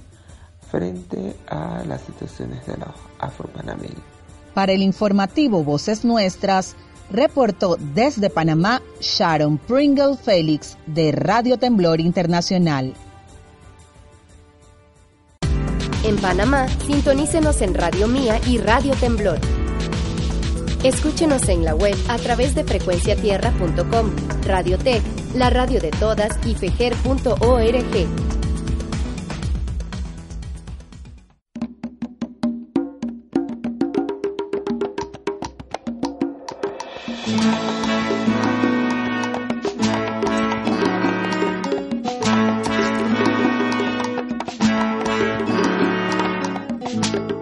frente 0.69 1.35
a 1.47 1.83
las 1.87 2.01
situaciones 2.01 2.65
de 2.65 2.77
los 2.77 2.89
afropanameños. 3.19 4.01
Para 4.53 4.71
el 4.71 4.81
informativo 4.81 5.63
Voces 5.63 6.03
Nuestras, 6.03 6.75
reportó 7.11 7.77
desde 7.93 8.29
Panamá 8.29 8.81
Sharon 8.99 9.57
Pringle 9.57 10.15
Félix 10.17 10.77
de 10.87 11.11
Radio 11.11 11.57
Temblor 11.57 11.99
Internacional. 11.99 12.93
En 16.03 16.17
Panamá, 16.17 16.67
sintonícenos 16.87 17.61
en 17.61 17.75
Radio 17.75 18.07
Mía 18.07 18.39
y 18.47 18.57
Radio 18.57 18.93
Temblor. 18.95 19.60
Escúchenos 20.83 21.47
en 21.47 21.63
la 21.63 21.75
web 21.75 21.95
a 22.07 22.17
través 22.17 22.55
de 22.55 22.63
frecuenciatierra.com, 22.63 24.11
Radiotech, 24.47 25.03
la 25.35 25.51
radio 25.51 25.79
de 25.79 25.91
todas 25.91 26.39
y 26.43 26.55
fejer.org. 26.55 28.07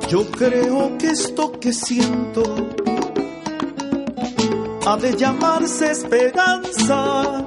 Yo 0.09 0.29
creo 0.31 0.97
que 0.97 1.07
esto 1.07 1.51
que 1.53 1.71
siento 1.71 2.67
ha 4.89 4.97
de 4.97 5.15
llamarse 5.15 5.91
esperanza, 5.91 7.45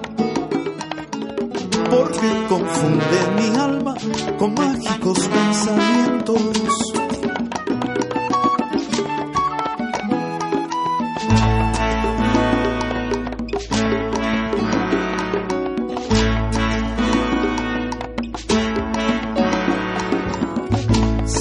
porque 1.91 2.47
confunde 2.49 3.19
mi 3.37 3.57
alma 3.57 3.95
con 4.39 4.55
mágicos 4.55 5.29
pensamientos. 5.29 6.93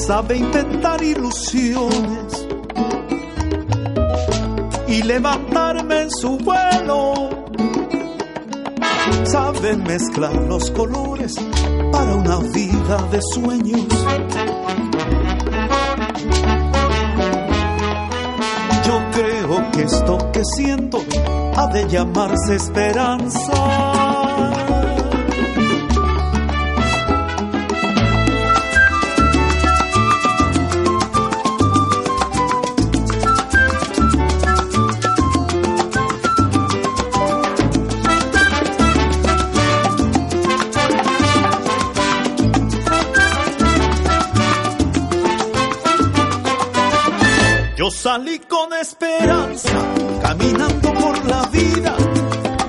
sabe 0.07 0.35
inventar 0.35 1.01
ilusiones 1.01 2.47
y 4.91 5.03
levantarme 5.03 5.50
en 5.50 5.50
su 6.19 6.37
vuelo. 6.37 7.29
Sabe 9.23 9.77
mezclar 9.77 10.35
los 10.47 10.71
colores 10.71 11.35
para 11.91 12.15
una 12.15 12.39
vida 12.53 12.97
de 13.11 13.19
sueños. 13.33 13.87
Yo 18.85 19.01
creo 19.11 19.71
que 19.71 19.83
esto 19.83 20.31
que 20.31 20.41
siento 20.55 20.99
ha 21.55 21.67
de 21.67 21.87
llamarse 21.87 22.55
esperanza. 22.55 24.10
Salí 48.11 48.39
con 48.39 48.73
esperanza, 48.73 49.69
caminando 50.21 50.93
por 50.95 51.25
la 51.25 51.43
vida, 51.43 51.95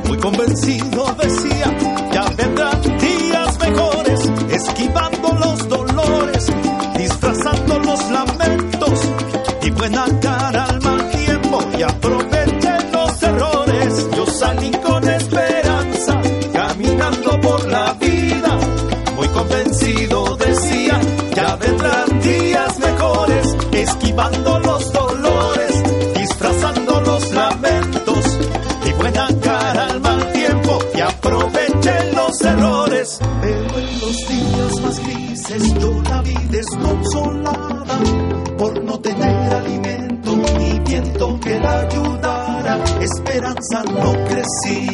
muy 0.06 0.16
convencido 0.18 1.16
decía, 1.20 1.21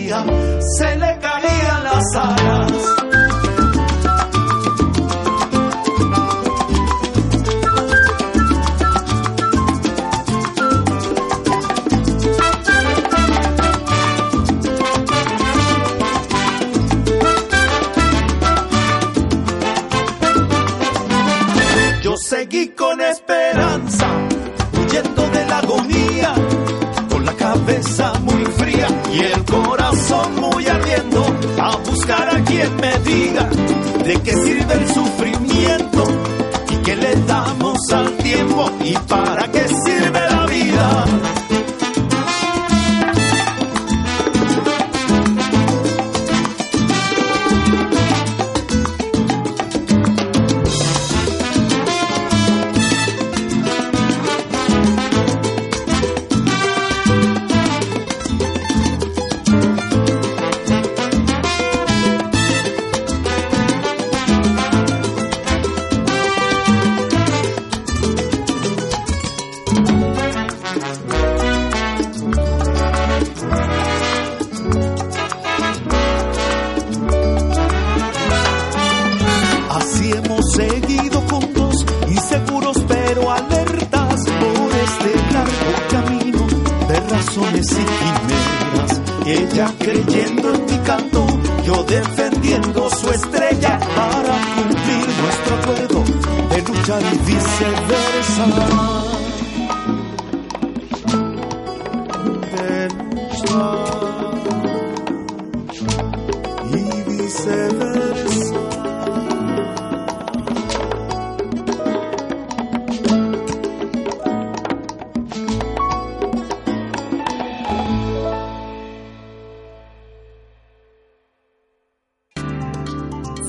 día 0.09 0.58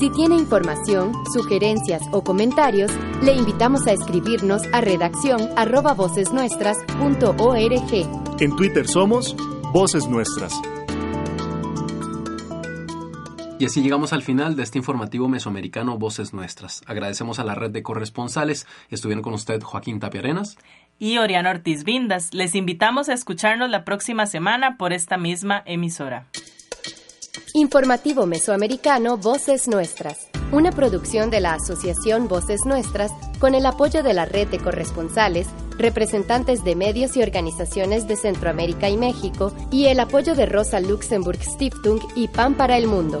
Si 0.00 0.08
tiene 0.08 0.36
información, 0.36 1.12
sugerencias 1.30 2.00
o 2.10 2.24
comentarios, 2.24 2.90
le 3.22 3.34
invitamos 3.34 3.86
a 3.86 3.92
escribirnos 3.92 4.62
a 4.72 4.80
redacción 4.80 5.50
arroba 5.56 5.92
vocesnuestras.org. 5.92 8.40
En 8.40 8.56
Twitter 8.56 8.88
somos 8.88 9.36
Voces 9.74 10.08
Nuestras. 10.08 10.58
Y 13.60 13.66
así 13.66 13.82
llegamos 13.82 14.14
al 14.14 14.22
final 14.22 14.56
de 14.56 14.62
este 14.62 14.78
informativo 14.78 15.28
mesoamericano 15.28 15.98
Voces 15.98 16.32
Nuestras. 16.32 16.80
Agradecemos 16.86 17.40
a 17.40 17.44
la 17.44 17.54
red 17.54 17.70
de 17.70 17.82
corresponsales. 17.82 18.66
Estuvieron 18.88 19.22
con 19.22 19.34
usted 19.34 19.60
Joaquín 19.60 20.00
Tapiarenas 20.00 20.56
y 20.98 21.18
Oriana 21.18 21.50
Ortiz 21.50 21.84
Vindas. 21.84 22.32
Les 22.32 22.54
invitamos 22.54 23.10
a 23.10 23.12
escucharnos 23.12 23.68
la 23.68 23.84
próxima 23.84 24.24
semana 24.24 24.78
por 24.78 24.94
esta 24.94 25.18
misma 25.18 25.62
emisora. 25.66 26.24
Informativo 27.52 28.24
Mesoamericano 28.24 29.18
Voces 29.18 29.68
Nuestras, 29.68 30.30
una 30.52 30.72
producción 30.72 31.28
de 31.28 31.42
la 31.42 31.52
Asociación 31.52 32.28
Voces 32.28 32.62
Nuestras 32.64 33.12
con 33.40 33.54
el 33.54 33.66
apoyo 33.66 34.02
de 34.02 34.14
la 34.14 34.24
red 34.24 34.48
de 34.48 34.58
corresponsales, 34.58 35.48
representantes 35.80 36.64
de 36.64 36.76
medios 36.76 37.16
y 37.16 37.22
organizaciones 37.22 38.06
de 38.06 38.16
Centroamérica 38.16 38.88
y 38.88 38.96
México 38.96 39.52
y 39.70 39.86
el 39.86 40.00
apoyo 40.00 40.34
de 40.34 40.46
Rosa 40.46 40.80
Luxemburg 40.80 41.42
Stiftung 41.42 42.00
y 42.14 42.28
Pan 42.28 42.54
para 42.54 42.76
el 42.78 42.86
Mundo. 42.86 43.20